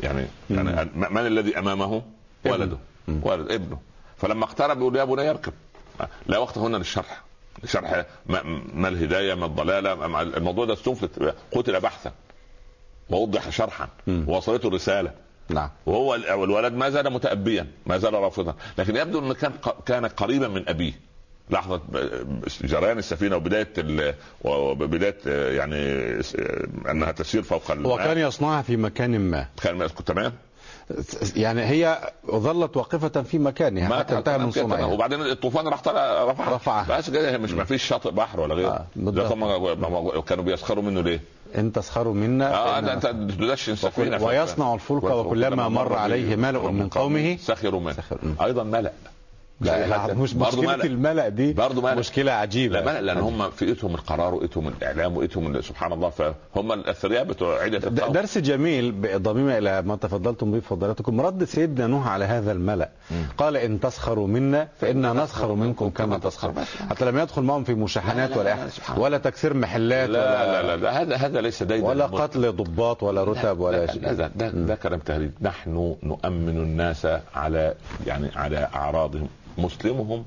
يعني 0.00 0.26
يعني 0.50 0.90
من 0.94 1.26
الذي 1.26 1.58
أمامه؟ 1.58 2.02
ولده 2.46 2.78
مم. 3.08 3.20
ولد 3.22 3.50
ابنه. 3.50 3.78
فلما 4.16 4.44
اقترب 4.44 4.78
يقول 4.78 4.96
يا 4.96 5.04
بني 5.04 5.30
اركب 5.30 5.52
لا 6.26 6.38
وقت 6.38 6.58
هنا 6.58 6.76
للشرح. 6.76 7.23
شرح 7.64 8.04
ما, 8.74 8.88
الهداية 8.88 9.34
ما 9.34 9.46
الضلالة 9.46 9.94
ما 9.94 10.22
الموضوع 10.22 10.64
ده 10.64 10.72
استنفذ 10.72 11.08
قتل 11.52 11.80
بحثا. 11.80 12.12
ووضح 13.10 13.50
شرحا. 13.50 13.88
ووصلته 14.08 14.68
الرساله 14.68 15.10
نعم. 15.48 15.70
وهو 15.86 16.14
الولد 16.14 16.72
ما 16.72 16.90
زال 16.90 17.12
متأبيا 17.12 17.66
ما 17.86 17.98
زال 17.98 18.14
رافضا. 18.14 18.54
لكن 18.78 18.96
يبدو 18.96 19.18
إنه 19.18 19.34
كان 19.34 19.52
كان 19.86 20.06
قريبا 20.06 20.48
من 20.48 20.68
أبيه. 20.68 20.92
لحظة 21.50 21.80
جريان 22.60 22.98
السفينة 22.98 23.36
وبداية. 23.36 24.14
وبداية 24.44 25.16
يعني 25.56 25.76
إنها 26.90 27.12
تسير 27.12 27.42
فوق 27.42 27.70
الماء 27.70 27.94
وكان 27.94 28.18
يصنعها 28.18 28.62
في 28.62 28.76
مكان 28.76 29.20
ما. 29.20 29.46
كان 29.62 29.88
تمام؟ 30.06 30.32
يعني 31.36 31.62
هي 31.64 31.98
ظلت 32.30 32.76
واقفة 32.76 33.22
في 33.22 33.38
مكانها 33.38 33.98
حتى 33.98 34.18
انتهى 34.18 34.38
من. 34.38 34.50
صنعها. 34.50 34.84
وبعدين 34.84 35.20
الطوفان 35.20 35.68
راح 35.68 35.82
طلع 35.82 36.24
رفعها. 36.24 36.54
رفعها. 36.54 36.98
بس 36.98 37.10
كده 37.10 37.38
مش 37.38 37.52
ما 37.52 37.64
فيش 37.64 37.82
شاطئ 37.82 38.10
بحر 38.10 38.40
ولا 38.40 38.54
غيره. 38.54 38.86
آه، 38.96 40.20
كانوا 40.20 40.44
بيسخروا 40.44 40.84
منه 40.84 41.00
ليه؟ 41.00 41.20
إن 41.58 41.72
تسخروا 41.72 42.14
منا 42.14 42.54
آه 42.54 42.80
ده 42.80 42.92
أنت 42.92 43.06
تدشن 43.06 43.76
سفينة. 43.76 44.24
ويصنع 44.24 44.74
الفلك 44.74 45.04
وكلما 45.04 45.68
مر 45.68 45.92
عليه 45.96 46.36
ملأ 46.36 46.70
من 46.70 46.88
قومه 46.88 47.36
سخروا 47.36 47.80
منه. 47.80 47.92
سخروا 47.92 48.20
منه. 48.22 48.44
أيضا 48.44 48.62
ملأ. 48.62 48.92
لا 49.60 49.86
لا 49.86 50.14
مش 50.14 50.34
ملأ. 50.34 50.84
الملأ 50.84 51.28
دي 51.28 51.52
برضه 51.52 51.82
ملأ. 51.82 51.94
مشكلة 51.94 52.32
عجيبة. 52.32 52.80
لا 52.80 52.86
ملأ 52.86 53.00
لأن 53.00 53.18
هم 53.18 53.50
في 53.50 53.64
إيدهم 53.64 53.94
القرار 53.94 54.34
وإيدهم 54.34 54.68
الإعلام 54.68 55.16
وإيدهم 55.16 55.60
سبحان 55.60 55.92
الله 55.92 56.10
فهم 56.10 56.72
الأثرياء 56.72 57.24
بتوع 57.24 57.62
عده 57.62 57.78
درس 58.08 58.38
جميل 58.38 58.94
ضميمة 59.22 59.58
إلى 59.58 59.82
ما 59.82 59.96
تفضلتم 59.96 60.52
به 60.52 60.60
فضلاتكم 60.60 61.20
رد 61.20 61.44
سيدنا 61.44 61.86
نوح 61.86 62.08
على 62.08 62.24
هذا 62.24 62.52
الملأ. 62.52 62.88
قال 63.38 63.56
إن 63.56 63.80
تسخروا 63.80 64.26
منا 64.26 64.68
فإنا 64.80 65.12
نسخر 65.12 65.54
منكم 65.54 65.90
كما 65.90 66.18
تسخرون 66.18 66.54
حتى 66.90 67.04
لم 67.04 67.18
يدخل 67.18 67.42
معهم 67.42 67.64
في 67.64 67.74
مشاحنات 67.74 68.30
لا، 68.30 68.34
لا، 68.42 68.54
ولا 68.54 68.68
سبحان 68.68 68.98
ولا 68.98 69.18
تكسير 69.18 69.54
محلات 69.54 70.08
لا 70.08 70.20
ولا 70.20 70.62
لا 70.62 70.76
لا, 70.76 70.76
لا 70.76 71.02
هذا 71.02 71.16
هذا 71.16 71.40
ليس 71.40 71.62
ديدا 71.62 71.86
ولا. 71.86 72.06
قتل 72.06 72.52
ضباط 72.52 73.02
ولا 73.02 73.24
رتب 73.24 73.44
لا, 73.44 73.50
ولا 73.50 73.76
لا, 73.76 73.92
شيء 73.92 74.02
ده, 74.12 74.30
ده, 74.36 74.48
ده 74.50 74.74
كلام 74.74 74.98
تهريج 75.00 75.30
نحن 75.40 75.96
نؤمن 76.02 76.56
الناس 76.56 77.08
على 77.34 77.74
يعني 78.06 78.30
على 78.36 78.68
أعراضهم. 78.74 79.28
مسلمهم 79.58 80.24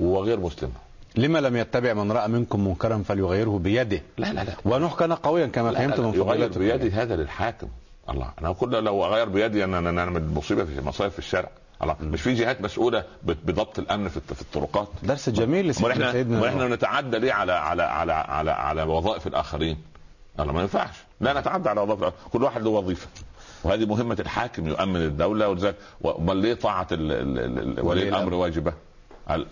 وغير 0.00 0.40
مسلمهم 0.40 0.74
لما 1.16 1.38
لم 1.38 1.56
يتبع 1.56 1.92
من 1.92 2.12
رأى 2.12 2.28
منكم 2.28 2.68
منكرا 2.68 3.02
فليغيره 3.08 3.58
بيده. 3.58 4.02
لا 4.18 4.32
لا 4.32 4.44
لا. 4.44 4.52
ونوح 4.64 4.94
كان 4.94 5.12
قويا 5.12 5.46
كما 5.46 5.72
فهمت 5.72 6.00
من 6.00 6.14
يغير 6.14 6.58
بيدي 6.58 6.90
هذا 6.90 7.16
للحاكم. 7.16 7.68
الله 8.10 8.30
أنا 8.40 8.52
كل 8.52 8.70
لو 8.84 9.04
أغير 9.04 9.28
بيدي 9.28 9.64
أنا 9.64 9.78
أنا 9.78 9.90
نعمل 9.90 10.28
مصيبة 10.34 10.64
في 10.64 10.80
مصايب 10.80 11.10
في 11.10 11.18
الشارع. 11.18 11.48
الله 11.82 11.96
مش 12.00 12.22
في 12.22 12.34
جهات 12.34 12.60
مسؤولة 12.60 13.04
بضبط 13.22 13.78
الأمن 13.78 14.08
في 14.08 14.40
الطرقات. 14.40 14.88
درس 15.02 15.28
جميل 15.28 15.68
لسيدنا 15.68 16.12
سيدنا 16.12 16.40
ما 16.40 16.48
إحنا. 16.48 16.68
نتعدى 16.68 17.18
ليه 17.18 17.32
على 17.32 17.52
على 17.52 17.82
على 17.82 18.12
على 18.12 18.50
على 18.50 18.82
وظائف 18.82 19.26
الآخرين؟ 19.26 19.76
الله 20.40 20.52
ما 20.52 20.60
ينفعش. 20.60 20.94
لا 21.20 21.40
نتعدى 21.40 21.68
على 21.68 21.80
وظائف. 21.80 22.14
كل 22.32 22.42
واحد 22.42 22.62
له 22.62 22.70
وظيفة. 22.70 23.08
وهذه 23.64 23.86
مهمة 23.86 24.16
الحاكم 24.20 24.68
يؤمن 24.68 24.96
الدولة 24.96 25.48
ولذلك 25.48 25.76
امال 26.04 26.36
ليه 26.36 26.54
طاعة 26.54 26.86
ولي 26.92 28.02
الأمر؟ 28.02 28.18
الأمر. 28.18 28.34
واجبة؟ 28.34 28.72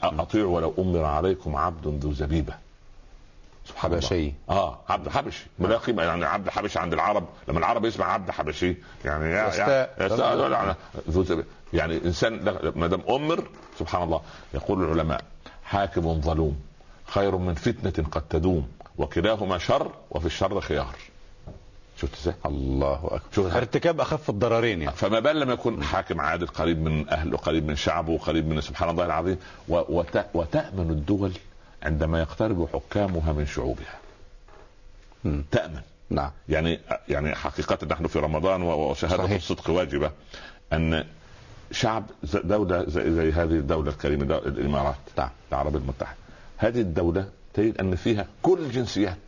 أطيعوا 0.03 0.57
ولو 0.57 0.75
أمر 0.79 1.05
عليكم 1.05 1.57
عبد 1.57 1.87
ذو 2.05 2.13
زبيبة. 2.13 2.55
سبحان 3.69 3.93
الله. 3.93 4.03
حبشي. 4.07 4.33
آه 4.51 4.79
عبد 4.89 5.09
حبشي. 5.09 5.47
بلا 5.59 5.77
قيمة 5.79 6.03
يعني 6.03 6.25
عبد 6.25 6.49
حبشي 6.49 6.79
عند 6.79 6.93
العرب 6.93 7.25
لما 7.49 7.59
العرب 7.59 7.85
يسمع 7.85 8.13
عبد 8.13 8.31
حبشي 8.31 8.77
يعني 9.05 9.25
يا 9.31 9.49
يستاء. 9.49 9.97
يستاء. 10.01 10.51
يعني. 10.53 10.75
يعني 11.73 11.97
إنسان 12.05 12.37
لا- 12.45 12.73
ما 12.77 12.87
دام 12.87 13.01
أمر 13.09 13.45
سبحان 13.79 14.03
الله. 14.03 14.21
يقول 14.55 14.83
العلماء 14.85 15.21
حاكم 15.65 16.21
ظلوم 16.21 16.57
خير 17.07 17.37
من 17.37 17.55
فتنة 17.55 18.05
قد 18.11 18.23
تدوم 18.31 18.69
وكلاهما 18.99 19.59
شر 19.59 19.91
وفي 20.11 20.27
الشر 20.27 20.61
خيار. 20.61 20.95
شفت 22.01 22.14
إزاي؟ 22.20 22.34
الله 22.47 23.01
أكبر. 23.05 23.20
شوف 23.34 23.57
ارتكاب 23.57 24.01
أخف 24.01 24.30
الضررين 24.30 24.82
يعني. 24.82 24.97
فما 24.97 25.20
بال 25.20 25.40
لما 25.40 25.53
يكون 25.53 25.82
حاكم 25.84 26.20
عادل 26.20 26.47
قريب 26.47 26.78
من 26.82 27.09
أهله 27.09 27.36
قريب 27.36 27.66
من 27.66 27.76
شعبه 27.76 28.18
قريب 28.18 28.47
من 28.49 28.61
سبحان 28.61 28.88
الله 28.90 29.05
العظيم 29.05 29.38
وتأمن 30.34 30.90
الدول 30.90 31.32
عندما 31.82 32.20
يقترب 32.20 32.68
حكامها 32.72 33.32
من 33.32 33.47
شعوبها. 33.47 33.99
مم. 35.24 35.44
تأمن. 35.51 35.80
نعم. 36.11 36.30
يعني 36.49 36.80
يعني 37.09 37.34
حقيقة 37.34 37.78
نحن 37.90 38.07
في 38.07 38.18
رمضان 38.18 38.62
و- 38.62 38.90
وشهادة 38.90 39.16
صحيح. 39.16 39.36
الصدق 39.36 39.70
واجبة 39.70 40.11
أن 40.72 41.05
شعب 41.70 42.05
دولة 42.34 42.84
زي, 42.88 43.12
زي 43.14 43.32
هذه 43.32 43.42
الدولة 43.53 43.90
الكريمة 43.90 44.24
دولة 44.24 44.47
الإمارات 44.47 44.97
نعم. 45.18 45.28
العربية 45.53 45.78
المتحدة. 45.78 46.16
هذه 46.57 46.80
الدولة 46.80 47.28
تجد 47.55 47.78
أن 47.78 47.97
فيها 47.97 48.26
كل 48.42 48.59
الجنسيات. 48.59 49.18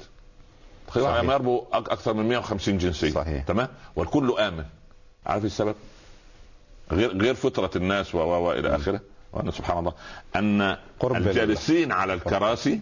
ما 0.97 1.32
يربو 1.34 1.64
أكثر 1.72 2.14
من 2.14 2.28
150 2.28 2.78
جنسية 2.78 3.11
صحيح. 3.11 3.45
تمام؟ 3.45 3.68
والكل 3.97 4.34
آمن. 4.39 4.64
عارف 5.26 5.45
السبب؟ 5.45 5.74
غير 6.93 7.18
غير 7.22 7.34
فطرة 7.34 7.70
الناس 7.76 8.14
و 8.14 8.18
و- 8.18 8.49
والى 8.49 8.76
آخره. 8.76 9.01
وأن 9.32 9.51
سبحان 9.51 9.78
الله 9.78 9.93
أن 10.36 10.76
قرب 11.01 11.16
الجالسين 11.16 11.93
على 11.93 12.14
الكراسي 12.14 12.80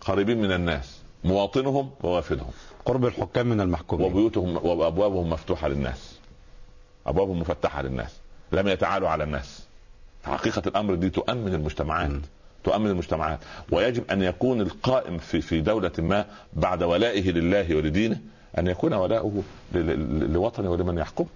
قريبين 0.00 0.42
من 0.42 0.52
الناس. 0.52 0.98
مواطنهم 1.24 1.90
ووافدهم 2.02 2.50
قرب 2.84 3.04
الحكام 3.06 3.46
من 3.46 3.60
المحكومين. 3.60 4.06
وبيوتهم 4.06 4.56
وأبوابهم 4.66 5.30
مفتوحة 5.30 5.68
للناس. 5.68 6.18
أبوابهم 7.06 7.38
مفتحة 7.40 7.82
للناس. 7.82 8.10
لم 8.52 8.68
يتعالوا 8.68 9.08
على 9.08 9.24
الناس. 9.24 9.64
حقيقة 10.24 10.62
الأمر 10.66 10.94
دي 10.94 11.10
تؤمن 11.10 11.54
المجتمعات. 11.54 12.10
م. 12.10 12.22
تؤمن 12.64 12.90
المجتمعات 12.90 13.38
ويجب 13.72 14.10
أن 14.10 14.22
يكون 14.22 14.60
القائم 14.60 15.18
في 15.18 15.40
في 15.40 15.60
دولة 15.60 15.92
ما 15.98 16.26
بعد 16.52 16.82
ولائه 16.82 17.30
لله 17.30 17.76
ولدينه 17.76 18.20
أن 18.58 18.66
يكون 18.66 18.92
ولاؤه 18.94 19.42
لوطنه 20.32 20.70
ولمن 20.70 20.98
يحكم. 20.98 21.26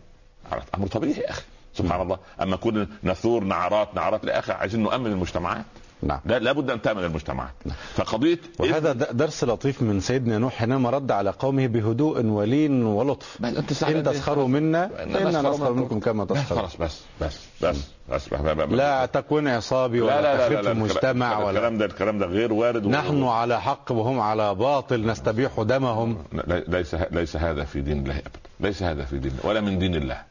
أمر 0.75 0.87
طبيعي 0.87 1.21
يا 1.21 1.31
أخي 1.31 1.43
سبحان 1.75 2.01
الله. 2.01 2.19
أما 2.43 2.57
كنا 2.57 2.89
نثور 3.05 3.45
نعرات 3.45 3.95
نعرات 3.95 4.25
لا 4.25 4.39
أخي 4.39 4.53
عايزين 4.53 4.83
نؤمن 4.83 5.07
المجتمعات. 5.07 5.65
نعم. 6.03 6.21
لا 6.27 6.39
لابد 6.39 6.71
أن 6.71 6.83
تامن 6.83 7.05
المجتمعات. 7.05 7.51
فقضية 7.95 8.39
وهذا 8.59 8.93
درس 8.93 9.45
لطيف 9.45 9.83
من 9.83 10.01
سيدنا 10.01 10.39
نوح 10.39 10.55
حينما 10.55 10.91
رد 10.91 11.11
على 11.11 11.31
قومه 11.31 11.67
بهدوء 11.67 12.25
ولين 12.27 12.85
ولطف. 12.87 13.39
أنت 13.45 13.83
إن 13.83 14.03
تسخروا 14.03 14.49
منا 14.49 14.89
فإنا 14.89 15.43
نسخر 15.51 15.73
منكم. 15.73 16.01
كما 16.01 16.25
بس 16.25 16.31
تسخرون 16.39 16.61
خلاص 16.61 16.77
بس 16.77 17.01
بس 17.21 17.39
بس 17.63 17.77
بس, 18.11 18.29
بس, 18.33 18.43
بس 18.55 18.69
لا 18.71 19.07
تكون 19.07 19.49
عصابي 19.49 20.01
لا 20.01 20.05
ولا 20.05 20.21
لا 20.23 20.37
لا, 20.37 20.39
تخريب 20.39 20.53
لا, 20.53 20.63
في 20.63 20.67
لا 20.67 20.73
المجتمع 20.73 21.39
ولا 21.39 21.51
الكلام 21.51 21.79
ده 21.79 21.85
الكلام 21.85 22.19
ده 22.19 22.27
غير 22.27 22.53
وارد 22.53 22.87
نحن 22.87 23.23
على 23.25 23.61
حق 23.61 23.93
وهم 23.93 24.21
على 24.21 24.55
باطل 24.55 25.07
نستبيح 25.07 25.61
دمهم. 25.61 26.17
لا- 26.33 26.65
ليس 26.69 26.95
ليس 26.95 27.37
هذا 27.37 27.65
في 27.65 27.81
دين 27.81 27.99
الله 27.99 28.19
ابدا. 28.19 28.31
ليس 28.61 28.83
هذا 28.83 29.05
في 29.05 29.19
دين 29.19 29.31
الله 29.33 29.47
ولا 29.47 29.61
من 29.61 29.79
دين 29.79 29.95
الله. 29.95 30.23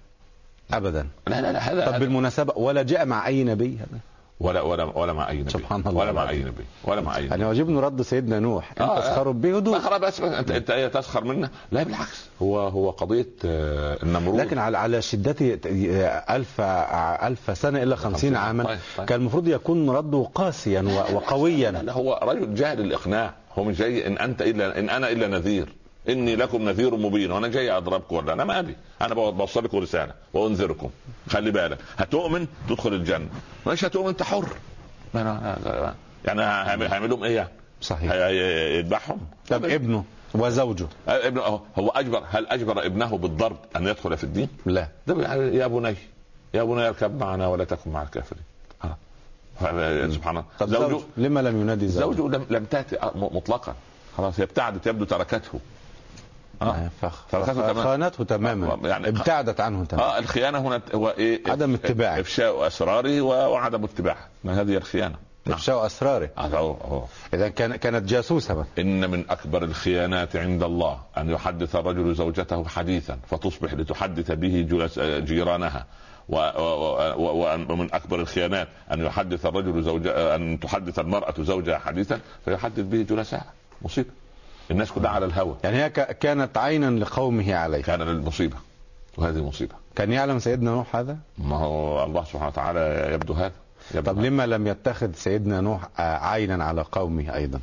ابدا. 0.74 1.07
لا 1.28 1.41
لا 1.41 1.51
لا 1.51 1.59
هذا 1.59 1.91
طب 1.91 1.99
بالمناسبة 1.99 2.53
ولا 2.57 2.84
جاء 2.84 3.05
مع 3.05 3.28
أي 3.28 3.43
نبي 3.43 3.78
هذا؟ 3.78 3.99
ولا 4.40 4.62
ولا 4.62 4.84
ولا 4.84 5.14
مع 5.14 5.30
أي 5.30 5.38
نبي. 5.38 5.50
سبحان 5.50 5.84
الله 5.88 6.00
ولا 6.00 6.12
مع. 6.12 6.30
أي 6.30 6.40
نبي. 6.40 6.64
ولا 6.84 7.02
مع 7.02 7.18
أي 7.18 7.22
نبي. 7.22 7.30
يعني 7.30 7.46
واجبني 7.46 7.80
رد 7.80 8.02
سيدنا 8.02 8.40
نوح. 8.40 8.74
ان 8.82 8.86
آه، 8.86 9.00
تسخروا 9.00 9.34
بهدوء 9.34 9.74
ما 9.74 9.80
خلاص 9.80 10.02
بس 10.02 10.22
انت 10.22 10.52
انت 10.52 10.98
تسخر 10.98 11.24
منا. 11.24 11.50
لا 11.72 11.84
بالعكس. 11.84 12.26
هو 12.42 12.60
هو 12.60 12.90
قضية 12.90 13.28
آه، 13.46 13.98
النمرود. 14.04 14.40
لكن 14.40 14.58
على 14.58 14.78
على 14.78 15.02
شدته 15.02 15.60
ألف 16.30 16.62
ألف 17.24 17.58
سنة 17.58 17.84
إلى 17.84 17.96
خمسين 17.96 18.36
عاما. 18.36 18.64
طيب، 18.64 18.80
طيب. 18.98 19.08
كان 19.08 19.20
المفروض 19.20 19.48
يكون 19.48 19.90
رده 19.90 20.30
قاسيا 20.36 20.82
وقويا. 21.14 21.72
لا 21.72 21.94
هو 21.94 22.20
رجل 22.24 22.56
جاهل 22.56 22.80
الاقناع 22.80 23.34
هو 23.56 23.64
مش 23.64 23.78
جاي 23.78 24.08
إن 24.08 24.18
أنت 24.18 24.42
الا 24.42 24.80
إن 24.80 24.90
أنا 24.90 25.10
إلا 25.12 25.28
نذير. 25.28 25.77
إني 26.10 26.36
لكم 26.36 26.62
نذير 26.70 26.95
مبين. 26.95 27.32
وأنا 27.32 27.47
جاي 27.47 27.72
أضربكم 27.72 28.16
ولا 28.16 28.34
أنا 28.34 28.43
مالي 28.43 28.76
أنا 29.01 29.14
بوصل 29.14 29.64
لكم 29.64 29.78
رسالة. 29.78 30.14
وأنذركم. 30.34 30.89
خلي 31.30 31.51
بالك. 31.51 31.78
هتؤمن؟ 31.97 32.47
تدخل 32.70 32.93
الجنة. 32.93 33.28
مش 33.68 33.86
هتؤمن؟ 33.86 34.08
أنت 34.08 34.24
حر. 34.24 34.47
ما 35.14 35.58
أنا- 35.66 36.28
يعني 36.28 36.41
هعمل 36.88 37.10
لهم 37.10 37.24
إيه 37.24 37.36
يعني؟ 37.36 37.49
صحيح. 37.82 38.12
يذبحهم؟ 38.78 39.20
طب 39.49 39.66
ابنه 39.66 40.03
وزوجه؟ 40.36 40.88
ابنه 41.08 41.41
هو- 41.41 41.89
اجبر 41.89 42.24
هل 42.30 42.47
أجبر 42.47 42.86
ابنه 42.86 43.18
بالضرب 43.18 43.58
أن 43.76 43.88
يدخل 43.88 44.18
في 44.18 44.24
الدين؟ 44.24 44.49
لا. 44.66 44.88
ده 45.08 45.22
يعني 45.22 45.55
يا 45.58 45.68
بني 45.68 45.95
يا 46.53 46.64
بني 46.64 46.88
اركب 46.88 47.20
معنا 47.20 47.47
ولا 47.47 47.64
تكن 47.64 47.91
مع 47.91 48.03
الكافرين. 48.03 48.43
سبحان 50.12 50.38
الله. 50.38 50.45
طب 50.60 50.70
زوجه 50.70 50.89
زوجه 50.91 51.03
لما 51.18 51.39
لم 51.39 51.62
ينادي 51.62 51.88
زوجه 51.88 52.16
زوجه 52.18 52.36
لم, 52.38 52.45
لم 52.49 52.66
تأتي 52.66 52.97
مطلقا. 53.16 53.76
خلاص 54.18 54.39
هي 54.39 54.43
ابتعدت 54.43 54.88
يبدو 54.88 55.05
تركته. 55.05 55.60
تركته 57.32 57.53
تماما. 57.53 57.84
خانته 57.84 58.24
تماما. 58.24 58.68
آه، 58.74 58.88
يعني- 58.88 59.08
ابتعدت 59.08 59.60
عنه 59.60 59.86
تماما. 59.86 60.05
آه 60.05 60.20
الخيانة 60.20 60.60
هنا 60.60 60.82
هو 60.95 61.10
إيه؟ 61.10 61.41
عدم 61.47 61.74
اتباعه. 61.74 62.20
إفشاء 62.20 62.68
اسراره 62.68 63.22
وعدم 63.22 63.84
اتباعه. 63.84 64.28
ما 64.43 64.62
هذه 64.62 64.78
الخيانة؟ 64.78 65.16
نعم. 65.45 65.55
إفشاء 65.55 65.86
اسراره 65.86 66.30
آه،. 66.38 67.08
اذا 67.34 67.49
كان 67.49 67.76
كانت 67.76 68.10
جاسوسة 68.10 68.53
بقى. 68.53 68.66
إن 68.80 69.10
من 69.12 69.24
أكبر 69.30 69.64
الخيانات 69.64 70.36
عند 70.36 70.64
الله 70.64 70.99
أن 71.18 71.30
يحدث 71.30 71.76
الرجل 71.76 72.16
زوجته 72.16 72.66
حديثا 72.66 73.18
فتصبح 73.30 73.74
لتحدث 73.74 74.32
به 74.32 74.68
جيرانها. 75.20 75.86
ومن 77.70 77.93
أكبر 77.93 78.20
الخيانات 78.20 78.68
أن 78.93 79.01
يحدث 79.01 79.45
الرجل 79.45 79.84
زوج 79.84 80.08
أن 80.08 80.60
تحدث 80.60 80.99
المرأة 80.99 81.34
زوجها 81.39 81.78
حديثا 81.78 82.20
فيحدث 82.45 82.80
به 82.80 83.01
جلساء. 83.01 83.45
مصيبة. 83.82 84.10
الناس 84.72 84.91
كلها 84.91 85.11
على 85.11 85.26
الهوى 85.26 85.55
يعني 85.63 85.78
هي 85.84 85.89
ك- 85.89 86.18
كانت 86.18 86.57
عينا 86.57 86.99
لقومه 86.99 87.55
عليه. 87.55 87.82
كان 87.82 88.01
للمصيبة 88.01 88.55
وهذه 89.18 89.43
مصيبة. 89.47 89.76
كان 89.95 90.11
يعلم 90.11 90.39
سيدنا 90.39 90.72
نوح 90.72 90.95
هذا؟ 90.95 91.18
ما 91.38 91.55
هو 91.55 92.03
الله 92.05 92.24
سبحانه 92.24 92.47
وتعالى 92.47 93.09
يبدو 93.13 93.34
هذا. 93.34 93.51
يبدو 93.95 94.11
طب 94.11 94.18
هذا. 94.20 94.28
لما 94.28 94.45
لم 94.45 94.68
يتخذ 94.68 95.11
سيدنا 95.13 95.61
نوح 95.61 95.82
آه، 95.99 96.18
عينا 96.18 96.63
على 96.63 96.82
قومه 96.91 97.36
أيضا؟ 97.36 97.59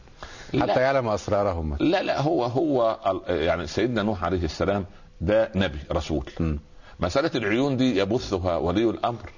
لا. 0.53 0.63
حتى 0.73 0.81
يعلم 0.81 1.09
أسرارهم. 1.09 1.77
لا 1.81 2.03
لا 2.03 2.21
هو 2.21 2.45
هو 2.45 2.99
ال- 3.07 3.37
يعني 3.43 3.67
سيدنا 3.67 4.03
نوح 4.03 4.25
عليه 4.25 4.45
السلام 4.45 4.85
ده 5.21 5.51
نبي 5.55 5.79
رسول. 5.93 6.25
م. 6.41 6.57
مسألة 7.01 7.31
العيون 7.35 7.77
دي 7.77 7.99
يبثها 7.99 8.57
ولي 8.57 8.91
الأمر 8.91 9.31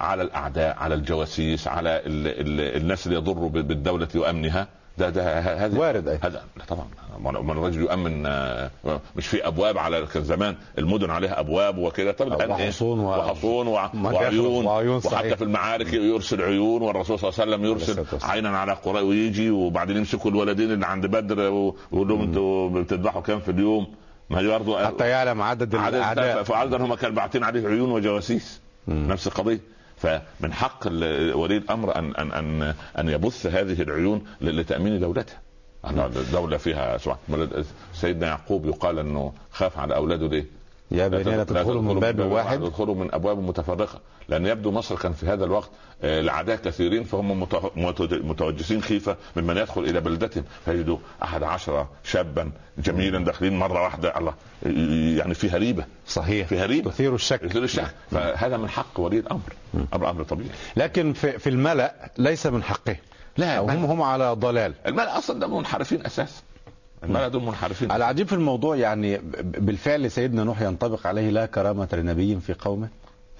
على 0.00 0.22
الأعداء 0.22 0.76
على 0.76 0.94
الجواسيس 0.94 1.68
على 1.68 1.90
ال 1.90 2.26
ال 2.26 2.76
الناس 2.82 3.06
اللي 3.06 3.18
يضروا 3.18 3.48
ب- 3.48 3.52
بالدولة 3.68 4.08
وأمنها. 4.14 4.68
ده 4.98 5.10
ده 5.10 5.38
هذا 5.40 5.78
وارد 5.78 6.08
أي. 6.08 6.18
هذا 6.22 6.42
لا 6.56 6.64
طبعا 6.64 6.84
ما 7.18 7.52
الرجل 7.52 7.80
يؤمن 7.80 8.26
آه، 8.26 8.70
مش 9.16 9.26
في 9.26 9.46
أبواب 9.46 9.78
على 9.78 10.06
كان 10.06 10.24
زمان 10.24 10.56
المدن 10.78 11.10
عليها 11.10 11.40
أبواب 11.40 11.78
وكده 11.78 12.12
طب 12.12 12.26
الآن 12.26 12.50
إيه؟ 12.52 12.66
وحصون 12.66 12.98
و- 13.00 13.08
وحصون 13.10 13.66
مجاهر 13.94 14.14
وعيون 14.14 14.66
وعيون. 14.66 15.00
وحتى 15.04 15.36
في 15.36 15.44
المعارك 15.44 15.92
يرسل 15.92 16.42
عيون 16.42 16.82
والرسول 16.82 17.18
صلى 17.18 17.30
الله 17.30 17.40
عليه 17.42 17.52
وسلم 17.52 17.64
يرسل. 18.00 18.26
عينا 18.26 18.58
على 18.58 18.72
قرى 18.72 19.00
ويجي 19.00 19.50
وبعدين 19.50 19.96
يمسكوا 19.96 20.30
الولدين 20.30 20.72
اللي 20.72 20.86
عند 20.86 21.06
بدر 21.06 21.40
ويقول 21.40 22.08
لهم 22.08 22.20
أنتوا 22.22 22.68
بتذبحوا 22.70 23.20
كام 23.22 23.40
في 23.40 23.50
اليوم 23.50 23.86
ما 24.30 24.40
هي 24.40 24.48
برضه 24.48 24.86
حتى 24.86 25.08
يعلم 25.08 25.42
عدد 25.42 25.74
الأعداء 25.74 26.42
فعاده 26.42 26.76
هم 26.76 26.94
كانوا 26.94 27.16
باعتين 27.16 27.44
عليه 27.44 27.68
عيون 27.68 27.90
وجواسيس 27.90 28.60
مم. 28.88 29.12
نفس 29.12 29.26
القضية 29.26 29.60
فمن 30.04 30.52
حق 30.52 30.86
ولي 31.34 31.56
الأمر 31.56 31.96
ان 31.98 32.14
ان 32.16 32.32
ان 32.32 32.74
أن 32.98 33.08
يبث 33.08 33.46
هذه 33.46 33.82
العيون 33.82 34.24
لتأمين 34.40 35.00
دولته 35.00 35.32
دولة 36.32 36.56
فيها 36.56 36.98
سبحان 36.98 37.64
سيدنا 37.94 38.26
يعقوب 38.26 38.66
يقال 38.66 38.98
أنه 38.98 39.32
خاف 39.52 39.78
على 39.78 39.94
أولاده 39.96 40.26
ليه؟ 40.28 40.46
يا 40.90 41.08
بني 41.08 41.22
لا 41.22 41.44
تدخلوا 41.44 41.82
من 41.82 42.00
باب 42.00 42.18
واحد. 42.20 42.58
تدخلوا 42.58 42.94
من 42.94 43.14
أبواب 43.14 43.38
متفرقة 43.38 44.00
لأن 44.28 44.46
يبدو 44.46 44.70
مصر 44.70 44.96
كان 44.96 45.12
في 45.12 45.26
هذا 45.26 45.44
الوقت 45.44 45.70
آه، 46.02 46.20
الاعداء 46.20 46.56
كثيرين 46.56 47.04
فهم 47.04 47.40
مت- 47.40 47.72
مت- 47.76 48.12
متوجسين 48.24 48.82
خيفة 48.82 49.16
ممن 49.36 49.56
يدخل 49.56 49.80
إلى 49.84 50.00
بلدتهم. 50.00 50.44
فيجدوا 50.64 50.98
أحد 51.22 51.42
عشر 51.42 51.86
شابا 52.04 52.50
جميلا 52.78 53.24
داخلين 53.24 53.58
مرة 53.58 53.82
واحدة 53.82 54.18
الله 54.18 54.34
يعني 55.18 55.34
فيها 55.34 55.58
ريبه 55.58 55.84
صحيح. 56.06 56.46
فيها 56.46 56.66
ريبه 56.66 56.90
تثير 56.90 57.14
الشك. 57.14 57.42
يثير 57.42 57.64
الشك. 57.64 57.94
فهذا 58.10 58.56
من 58.56 58.68
حق 58.68 59.00
ولي 59.00 59.18
الأمر. 59.18 59.52
أمر 59.94 60.10
أمر 60.10 60.22
طبيعي. 60.22 60.50
لكن 60.76 61.12
في, 61.12 61.38
في 61.38 61.50
الملأ 61.50 62.10
ليس 62.18 62.46
من 62.46 62.62
حقه. 62.62 62.96
لا 63.36 63.58
هم 63.60 63.84
هم 63.84 64.02
على 64.02 64.32
ضلال. 64.32 64.74
المال 64.86 65.06
أصلا 65.08 65.40
ده 65.40 65.46
منحرفين 65.58 66.06
أساسا. 66.06 66.42
المال 67.04 67.30
دول 67.30 67.42
منحرفين. 67.42 67.92
العجيب 67.92 68.26
في 68.26 68.32
الموضوع 68.32 68.76
يعني 68.76 69.20
بالفعل 69.42 70.10
سيدنا 70.10 70.44
نوح 70.44 70.60
ينطبق 70.60 71.06
عليه 71.06 71.30
لا 71.30 71.46
كرامة 71.46 71.88
لنبي 71.92 72.40
في 72.40 72.54
قومه. 72.54 72.88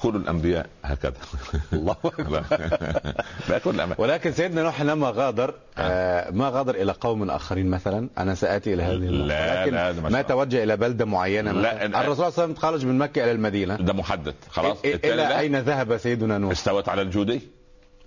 كل 0.02 0.16
الأنبياء 0.16 0.66
هكذا. 0.84 1.14
الله. 1.72 1.96
لا. 3.48 3.58
كل 3.58 3.70
الأنبياء. 3.70 4.00
ولكن 4.00 4.32
سيدنا 4.32 4.62
نوح 4.62 4.82
لما 4.82 5.10
غادر 5.10 5.54
آه. 5.78 6.30
ما 6.30 6.48
غادر 6.48 6.74
إلى 6.74 6.92
قوم 6.92 7.30
آخرين 7.30 7.70
مثلا 7.70 8.08
أنا 8.18 8.34
سأتي 8.34 8.74
إلى 8.74 8.82
هذه. 8.82 8.96
لا، 8.96 9.62
لكن 9.62 9.74
لا، 9.74 9.92
ما. 9.92 10.22
توجه 10.22 10.62
إلى 10.64 10.76
بلدة 10.76 11.04
معينة 11.04 11.52
لا، 11.52 11.74
مثلاً. 11.74 12.00
الرسول 12.00 12.16
صلى 12.16 12.26
الله 12.28 12.40
عليه 12.40 12.52
وسلم 12.52 12.54
خرج 12.54 12.86
من 12.86 12.98
مكة 12.98 13.24
إلى 13.24 13.32
المدينة. 13.32 13.76
ده 13.76 13.92
محدد 13.92 14.34
خلاص. 14.50 14.78
إلى 14.84 15.38
أين 15.38 15.56
ذهب 15.56 15.96
سيدنا 15.96 16.38
نوح؟ 16.38 16.50
استوت 16.50 16.88
على 16.88 17.02
الجودي. 17.02 17.40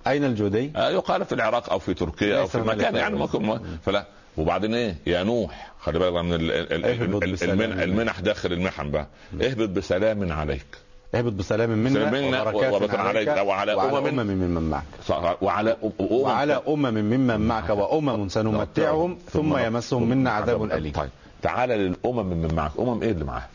أين 0.07 0.23
الجودي؟ 0.23 0.71
آه، 0.75 0.89
يقال 0.89 1.25
في 1.25 1.35
العراق 1.35 1.69
أو 1.71 1.79
في 1.79 1.93
تركيا 1.93 2.39
أو 2.39 2.47
في 2.47 2.57
مكان 2.57 2.95
يعني. 2.95 3.15
ممكن 3.15 3.59
فلا. 3.85 4.05
وبعدين 4.37 4.73
إيه؟ 4.75 4.95
يا 5.07 5.23
نوح 5.23 5.71
خلي 5.79 5.99
بالك 5.99 6.13
من 6.23 6.33
ال- 6.33 6.51
ال- 6.51 6.85
اهبط 6.85 7.23
ال- 7.23 7.31
بسلام. 7.31 7.61
المنح, 7.61 7.81
المنح 7.81 8.19
داخل 8.19 8.53
المحن 8.53 8.91
بقى. 8.91 9.07
اهبط 9.41 9.69
بسلام 9.69 10.31
عليك. 10.31 10.65
اهبط 11.15 11.31
بسلام 11.33 11.69
منا 11.69 12.11
منا 12.11 12.41
وبركات 12.41 12.99
عليك. 12.99 13.27
وعلى 13.27 13.73
وعلى 13.73 13.97
أمم 13.97 14.19
أمم 14.19 14.31
ممن 14.31 14.69
معك. 14.69 14.83
صح- 15.05 15.37
وعلى 15.43 15.73
أ- 15.83 16.01
أمم 16.01 16.11
وعلى 16.11 16.61
أمم 16.67 16.93
ممن 16.93 17.39
معك 17.39 17.69
وأمم 17.69 18.29
سنمتعهم 18.29 19.17
ثم 19.31 19.57
يمسهم 19.57 20.09
منا 20.09 20.29
عذاب 20.31 20.63
أليم. 20.71 20.91
طيب 20.91 21.09
تعالى 21.41 21.77
للأمم 21.77 22.25
من 22.27 22.55
معك. 22.55 22.71
أمم 22.79 23.01
إيه 23.01 23.11
اللي 23.11 23.25
معاها 23.25 23.49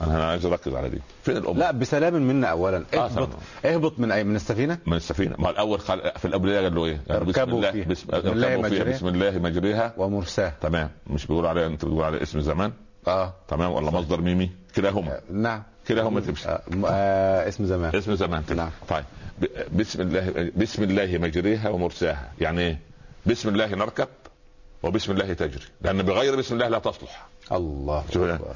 أنا 0.00 0.24
عايز 0.24 0.46
أركز 0.46 0.74
على 0.74 0.88
دي. 0.88 0.98
فين 1.22 1.36
الامم 1.36 1.58
لا 1.58 1.70
بسلام 1.70 2.14
منا 2.14 2.46
اولا. 2.46 2.84
آه، 2.94 2.96
اهبط. 3.04 3.12
سلام. 3.12 3.28
اهبط 3.64 3.98
من 3.98 4.12
اي 4.12 4.24
من 4.24 4.36
السفينة؟ 4.36 4.78
من 4.86 4.96
السفينة. 4.96 5.36
ما 5.38 5.50
الأول 5.50 5.80
خل... 5.80 6.12
في 6.16 6.24
الاوليه 6.24 6.60
قال 6.60 6.74
له 6.74 6.84
إيه؟ 6.84 7.00
له 7.10 7.18
بسم 7.18 7.42
الله 7.42 7.70
فيها. 7.70 7.84
بسم, 7.84 8.06
بسم 8.08 8.28
الله. 8.28 8.56
مجريها. 8.56 8.84
بسم 8.84 9.08
الله 9.08 9.38
مجريها. 9.38 9.94
ومرساه 9.96 10.52
تمام. 10.60 10.90
مش 11.06 11.26
بيقول 11.26 11.46
عليها 11.46 11.66
انت 11.66 11.84
بتقول 11.84 12.04
على 12.04 12.22
اسم 12.22 12.40
زمان؟ 12.40 12.72
آه. 13.08 13.34
تمام. 13.48 13.72
ولا 13.72 13.90
مصدر 13.90 14.20
ميمي؟ 14.20 14.50
كلاهما. 14.76 15.20
نعم. 15.30 15.62
كلاهما 15.88 16.20
تمشي. 16.20 16.48
آه، 16.48 16.62
آه 16.86 17.48
اسم 17.48 17.64
زمان. 17.66 17.96
اسم 17.96 18.14
زمان. 18.14 18.42
نعم. 18.56 18.70
طيب. 18.88 19.04
ب- 19.40 19.78
بسم 19.78 20.02
الله 20.02 20.50
بسم 20.56 20.82
الله 20.82 21.18
مجريها 21.18 21.68
ومرساها. 21.68 22.32
يعني 22.40 22.60
إيه؟ 22.60 22.78
بسم 23.26 23.48
الله 23.48 23.66
نركب 23.74 24.08
وبسم 24.82 25.12
الله 25.12 25.32
تجري. 25.32 25.64
لأن 25.82 26.02
بغير 26.02 26.36
بسم 26.36 26.54
الله 26.54 26.68
لا 26.68 26.78
تصلح. 26.78 27.26
الله. 27.52 28.04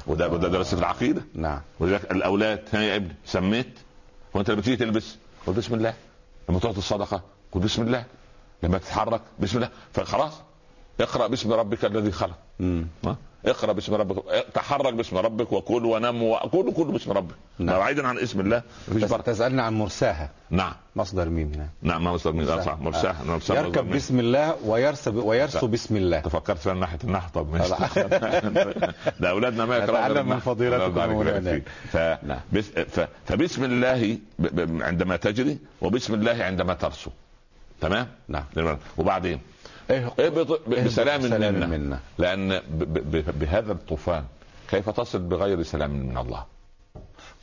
وده 0.07 0.29
وده 0.29 0.47
درس 0.47 0.75
في 0.75 0.79
العقيدة. 0.79 1.21
نعم. 1.33 1.61
ولذلك 1.79 2.11
الأولاد 2.11 2.59
ها 2.73 2.81
يا 2.81 2.95
ابني 2.95 3.15
سميت. 3.25 3.79
وانت 4.33 4.51
لما 4.51 4.61
تيجي 4.61 4.77
تلبس 4.77 5.15
قول 5.45 5.55
بسم 5.55 5.73
الله. 5.75 5.93
لما 6.49 6.59
تعطي 6.59 6.77
الصدقة 6.77 7.21
قول 7.51 7.63
بسم 7.63 7.81
الله. 7.81 8.05
لما 8.63 8.77
تتحرك 8.77 9.21
بسم 9.39 9.57
الله. 9.57 9.69
فخلاص 9.93 10.33
اقرأ 10.99 11.27
باسم 11.27 11.53
ربك 11.53 11.85
الذي 11.85 12.11
خلق؟ 12.11 12.37
اقرأ 13.45 13.71
باسم 13.71 13.93
ربك 13.93 14.23
تحرك 14.53 14.93
باسم 14.93 15.17
ربك 15.17 15.51
وكل 15.51 15.85
ونم 15.85 16.23
وكل 16.23 16.71
كل 16.73 16.83
باسم 16.91 17.11
ربك 17.11 17.35
نعم. 17.59 17.77
بعيدا 17.79 18.07
عن 18.07 18.17
اسم 18.17 18.39
الله 18.39 18.61
بس 18.95 19.09
تسألني 19.09 19.61
عن 19.61 19.73
مرساها 19.73 20.29
نعم 20.49 20.73
مصدر 20.95 21.29
ميم 21.29 21.51
هنا 21.55 21.67
نعم 21.81 22.03
مصدر 22.03 22.31
مرساها. 22.31 22.61
صح 22.61 22.79
مرساح 22.79 23.19
آه. 23.19 23.35
مصدر 23.35 23.55
يركب. 23.55 23.89
بسم 23.89 24.19
الله 24.19 24.55
ويرسب 24.65 25.15
ويرسو 25.15 25.67
بسم 25.67 25.95
الله 25.95 26.19
تفكرت 26.19 26.67
من 26.67 26.79
ناحية 26.79 26.99
النحو 27.03 27.29
طب 27.33 27.51
ماشي. 27.53 27.73
ده 29.21 29.29
أولادنا 29.29 29.65
ما 29.65 29.77
يقرأوا 29.77 29.97
نتعلم 29.97 30.15
غير 30.15 30.23
من. 30.23 30.39
فضيلتكم. 30.39 31.61
نعم. 32.27 32.39
فبسم 33.25 33.63
الله. 33.63 34.17
ب... 34.39 34.81
عندما 34.81 35.15
تجري 35.15 35.57
وبسم 35.81 36.13
الله 36.13 36.43
عندما 36.43 36.73
ترسو 36.73 37.11
تمام 37.81 38.07
نعم 38.27 38.43
وبعدين 38.97 39.39
اهبط 39.91 40.61
ب- 40.67 40.69
بسلام 40.85 41.21
بسلام 41.21 41.53
منا 41.53 41.65
منا. 41.67 41.99
لأن. 42.17 42.61
بهذا 43.39 43.71
الطوفان 43.71 44.23
كيف 44.69 44.89
تصل 44.89 45.19
بغير 45.19 45.63
سلام 45.63 45.91
من 45.91 46.17
الله؟ 46.17 46.45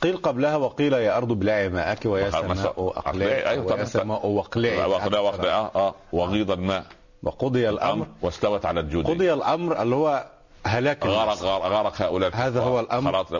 قيل 0.01 0.17
قبلها 0.17 0.55
وقيل 0.55 0.93
يا 0.93 1.17
أرض 1.17 1.31
ابلعي 1.31 1.69
ماءك 1.69 2.05
ويا 2.05 2.29
سماء 2.29 2.73
أقلعي. 2.97 3.49
أيوة. 3.49 3.73
ويا 3.73 3.83
سماء 3.85 4.25
واقلعي 4.27 4.85
وقد 4.85 5.15
آه 5.45 5.71
آه. 5.75 5.95
وغيض 6.11 6.51
الماء. 6.51 6.85
وقضي 7.23 7.69
الأمر. 7.69 8.07
واستوت 8.21 8.65
على 8.65 8.79
الجود 8.79 9.07
قضي 9.07 9.33
الأمر 9.33 9.81
اللي 9.81 9.95
هو 9.95 10.25
هلاك 10.65 11.05
غرق. 11.05 11.43
غرق, 11.43 12.01
هؤلاء 12.01 12.31
هذا 12.35 12.61
هو 12.61 12.79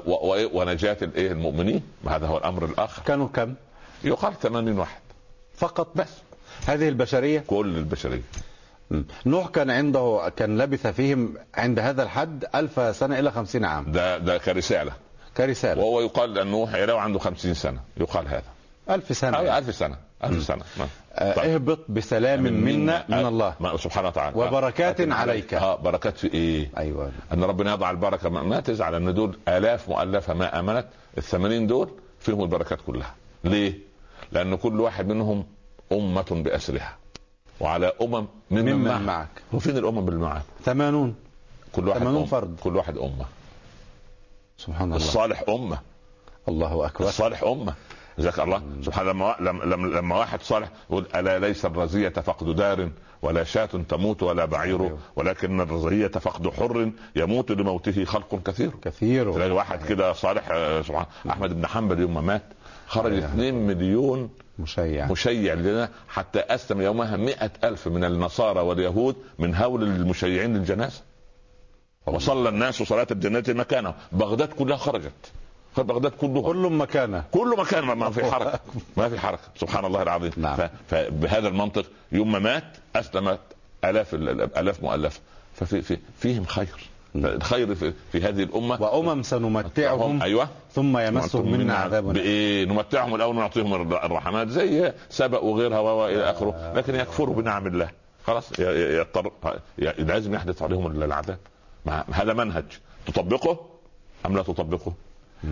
و... 0.05 0.11
و... 0.11 0.49
ونجاة 0.53 0.97
الايه 1.01 1.31
المؤمنين؟ 1.31 1.83
هذا 2.07 2.27
هو 2.27 2.37
الأمر 2.37 2.65
الآخر. 2.65 3.01
كانوا 3.05 3.27
كم؟ 3.27 3.53
يقال 4.03 4.39
80 4.39 4.79
واحد. 4.79 4.99
فقط 5.55 5.87
بس. 5.95 6.09
هذه 6.67 6.89
البشرية؟ 6.89 7.43
كل 7.47 7.77
البشرية. 7.77 8.21
نوح 9.25 9.47
كان 9.47 9.69
عنده 9.69 10.31
كان 10.35 10.57
لبث 10.57 10.87
فيهم 10.87 11.33
عند 11.55 11.79
هذا 11.79 12.03
الحد 12.03 12.45
ألف 12.55 12.95
سنة 12.95 13.19
إلى 13.19 13.31
خمسين 13.31 13.65
عام. 13.65 13.91
ده 13.91 14.17
ده 14.17 14.37
كرسالة. 14.37 14.91
كرسالة. 15.37 15.81
وهو 15.81 16.01
يقال 16.01 16.37
أن 16.37 16.47
نوح 16.47 16.75
لو 16.75 16.97
عنده 16.97 17.19
50 17.19 17.53
سنة. 17.53 17.79
يقال 17.97 18.27
هذا. 18.27 18.43
ألف 18.89 19.17
سنة. 19.17 19.37
أو 19.37 19.57
1000 19.57 19.75
سنة. 19.75 19.97
1000 20.23 20.43
سنة. 20.43 20.63
نعم. 20.77 20.87
آه، 21.13 21.33
طيب. 21.33 21.51
اهبط 21.51 21.79
بسلام 21.89 22.43
منا 22.43 23.05
من 23.09 23.25
الله. 23.25 23.53
ما 23.59 23.77
سبحانه 23.77 24.07
وتعالى. 24.07 24.37
وبركات 24.37 25.01
آه، 25.01 25.13
عليك. 25.13 25.53
آه 25.53 25.75
بركات 25.75 26.17
في 26.17 26.33
إيه؟ 26.33 26.69
أيوة. 26.77 27.11
أن 27.33 27.43
ربنا 27.43 27.73
يضع 27.73 27.91
البركة 27.91 28.29
ما, 28.29 28.43
ما 28.43 28.59
تزعل 28.59 28.95
أن 28.95 29.13
دول 29.13 29.37
آلاف 29.47 29.89
مؤلفة 29.89 30.33
ما 30.33 30.59
آمنت 30.59 30.85
ال 31.17 31.23
80 31.23 31.67
دول 31.67 31.89
فيهم 32.19 32.41
البركات 32.43 32.79
كلها. 32.87 33.15
ليه؟ 33.43 33.73
لأن 34.31 34.55
كل 34.55 34.79
واحد 34.79 35.07
منهم 35.07 35.45
أمة 35.91 36.25
بأسرها. 36.31 36.97
وعلى 37.59 37.93
أمم 38.01 38.25
ممن, 38.51 38.73
ممن 38.73 38.83
معك. 38.87 39.01
معك. 39.01 39.29
وفين 39.53 39.77
الأمم 39.77 40.07
اللي 40.07 40.19
معك؟ 40.19 40.41
ثمانون. 40.65 41.15
كل 41.75 41.87
واحد 41.87 41.99
80 41.99 42.17
أم. 42.21 42.25
فرد. 42.25 42.59
كل 42.63 42.75
واحد 42.75 42.97
أمة. 42.97 43.25
سبحان 44.57 44.83
الله. 44.87 44.95
الصالح 44.95 45.43
أمة. 45.49 45.79
الله 46.47 46.85
أكبر. 46.85 47.07
الصالح 47.07 47.43
أمة. 47.43 47.73
جزاك 48.19 48.39
الله. 48.39 48.61
سبحان 48.85 49.05
لما 49.05 49.35
لما 49.87 50.17
واحد 50.17 50.41
صالح 50.41 50.69
يقول 50.89 51.05
ألا 51.15 51.39
ليس 51.39 51.65
الرزية 51.65 52.09
فقد 52.09 52.55
دار 52.55 52.89
ولا 53.21 53.43
شاة 53.43 53.65
تموت 53.65 54.23
ولا 54.23 54.45
بعير 54.45 54.83
أيوه. 54.83 54.97
ولكن 55.15 55.61
الرزية 55.61 56.07
فقد 56.07 56.49
حر 56.49 56.91
يموت 57.15 57.51
لموته 57.51 58.05
خلق 58.05 58.43
كثير. 58.45 58.71
كثير. 58.81 59.33
تلاقي 59.33 59.51
واحد 59.51 59.85
كده 59.85 60.13
صالح 60.13 60.47
آه، 60.51 60.81
سبحان 60.81 61.05
أحمد 61.29 61.53
بن 61.53 61.67
حنبل 61.67 61.99
يوم 61.99 62.13
ما 62.13 62.21
مات 62.21 62.43
خرج 62.87 63.13
أيوه. 63.13 63.25
2 63.25 63.67
مليون 63.67 64.29
مشيع. 64.59 65.05
مشيع 65.11 65.53
لنا 65.53 65.89
حتى 66.09 66.39
أسلم 66.39 66.81
يومها 66.81 67.17
مئة 67.17 67.51
ألف 67.63 67.87
من 67.87 68.03
النصارى 68.03 68.59
واليهود 68.59 69.15
من 69.39 69.55
هول 69.55 69.83
المشيعين 69.83 70.57
للجنازة. 70.57 71.01
وصلى 72.05 72.49
الناس 72.49 72.83
صلاة 72.83 73.07
الجنازة 73.11 73.53
مكانه 73.53 73.93
بغداد 74.11 74.47
كلها 74.53 74.77
خرجت. 74.77 75.31
بغداد 75.77 76.11
كلها. 76.11 76.41
كل 76.41 76.57
مكانه 76.73 77.23
كل 77.31 77.55
مكان 77.57 77.83
ما- 77.83 78.09
في 78.09 78.31
حركة. 78.31 78.59
ما 78.97 79.09
في 79.09 79.19
حركة. 79.19 79.41
سبحان 79.57 79.85
الله 79.85 80.01
العظيم. 80.01 80.31
نعم. 80.37 80.57
فبهذا 80.89 81.47
المنطق 81.47 81.85
يوم 82.11 82.31
ما 82.31 82.39
مات 82.39 82.63
أسلمت 82.95 83.39
ألاف 83.85 84.13
الالاف 84.13 84.83
مؤلفة. 84.83 85.19
ففي 85.55 85.81
في 85.81 85.97
فيهم 86.19 86.45
خير. 86.45 86.75
الخير 87.15 87.75
في, 87.75 87.93
في 88.11 88.21
هذه 88.21 88.43
الأمة. 88.43 88.81
وأمم 88.81 89.23
سنمتعهم 89.23 90.21
أيوه. 90.21 90.47
ثم 90.71 90.97
يمسهم 90.97 91.51
منا 91.51 91.73
عذاب. 91.73 92.13
بإيه؟ 92.13 92.65
نمتعهم 92.65 93.15
الأول 93.15 93.35
ونعطيهم 93.35 93.73
الر- 93.73 94.05
الرحمات. 94.05 94.47
زي 94.47 94.93
سبأ 95.09 95.39
وغيرها 95.39 95.79
و 95.79 96.07
إلى 96.07 96.29
آخره. 96.29 96.73
لكن 96.75 96.95
يكفروا 96.95 97.35
بنعم 97.35 97.67
الله. 97.67 97.89
خلاص. 98.23 98.59
يضطر 98.59 99.31
لازم 99.97 100.33
يحدث 100.33 100.61
عليهم 100.61 101.03
العذاب. 101.03 101.37
هذا 102.11 102.33
منهج. 102.33 102.65
تطبقه 103.07 103.59
أم 104.25 104.35
لا 104.37 104.43
تطبقه؟ 104.43 104.93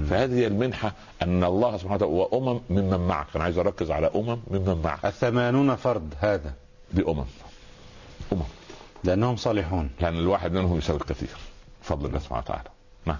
فهذه 0.10 0.34
هي 0.34 0.48
المنحة 0.48 0.92
أن 1.22 1.44
الله 1.44 1.78
سبحانه 1.78 1.96
وتعالى 2.06 2.14
وأمم 2.14 2.60
ممن 2.70 3.08
معك. 3.08 3.28
أنا 3.36 3.44
عايز 3.44 3.58
أركز 3.58 3.92
على 3.92 4.12
أمم 4.16 4.40
ممن 4.52 4.82
معك. 4.84 5.06
الثمانون 5.06 5.76
فرد 5.76 6.14
هذا. 6.20 6.54
دي 6.94 7.02
امم 7.08 7.24
أمم. 8.34 8.42
لأنهم 9.04 9.36
صالحون. 9.36 9.90
لأن 10.02 10.18
الواحد 10.18 10.54
منهم 10.54 10.78
يساوي 10.78 11.00
الكثير. 11.00 11.30
بفضل 11.88 12.06
الله 12.06 12.20
سبحانه 12.20 12.42
وتعالى. 12.42 12.70
نعم. 13.06 13.18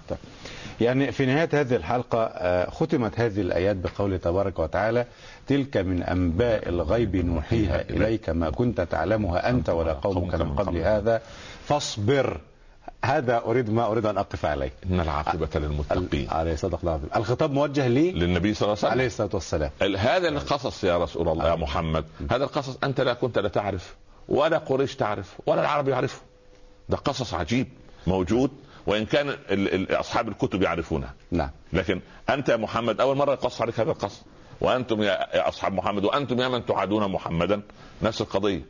يعني 0.80 1.12
في 1.12 1.26
نهاية 1.26 1.48
هذه 1.52 1.76
الحلقة 1.76 2.24
آه، 2.24 2.70
ختمت 2.70 3.20
هذه 3.20 3.40
الآيات 3.40 3.76
بقوله 3.76 4.16
تبارك 4.16 4.58
وتعالى 4.58 5.04
تلك 5.46 5.76
من 5.76 6.02
أنباء 6.02 6.68
الغيب 6.68 7.16
نوحيها 7.16 7.80
إليك. 7.90 8.30
ما 8.30 8.50
كنت 8.50 8.80
تعلمها 8.80 9.50
أنت 9.50 9.68
ولا 9.70 9.92
قومك 9.92 10.34
من 10.34 10.54
قبل 10.54 10.76
هذا. 10.78 11.22
فاصبر. 11.64 12.40
هذا 13.04 13.42
أريد 13.44 13.70
ما 13.70 13.86
أريد 13.86 14.06
أن 14.06 14.18
أقف 14.18 14.44
عليه. 14.44 14.72
إن 14.90 15.00
العاقبة 15.00 15.48
للمتقين. 15.54 16.28
عليه 16.30 16.56
صدق 16.56 16.78
الله 16.80 16.92
العظيم. 16.94 17.10
الخطاب 17.16 17.52
موجه 17.52 17.86
لي 17.88 18.10
للنبي 18.12 18.54
صلى 18.54 18.62
الله 18.66 18.70
عليه 18.78 18.78
وسلم. 18.78 18.90
عليه 18.90 19.06
الصلاة 19.06 19.30
والسلام. 19.34 19.70
ال- 19.82 19.96
هذا 19.96 20.28
القصص 20.28 20.84
يا 20.84 20.98
رسول 20.98 21.28
الله 21.28 21.48
يا 21.48 21.54
محمد. 21.54 22.04
هذا 22.30 22.44
القصص 22.44 22.78
أنت 22.84 23.00
لا 23.00 23.12
كنت 23.14 23.38
لا 23.38 23.48
تعرف 23.48 23.94
ولا 24.28 24.58
قريش 24.58 24.96
تعرف 24.96 25.34
ولا 25.46 25.60
العرب 25.60 25.88
يعرفه 25.88 26.20
ده 26.88 26.96
قصص 26.96 27.34
عجيب. 27.34 27.66
موجود 28.08 28.50
وإن 28.86 29.06
كان 29.06 29.36
أصحاب 29.90 30.28
الكتب 30.28 30.62
يعرفونها 30.62 31.14
نعم. 31.30 31.50
لكن 31.72 32.00
أنت 32.30 32.48
يا 32.48 32.56
محمد 32.56 33.00
أول 33.00 33.16
مرة 33.16 33.32
يقص 33.32 33.62
عليك 33.62 33.80
هذا 33.80 33.90
القصص 33.90 34.22
وأنتم 34.60 35.02
يا 35.02 35.48
أصحاب 35.48 35.72
محمد 35.72 36.04
وأنتم 36.04 36.40
يا 36.40 36.48
من 36.48 36.66
تعادون 36.66 37.12
محمدا. 37.12 37.62
نفس 38.02 38.20
القضية. 38.20 38.62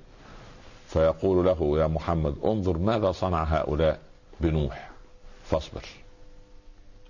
فيقول 0.88 1.46
له 1.46 1.78
يا 1.78 1.86
محمد 1.86 2.34
انظر 2.44 2.78
ماذا 2.78 3.12
صنع 3.12 3.42
هؤلاء 3.42 3.98
بنوح. 4.40 4.90
فاصبر. 5.44 5.82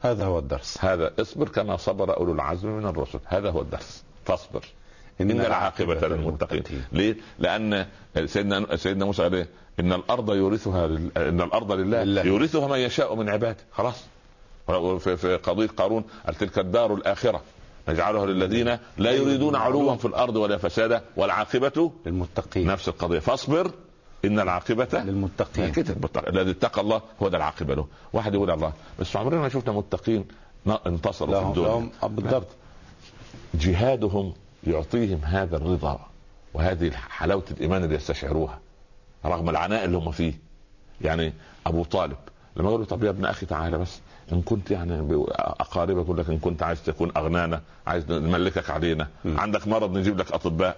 هذا 0.00 0.24
هو 0.24 0.38
الدرس. 0.38 0.84
هذا 0.84 1.12
اصبر 1.20 1.48
كما 1.48 1.76
صبر 1.76 2.16
أولو 2.16 2.32
العزم 2.32 2.68
من 2.68 2.86
الرسل. 2.86 3.20
هذا 3.26 3.50
هو 3.50 3.60
الدرس. 3.60 4.02
فاصبر. 4.24 4.64
إن 5.20 5.30
العاقبة 5.30 6.08
للمتقين. 6.08 6.62
ليه؟ 6.92 7.16
لأن 7.38 7.86
سيدنا 8.26 8.76
سيدنا 8.76 9.04
موسى 9.04 9.22
قال 9.22 9.34
إيه؟ 9.34 9.48
إن 9.80 9.92
الأرض 9.92 10.34
يورثها 10.34 10.86
لل... 10.86 11.10
إن 11.16 11.40
الأرض 11.40 11.72
لله, 11.72 12.04
لله. 12.04 12.22
يورثها 12.22 12.68
من 12.68 12.78
يشاء 12.78 13.14
من 13.14 13.28
عباده. 13.28 13.56
خلاص. 13.72 14.04
في, 14.98 15.36
قضية 15.42 15.66
قارون 15.66 16.04
قال 16.26 16.34
تلك 16.34 16.58
الدار 16.58 16.94
الآخرة. 16.94 17.42
نجعلها 17.88 18.26
للذين 18.26 18.78
لا 18.98 19.10
يريدون 19.10 19.56
علوا 19.56 19.96
في 19.96 20.04
الأرض 20.04 20.36
ولا 20.36 20.56
فسادا 20.56 21.02
والعاقبة 21.16 21.92
للمتقين. 22.06 22.66
نفس 22.66 22.88
القضية. 22.88 23.18
فاصبر 23.18 23.70
إن 24.24 24.40
العاقبة 24.40 24.88
للمتقين. 24.92 25.72
الذي 26.28 26.50
اتقى 26.50 26.80
الله 26.80 27.02
هو 27.22 27.28
ده 27.28 27.36
العاقبة 27.36 27.74
له. 27.74 27.86
واحد 28.12 28.34
يقول 28.34 28.50
الله 28.50 28.72
بس 29.00 29.16
عمرنا 29.16 29.40
ما 29.40 29.48
شفنا 29.48 29.72
متقين 29.72 30.24
انتصروا 30.86 31.40
في 31.40 31.46
الدنيا. 31.46 31.90
آه، 32.02 32.06
بالضبط. 32.06 32.46
جهادهم 33.54 34.32
يعطيهم 34.66 35.20
هذا 35.24 35.56
الرضا 35.56 36.00
وهذه 36.54 36.90
حلاوة 36.90 37.44
الإيمان 37.50 37.84
اللي 37.84 37.94
يستشعروها. 37.94 38.58
رغم 39.24 39.48
العناء 39.50 39.84
اللي 39.84 39.96
هم 39.96 40.10
فيه. 40.10 40.32
يعني 41.00 41.32
أبو 41.66 41.84
طالب 41.84 42.16
لما 42.56 42.70
قالوا 42.70 42.84
طب 42.84 43.04
يا 43.04 43.10
ابن 43.10 43.24
أخي 43.24 43.46
تعالى 43.46 43.78
بس 43.78 44.00
إن 44.32 44.42
كنت 44.42 44.70
يعني 44.70 45.24
أقاربك 45.36 46.04
يقول 46.04 46.18
لك 46.18 46.28
إن 46.28 46.38
كنت 46.38 46.62
عايز 46.62 46.82
تكون 46.82 47.12
أغنانا 47.16 47.62
عايز 47.86 48.10
نملكك 48.12 48.70
علينا. 48.70 49.08
عندك 49.24 49.68
مرض 49.68 49.96
نجيب 49.96 50.18
لك 50.18 50.32
أطباء. 50.32 50.76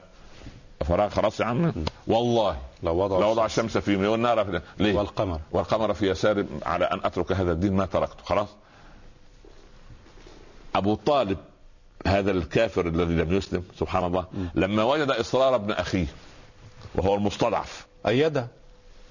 فراغ 0.84 1.08
خلاص 1.08 1.40
يا 1.40 1.44
عم. 1.44 1.72
والله 2.06 2.56
لو 2.82 2.96
وضعوا 2.96 3.20
لو 3.20 3.30
وضع 3.30 3.44
الشمس. 3.46 3.78
في 3.78 3.94
يمين 3.94 4.06
والنار 4.08 4.44
في 4.44 4.60
ليه؟ 4.78 4.94
والقمر. 4.94 5.40
والقمر 5.52 5.94
في 5.94 6.10
يساري 6.10 6.46
على 6.62 6.84
أن 6.84 7.00
أترك 7.04 7.32
هذا 7.32 7.52
الدين 7.52 7.72
ما 7.76 7.86
تركته. 7.86 8.24
خلاص؟ 8.24 8.48
أبو 10.74 10.94
طالب 10.94 11.38
هذا 12.06 12.30
الكافر 12.30 12.86
الذي 12.86 13.14
لم 13.14 13.32
يسلم 13.32 13.62
سبحان 13.78 14.04
الله 14.04 14.24
لما 14.54 14.82
وجد 14.82 15.10
إصرار 15.10 15.54
ابن 15.54 15.70
أخيه 15.72 16.06
وهو 16.94 17.14
المستضعف 17.14 17.86
أيده. 18.06 18.46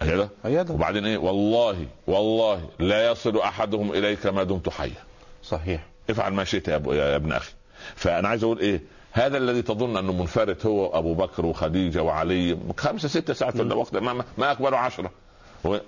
أيده؟ 0.02 0.30
أيده. 0.46 0.74
وبعدين 0.74 1.06
إيه؟ 1.06 1.18
والله 1.18 1.86
والله 2.08 2.70
لا 2.80 3.12
يصل 3.12 3.38
أحدهم 3.38 3.92
إليك 3.92 4.26
ما 4.28 4.44
دمت 4.44 4.70
حيا. 4.70 5.04
صحيح. 5.44 5.84
افعل 6.10 6.34
ما 6.34 6.44
شئت 6.44 6.68
يا, 6.68 6.76
أبو 6.76 6.94
يا 6.94 7.16
ابن 7.16 7.32
أخي. 7.32 7.52
فأنا 7.96 8.28
عايز 8.28 8.44
أقول 8.44 8.60
إيه؟ 8.60 8.82
هذا 9.12 9.38
الذي 9.38 9.62
تظن 9.62 9.98
أنه 9.98 10.14
منفرد 10.14 10.58
هو 10.66 10.88
أبو 11.00 11.14
بكر 11.14 11.46
وخديجة 11.46 12.04
وعلي. 12.04 12.58
خمسة 12.78 13.08
ستة 13.08 13.34
ساعات 13.34 13.56
في 13.56 13.62
الوقت 13.62 13.96
ما, 13.96 14.24
ما- 14.38 14.52
اكبروا 14.52 14.78
عشرة. 14.80 15.12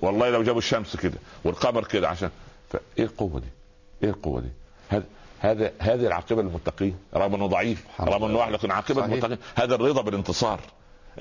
والله 0.02 0.30
لو 0.30 0.44
جابوا 0.44 0.60
الشمس 0.60 0.96
كده 0.96 1.18
والقمر 1.44 1.84
كده 1.86 2.08
عشان 2.10 2.30
فايه 2.70 3.06
القوة 3.06 3.40
دي؟ 3.40 3.48
إيه 4.04 4.10
القوة 4.10 4.40
دي؟ 4.42 4.50
هذا 4.90 5.04
هذا 5.40 5.72
هذه 5.80 6.08
العاقبة 6.08 6.42
للمتقين. 6.42 6.98
رغم 7.14 7.36
إنه 7.36 7.48
ضعيف 7.48 7.84
رغم 8.00 8.24
إنه 8.24 8.46
لكن 8.50 8.72
عاقبة 8.72 9.02
صحيح. 9.02 9.12
للمتقين 9.14 9.38
هذا 9.56 9.76
الرضا 9.76 10.02
بالانتصار. 10.02 10.60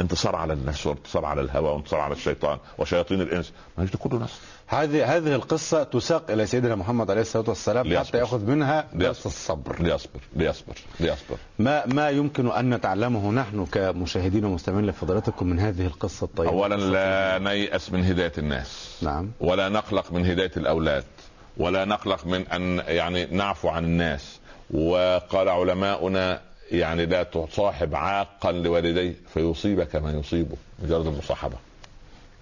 انتصار 0.01 0.37
على 0.37 0.53
النفس 0.53 0.87
وانتصار 0.87 1.25
على 1.25 1.41
الهوى 1.41 1.69
وانتصار 1.69 2.01
على 2.01 2.13
الشيطان 2.13 2.59
وشياطين 2.79 3.21
الإنس. 3.21 3.53
ما 3.79 3.85
ده 3.85 3.99
كله 3.99 4.19
نصر 4.19 4.41
هذه 4.67 5.17
هذه 5.17 5.35
القصة 5.35 5.83
تساق 5.83 6.31
إلى 6.31 6.47
سيدنا 6.47 6.75
محمد 6.75 7.11
عليه 7.11 7.21
الصلاة 7.21 7.45
والسلام 7.49 7.87
ليصبر. 7.87 8.05
حتى 8.05 8.19
يأخذ 8.19 8.45
منها 8.45 8.87
درس. 8.93 9.27
الصبر. 9.27 9.83
ليصبر. 9.83 10.21
ليصبر. 10.37 10.75
ليصبر. 11.01 11.37
ما 11.59 11.87
ما 11.87 12.11
يمكن 12.11 12.51
أن 12.51 12.75
نتعلمه 12.75 13.33
نحن 13.33 13.67
كمشاهدين 13.67 14.45
ومستمعين 14.45 14.87
لفضيلتكم 14.87 15.47
من 15.47 15.61
هذه 15.61 15.87
القصة 15.87 16.25
الطيبة. 16.25 16.51
اولا 16.51 16.75
لا 16.75 17.39
نيأس 17.39 17.93
من 17.93 18.05
هداية 18.05 18.33
الناس. 18.39 18.99
نعم. 19.03 19.31
ولا 19.41 19.69
نقلق 19.69 20.13
من 20.13 20.27
هداية 20.27 20.53
الأولاد. 20.57 21.05
ولا 21.57 21.85
نقلق 21.85 22.27
من 22.27 22.49
أن 22.49 22.83
يعني 22.87 23.27
نعفو 23.27 23.69
عن 23.69 23.85
الناس. 23.85 24.41
وقال 24.71 25.49
علماؤنا 25.49 26.41
يعني 26.71 27.07
لا 27.07 27.23
تصاحب 27.23 27.95
عاقا 27.95 28.53
لوالديه 28.53 29.15
فيصيبك 29.35 29.97
ما 29.97 30.13
يصيبه 30.13 30.57
مجرد 30.83 31.07
المصاحبة. 31.07 31.57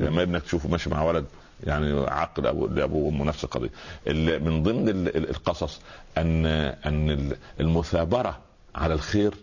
لما 0.00 0.22
ابنك 0.22 0.42
تشوفه 0.42 0.68
ماشي 0.68 0.90
مع 0.90 1.02
ولد 1.02 1.24
يعني 1.64 2.06
عاق 2.10 2.40
لأبوه 2.40 3.04
وأمه 3.06 3.24
نفس 3.24 3.44
القضية. 3.44 3.70
ال- 4.06 4.44
من 4.44 4.62
ضمن 4.62 4.88
ال- 4.88 5.16
ال- 5.16 5.30
القصص 5.30 5.80
ان 6.18 6.46
أن 6.46 7.10
ال- 7.10 7.36
المثابرة 7.60 8.38
على 8.74 8.94
الخير 8.94 9.34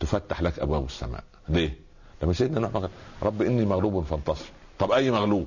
تفتح 0.00 0.42
لك 0.42 0.58
أبواب 0.58 0.84
السماء. 0.84 1.24
ليه؟ 1.48 1.74
لما 2.22 2.32
سيدنا 2.32 2.60
نوح 2.60 2.70
قال 2.70 2.88
رب 3.22 3.42
إني 3.42 3.64
مغلوب 3.64 4.04
فانتصر. 4.04 4.44
طب 4.78 4.92
أي 4.92 5.10
مغلوب؟ 5.10 5.46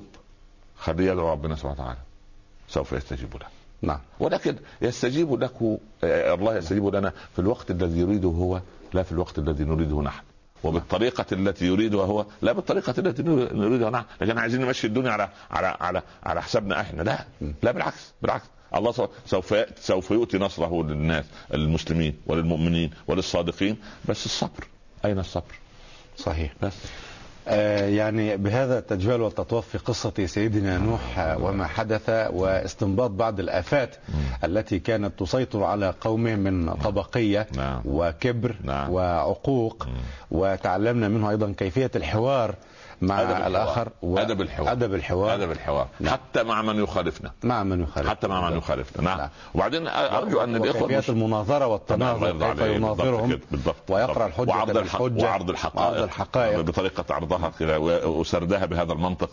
خليه 0.78 1.12
يدعو 1.12 1.32
ربنا 1.32 1.54
سبحانه 1.56 1.72
وتعالى. 1.74 1.98
سوف 2.68 2.92
يستجيب 2.92 3.34
له. 3.36 3.46
نعم. 3.82 3.98
ولكن 4.20 4.56
يستجيب 4.82 5.42
لك 5.42 5.52
آه، 6.04 6.34
الله 6.34 6.56
يستجيب 6.56 6.86
لنا 6.94 7.12
في 7.32 7.38
الوقت 7.38 7.70
الذي 7.70 8.00
يريده 8.00 8.28
هو 8.28 8.60
لا 8.92 9.02
في 9.02 9.12
الوقت 9.12 9.38
الذي 9.38 9.64
نريده 9.64 10.02
نحن. 10.02 10.22
وبالطريقة 10.64 11.26
التي 11.32 11.66
يريدها 11.66 12.04
هو 12.06 12.26
لا 12.42 12.52
بالطريقة 12.52 12.94
التي 12.98 13.22
نريدها 13.22 13.90
نحن. 13.90 14.04
لكن 14.20 14.38
عايزين 14.38 14.60
نمشي 14.60 14.86
الدنيا 14.86 15.10
على 15.10 15.28
على 15.50 15.66
على 15.80 16.02
على 16.22 16.42
حسابنا 16.42 16.80
إحنا. 16.80 17.02
لا. 17.02 17.24
لا 17.62 17.70
بالعكس 17.72 18.12
بالعكس. 18.22 18.44
الله 18.76 18.92
سوف- 19.26 19.80
سوف 19.80 20.10
يؤتي 20.10 20.38
نصره 20.38 20.82
للناس 20.84 21.24
المسلمين 21.54 22.16
وللمؤمنين 22.26 22.90
وللصادقين. 23.06 23.76
بس 24.08 24.26
الصبر. 24.26 24.64
أين 25.04 25.18
الصبر؟ 25.18 25.54
صحيح. 26.16 26.52
بس. 26.62 26.72
يعني 27.88 28.36
بهذا 28.36 28.78
التجوال 28.78 29.22
والتطوف 29.22 29.68
في 29.68 29.78
قصة 29.78 30.26
سيدنا 30.26 30.78
نوح 30.78 31.18
آه، 31.18 31.38
وما 31.44 31.66
حدث 31.66 32.10
واستنباط 32.30 33.10
بعض 33.10 33.40
الآفات 33.40 33.96
التي 34.44 34.78
كانت 34.78 35.18
تسيطر 35.18 35.62
على 35.64 35.94
قومه 36.00 36.34
من 36.36 36.74
طبقية 36.74 37.46
نعم. 37.56 37.82
وكبر 37.84 38.56
نعم. 38.64 38.90
وعقوق 38.90 39.86
وتعلمنا 40.30 41.08
منه 41.08 41.30
أيضا 41.30 41.52
كيفية 41.58 41.90
الحوار 41.96 42.54
مع 43.02 43.20
أدب 43.22 43.30
الحوار. 43.30 43.46
الآخر 43.46 43.88
أدب 44.04 44.40
الحوار. 44.40 44.72
أدب 44.72 44.94
الحوار. 44.94 45.34
هذا 45.34 45.46
بالحوار 45.46 45.86
نعم. 46.00 46.12
حتى 46.14 46.42
مع 46.42 46.62
من 46.62 46.82
يخالفنا. 46.82 47.32
مع 47.44 47.62
من 47.62 47.82
يخالف 47.82 48.08
حتى 48.08 48.28
مع 48.28 48.50
من 48.50 48.56
يخالفنا. 48.58 49.02
نعم, 49.04 49.18
نعم. 49.18 49.28
وبعدين 49.54 49.88
أرجو 49.88 50.40
أن 50.40 50.56
الإخوة 50.56 50.82
وكيفية 50.82 50.94
المس- 50.94 51.10
المناظرة 51.10 51.56
الله 51.56 51.66
والتناظر 51.66 52.54
كيف 52.54 52.60
يناظرهم 52.62 53.40
بالضبط. 53.50 53.76
ويقرأ 53.90 54.12
بالضبط. 54.26 54.40
الحجة 54.40 54.50
وعرض 54.50 54.70
الح- 54.76 54.96
بالحجة 55.02 55.24
وعرض 55.24 55.50
الحقائق. 55.50 55.88
وعرض 55.90 56.02
الحقائق. 56.02 56.60
بطريقة 56.60 57.14
عرضها 57.14 57.52
و- 57.76 58.20
وسردها 58.20 58.66
بهذا 58.66 58.92
المنطق. 58.92 59.30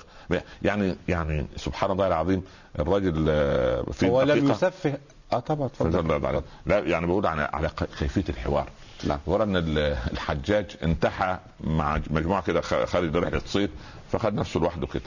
يعني 0.62 0.96
يعني 1.08 1.46
سبحان 1.56 1.92
الله 1.92 2.08
العظيم 2.08 2.44
الراجل 2.80 3.26
آه، 3.30 3.82
في 3.92 4.10
هو 4.10 4.22
لم 4.22 4.52
يسفه 4.52 4.98
آه 5.36 5.40
طبعا 5.40 5.66
اتفضل 5.68 6.08
لا 6.08 6.42
لا 6.66 6.80
يعني 6.80 7.06
بقول 7.08 7.26
على 7.26 7.50
على 7.54 7.70
كيفيه 8.00 8.24
الحوار 8.30 8.70
نعم. 9.04 9.20
ورا 9.26 9.44
إن 9.44 9.58
ال- 9.58 9.78
الحجاج 10.12 10.66
انتحى 10.84 11.38
مع 11.62 12.02
مجموعة 12.10 12.42
كده 12.42 12.62
خارج 12.62 13.16
رحله 13.16 13.42
صيد 13.46 13.70
فخد 14.12 14.34
نفسه 14.34 14.60
لوحده 14.60 14.88
كده 14.88 15.04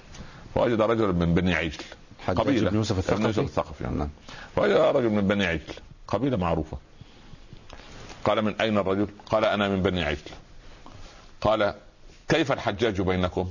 فوجد 0.54 0.80
رجلا 0.80 1.12
من 1.12 1.34
بني 1.34 1.54
عجل 1.54 1.78
حجاج 2.26 2.38
قبيلة 2.40 2.70
بن 2.70 2.76
يوسف 2.76 2.98
الثقفي؟ 2.98 3.20
بن 3.20 3.26
يوسف 3.26 3.38
الثقفي 3.38 3.84
يعني. 3.84 3.96
نعم. 3.96 4.08
فوجد 4.56 4.72
رجل 4.72 5.08
من 5.10 5.28
بني 5.28 5.46
عجل 5.46 5.74
قبيلة 6.08 6.36
معروفة 6.36 6.76
قال 8.24 8.42
من 8.42 8.54
أين 8.60 8.78
الرجل؟ 8.78 9.06
قال 9.30 9.44
أنا 9.44 9.68
من 9.68 9.82
بني 9.82 10.04
عجل 10.04 10.18
قال 11.40 11.74
كيف 12.28 12.52
الحجاج 12.52 13.00
بينكم؟ 13.00 13.48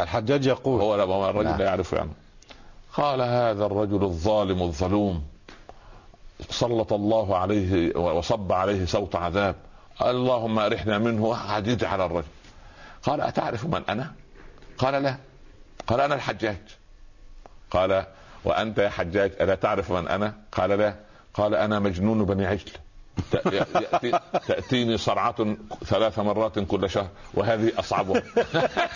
الحجاج 0.00 0.46
يقول 0.46 0.80
هو 0.80 0.96
لا 0.96 1.30
الرجل 1.30 1.48
نعم. 1.48 1.58
لا 1.58 1.64
يعرف 1.64 1.92
يعني 1.92 2.10
قال 2.94 3.20
هذا 3.22 3.66
الرجل 3.66 4.02
الظالم 4.04 4.62
الظلوم 4.62 5.22
سلط 6.50 6.92
الله 6.92 7.36
عليه 7.36 7.96
وصب 7.96 8.52
عليه 8.52 8.86
صوت 8.86 9.16
عذاب. 9.16 9.56
اللهم 10.02 10.58
أرحنا 10.58 10.98
منه. 10.98 11.38
يدعي 11.58 11.90
على 11.90 12.06
الرجل. 12.06 12.28
قال 13.02 13.20
أتعرف 13.20 13.64
من 13.64 13.82
أنا؟ 13.88 14.12
قال 14.78 15.02
لا. 15.02 15.16
قال 15.86 16.00
أنا 16.00 16.14
الحجاج. 16.14 16.62
قال 17.70 18.04
وأنت 18.44 18.78
يا 18.78 18.88
حجاج 18.88 19.32
ألا 19.40 19.54
تعرف 19.54 19.92
من 19.92 20.08
أنا؟ 20.08 20.34
قال 20.52 20.70
لا. 20.70 20.94
قال 21.34 21.54
أنا 21.54 21.78
مجنون 21.78 22.24
بني 22.24 22.46
عجل. 22.46 22.70
يأتي 23.52 24.18
تأتيني 24.48 24.96
صرعة 24.98 25.56
ثلاث 25.86 26.18
مرات 26.18 26.58
كل 26.58 26.90
شهر 26.90 27.08
وهذه 27.34 27.72
أصعبها. 27.78 28.22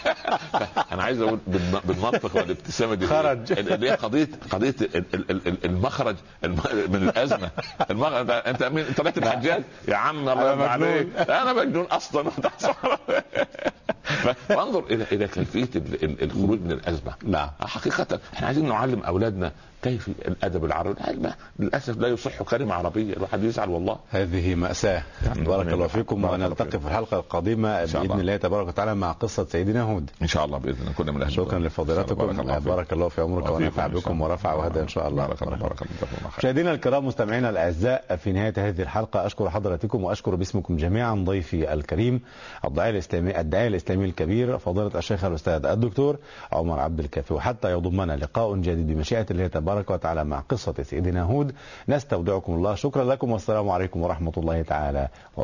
أنا 0.92 1.02
عايز 1.02 1.20
أقول 1.20 1.38
بالم- 1.46 1.80
بالمنطق 1.84 2.36
والابتسامة 2.36 2.94
دي. 2.94 3.06
خرج. 3.06 3.52
اللي 3.58 3.90
هي 3.90 3.94
قضية 3.94 4.28
قضية 4.50 4.74
ال- 4.80 4.96
ال- 5.14 5.30
ال- 5.30 5.48
ال- 5.48 5.64
المخرج 5.64 6.16
الم- 6.44 6.60
من 6.88 7.08
الأزمة. 7.08 7.50
المخرج 7.90 8.26
أنت- 8.42 8.62
مين؟ 8.62 8.84
أنت 8.86 9.18
الحجاج 9.18 9.62
يا 9.88 9.96
عم 9.96 10.18
الله 10.28 10.32
أنا 10.32 10.50
يرضى 10.52 10.64
عليك. 10.64 11.08
أنا 11.30 11.52
مجنون 11.52 11.84
أصلا. 11.84 12.30
فانظر 14.48 14.84
إلى 14.90 15.04
إلى 15.12 15.28
كيفية 15.28 15.68
ال- 15.76 16.04
ال- 16.04 16.22
الخروج 16.22 16.60
من 16.60 16.72
الأزمة 16.72 17.12
نعم 17.24 17.48
حقيقة 17.60 18.20
إحنا 18.34 18.46
عايزين 18.46 18.68
نعلم 18.68 19.00
أولادنا 19.02 19.52
كيف 19.82 20.08
الأدب 20.08 20.64
العربي 20.64 21.00
للأسف 21.58 21.98
لا 21.98 22.08
يصح 22.08 22.42
كلمة 22.42 22.74
عربية 22.74 23.12
الواحد 23.16 23.42
يزعل 23.44 23.68
والله 23.70 23.96
هذه 24.10 24.54
مأساة 24.54 25.02
يعني 25.26 25.40
بارك 25.44 25.72
الله. 25.72 25.86
فيكم 25.86 26.24
ونلتقي 26.24 26.70
فيكم. 26.70 26.78
في 26.82 26.88
الحلقة 26.88 27.16
القادمة 27.16 27.86
شاء 27.86 28.00
بإذن 28.02 28.10
الله. 28.12 28.20
الله 28.20 28.36
تبارك 28.36 28.68
وتعالى 28.68 28.94
مع 28.94 29.12
قصة 29.12 29.44
سيدنا 29.44 29.82
هود 29.82 30.10
إن 30.22 30.26
شاء 30.26 30.44
الله 30.44 30.58
بإذن 30.58 30.80
الله 30.80 30.92
كنا 30.92 31.12
من 31.12 31.22
أهل 31.22 31.32
شكرا. 31.32 31.58
لفضيلتكم 31.58 32.14
بارك 32.26 32.38
الله 32.40 32.54
فيك. 32.58 32.68
بارك 32.68 32.92
الله 32.92 33.08
في 33.08 33.20
عمرك 33.20 33.50
ونفع 33.50 33.86
بكم. 33.86 34.20
ورفع 34.20 34.54
وهدى 34.54 34.80
إن 34.80 34.88
شاء 34.88 35.08
الله 35.08 35.26
بارك 35.26 35.42
الله 35.42 35.56
بارك 35.56 35.78
خير. 35.78 35.88
مشاهدينا 36.38 36.72
الكرام 36.72 37.06
مستمعينا 37.06 37.50
الأعزاء 37.50 38.16
في 38.16 38.32
نهاية 38.32 38.54
هذه 38.56 38.82
الحلقة 38.82 39.26
أشكر 39.26 39.50
حضراتكم 39.50 40.04
وأشكر 40.04 40.34
باسمكم 40.34 40.76
جميعا 40.76 41.14
ضيفي 41.14 41.72
الكريم 41.72 42.20
الداعيه 42.64 42.90
الاسلامي 42.90 43.40
الداعيه 43.40 43.68
الإسلامي 43.68 43.91
الكبير 44.00 44.58
فضيلة 44.58 44.90
الشيخ 44.98 45.24
الأستاذ 45.24 45.66
الدكتور 45.66 46.16
عمر 46.52 46.80
عبد 46.80 47.00
الكافي. 47.00 47.34
وحتى 47.34 47.72
يضمنا 47.72 48.16
لقاء 48.16 48.54
جديد 48.56 48.86
بمشيئة 48.86 49.26
الله 49.30 49.46
تبارك 49.46 49.90
وتعالى 49.90 50.24
مع 50.24 50.40
قصة 50.40 50.74
سيدنا 50.82 51.22
هود. 51.22 51.54
نستودعكم 51.88 52.54
الله. 52.54 52.74
شكرا 52.74 53.04
لكم 53.04 53.32
والسلام 53.32 53.70
عليكم 53.70 54.02
ورحمة 54.02 54.32
الله 54.36 54.62
تعالى 54.62 55.08
وبركاته. 55.36 55.40